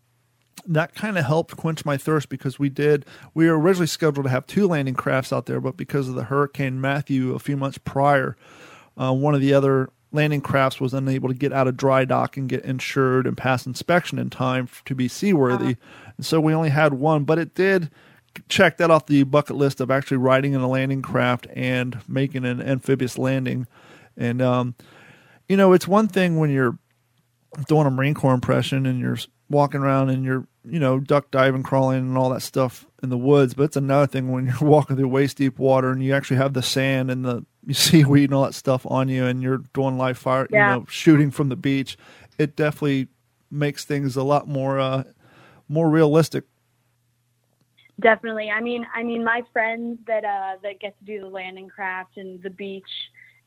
that 0.67 0.95
kind 0.95 1.17
of 1.17 1.25
helped 1.25 1.55
quench 1.57 1.85
my 1.85 1.97
thirst 1.97 2.29
because 2.29 2.57
we 2.57 2.69
did 2.69 3.05
we 3.33 3.47
were 3.47 3.59
originally 3.59 3.87
scheduled 3.87 4.25
to 4.25 4.29
have 4.29 4.45
two 4.47 4.67
landing 4.67 4.93
crafts 4.93 5.31
out 5.31 5.45
there 5.45 5.61
but 5.61 5.77
because 5.77 6.09
of 6.09 6.15
the 6.15 6.25
hurricane 6.25 6.79
matthew 6.79 7.33
a 7.33 7.39
few 7.39 7.57
months 7.57 7.77
prior 7.77 8.35
uh, 8.97 9.13
one 9.13 9.35
of 9.35 9.41
the 9.41 9.53
other 9.53 9.89
landing 10.11 10.41
crafts 10.41 10.79
was 10.79 10.93
unable 10.93 11.27
to 11.27 11.35
get 11.35 11.51
out 11.51 11.67
of 11.67 11.75
dry 11.75 12.05
dock 12.05 12.37
and 12.37 12.49
get 12.49 12.63
insured 12.63 13.27
and 13.27 13.37
pass 13.37 13.65
inspection 13.65 14.17
in 14.17 14.29
time 14.29 14.67
to 14.85 14.95
be 14.95 15.07
seaworthy 15.07 15.73
uh-huh. 15.73 16.11
and 16.17 16.25
so 16.25 16.39
we 16.39 16.53
only 16.53 16.69
had 16.69 16.93
one 16.93 17.23
but 17.23 17.37
it 17.37 17.53
did 17.53 17.91
check 18.49 18.77
that 18.77 18.91
off 18.91 19.05
the 19.05 19.23
bucket 19.23 19.55
list 19.55 19.79
of 19.79 19.89
actually 19.89 20.17
riding 20.17 20.53
in 20.53 20.61
a 20.61 20.67
landing 20.67 21.01
craft 21.01 21.47
and 21.53 21.99
making 22.07 22.45
an 22.45 22.61
amphibious 22.61 23.17
landing 23.17 23.67
and 24.17 24.41
um, 24.41 24.75
you 25.47 25.57
know 25.57 25.73
it's 25.73 25.87
one 25.87 26.07
thing 26.07 26.37
when 26.37 26.49
you're 26.49 26.77
doing 27.67 27.87
a 27.87 27.91
marine 27.91 28.13
corps 28.13 28.33
impression 28.33 28.85
and 28.85 28.99
you're 28.99 29.17
walking 29.49 29.81
around 29.81 30.09
and 30.09 30.23
you're 30.23 30.47
you 30.67 30.79
know 30.79 30.99
duck 30.99 31.31
diving 31.31 31.63
crawling 31.63 31.99
and 31.99 32.17
all 32.17 32.29
that 32.29 32.41
stuff 32.41 32.85
in 33.03 33.09
the 33.09 33.17
woods 33.17 33.53
but 33.53 33.63
it's 33.63 33.77
another 33.77 34.07
thing 34.07 34.31
when 34.31 34.45
you're 34.61 34.69
walking 34.69 34.95
through 34.95 35.07
waist 35.07 35.37
deep 35.37 35.59
water 35.59 35.91
and 35.91 36.03
you 36.03 36.13
actually 36.13 36.37
have 36.37 36.53
the 36.53 36.61
sand 36.61 37.09
and 37.09 37.25
the 37.25 37.45
seaweed 37.71 38.23
and 38.29 38.33
all 38.33 38.43
that 38.43 38.53
stuff 38.53 38.85
on 38.89 39.07
you 39.07 39.25
and 39.25 39.41
you're 39.41 39.63
doing 39.73 39.97
live 39.97 40.17
fire 40.17 40.47
yeah. 40.49 40.73
you 40.73 40.79
know 40.79 40.85
shooting 40.89 41.31
from 41.31 41.49
the 41.49 41.55
beach 41.55 41.97
it 42.37 42.55
definitely 42.55 43.07
makes 43.51 43.85
things 43.85 44.15
a 44.15 44.23
lot 44.23 44.47
more 44.47 44.79
uh 44.79 45.03
more 45.69 45.89
realistic 45.89 46.43
definitely 47.99 48.49
i 48.49 48.59
mean 48.59 48.85
i 48.93 49.03
mean 49.03 49.23
my 49.23 49.41
friends 49.53 49.99
that 50.07 50.25
uh 50.25 50.57
that 50.61 50.79
get 50.79 50.97
to 50.99 51.05
do 51.05 51.21
the 51.21 51.27
landing 51.27 51.69
craft 51.69 52.17
and 52.17 52.41
the 52.43 52.49
beach 52.49 52.83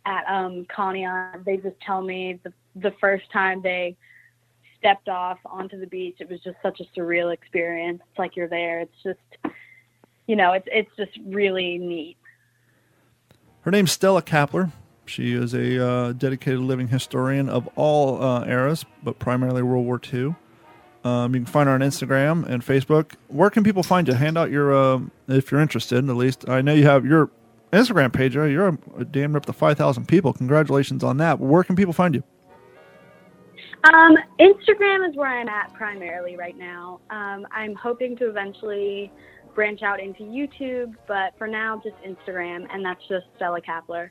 at 0.08 0.24
um, 0.26 0.66
Conneaut, 0.74 1.44
they 1.44 1.56
just 1.56 1.78
tell 1.80 2.02
me 2.02 2.40
the 2.42 2.52
the 2.76 2.92
first 3.00 3.30
time 3.32 3.60
they 3.62 3.96
stepped 4.78 5.08
off 5.08 5.38
onto 5.44 5.78
the 5.78 5.86
beach, 5.86 6.16
it 6.20 6.30
was 6.30 6.40
just 6.40 6.56
such 6.62 6.80
a 6.80 6.84
surreal 6.98 7.32
experience. 7.32 8.00
It's 8.10 8.18
like 8.18 8.36
you're 8.36 8.48
there. 8.48 8.80
It's 8.80 9.02
just, 9.02 9.54
you 10.26 10.36
know, 10.36 10.52
it's 10.52 10.68
it's 10.70 10.90
just 10.96 11.12
really 11.26 11.78
neat. 11.78 12.16
Her 13.62 13.70
name's 13.70 13.92
Stella 13.92 14.22
Kapler. 14.22 14.72
She 15.06 15.32
is 15.32 15.54
a 15.54 15.84
uh, 15.84 16.12
dedicated 16.12 16.60
living 16.60 16.88
historian 16.88 17.48
of 17.48 17.68
all 17.76 18.22
uh, 18.22 18.44
eras, 18.44 18.84
but 19.02 19.18
primarily 19.18 19.62
World 19.62 19.86
War 19.86 20.00
II. 20.12 20.34
Um, 21.04 21.34
you 21.34 21.40
can 21.40 21.46
find 21.46 21.68
her 21.68 21.74
on 21.74 21.80
Instagram 21.80 22.46
and 22.46 22.62
Facebook. 22.64 23.14
Where 23.28 23.50
can 23.50 23.64
people 23.64 23.82
find 23.82 24.06
you? 24.06 24.14
Hand 24.14 24.36
out 24.36 24.50
your, 24.50 24.74
uh, 24.74 25.00
if 25.28 25.50
you're 25.50 25.60
interested, 25.60 26.08
at 26.08 26.16
least. 26.16 26.48
I 26.48 26.60
know 26.60 26.74
you 26.74 26.84
have 26.84 27.06
your 27.06 27.30
Instagram 27.72 28.12
page. 28.12 28.34
You're 28.34 28.68
a, 28.68 29.04
damn 29.04 29.34
up 29.36 29.46
to 29.46 29.52
5,000 29.52 30.06
people. 30.06 30.32
Congratulations 30.32 31.02
on 31.02 31.16
that. 31.18 31.38
Where 31.38 31.62
can 31.62 31.76
people 31.76 31.92
find 31.92 32.14
you? 32.14 32.22
Um, 33.84 34.16
Instagram 34.40 35.08
is 35.08 35.16
where 35.16 35.28
I'm 35.28 35.48
at 35.48 35.72
primarily 35.74 36.36
right 36.36 36.56
now. 36.56 37.00
Um, 37.10 37.46
I'm 37.52 37.74
hoping 37.74 38.16
to 38.16 38.28
eventually 38.28 39.12
branch 39.54 39.82
out 39.82 40.00
into 40.00 40.22
YouTube, 40.22 40.94
but 41.06 41.36
for 41.38 41.46
now, 41.46 41.80
just 41.82 41.96
Instagram, 42.02 42.66
and 42.72 42.84
that's 42.84 43.00
just 43.08 43.26
Stella 43.36 43.60
Kapler. 43.60 44.10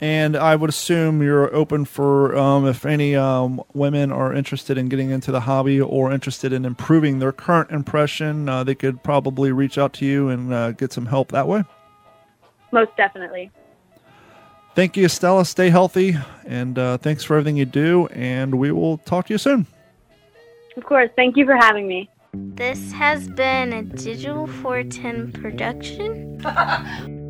And 0.00 0.36
I 0.36 0.56
would 0.56 0.68
assume 0.68 1.22
you're 1.22 1.54
open 1.54 1.84
for 1.84 2.36
um, 2.36 2.66
if 2.66 2.84
any 2.84 3.14
um, 3.14 3.62
women 3.72 4.10
are 4.10 4.34
interested 4.34 4.76
in 4.76 4.88
getting 4.88 5.10
into 5.10 5.30
the 5.30 5.40
hobby 5.40 5.80
or 5.80 6.12
interested 6.12 6.52
in 6.52 6.64
improving 6.64 7.20
their 7.20 7.30
current 7.30 7.70
impression, 7.70 8.48
uh, 8.48 8.64
they 8.64 8.74
could 8.74 9.02
probably 9.04 9.52
reach 9.52 9.78
out 9.78 9.92
to 9.94 10.04
you 10.04 10.28
and 10.28 10.52
uh, 10.52 10.72
get 10.72 10.92
some 10.92 11.06
help 11.06 11.30
that 11.30 11.46
way. 11.46 11.62
Most 12.72 12.96
definitely. 12.96 13.52
Thank 14.74 14.96
you, 14.96 15.08
Stella. 15.08 15.44
Stay 15.44 15.68
healthy, 15.68 16.16
and 16.46 16.78
uh, 16.78 16.96
thanks 16.98 17.24
for 17.24 17.36
everything 17.36 17.56
you 17.56 17.66
do. 17.66 18.06
And 18.08 18.54
we 18.58 18.72
will 18.72 18.98
talk 18.98 19.26
to 19.26 19.34
you 19.34 19.38
soon. 19.38 19.66
Of 20.76 20.84
course. 20.84 21.10
Thank 21.14 21.36
you 21.36 21.44
for 21.44 21.56
having 21.56 21.86
me. 21.86 22.08
This 22.32 22.92
has 22.92 23.28
been 23.28 23.74
a 23.74 23.82
Digital 23.82 24.46
410 24.46 25.32
production. 25.32 26.40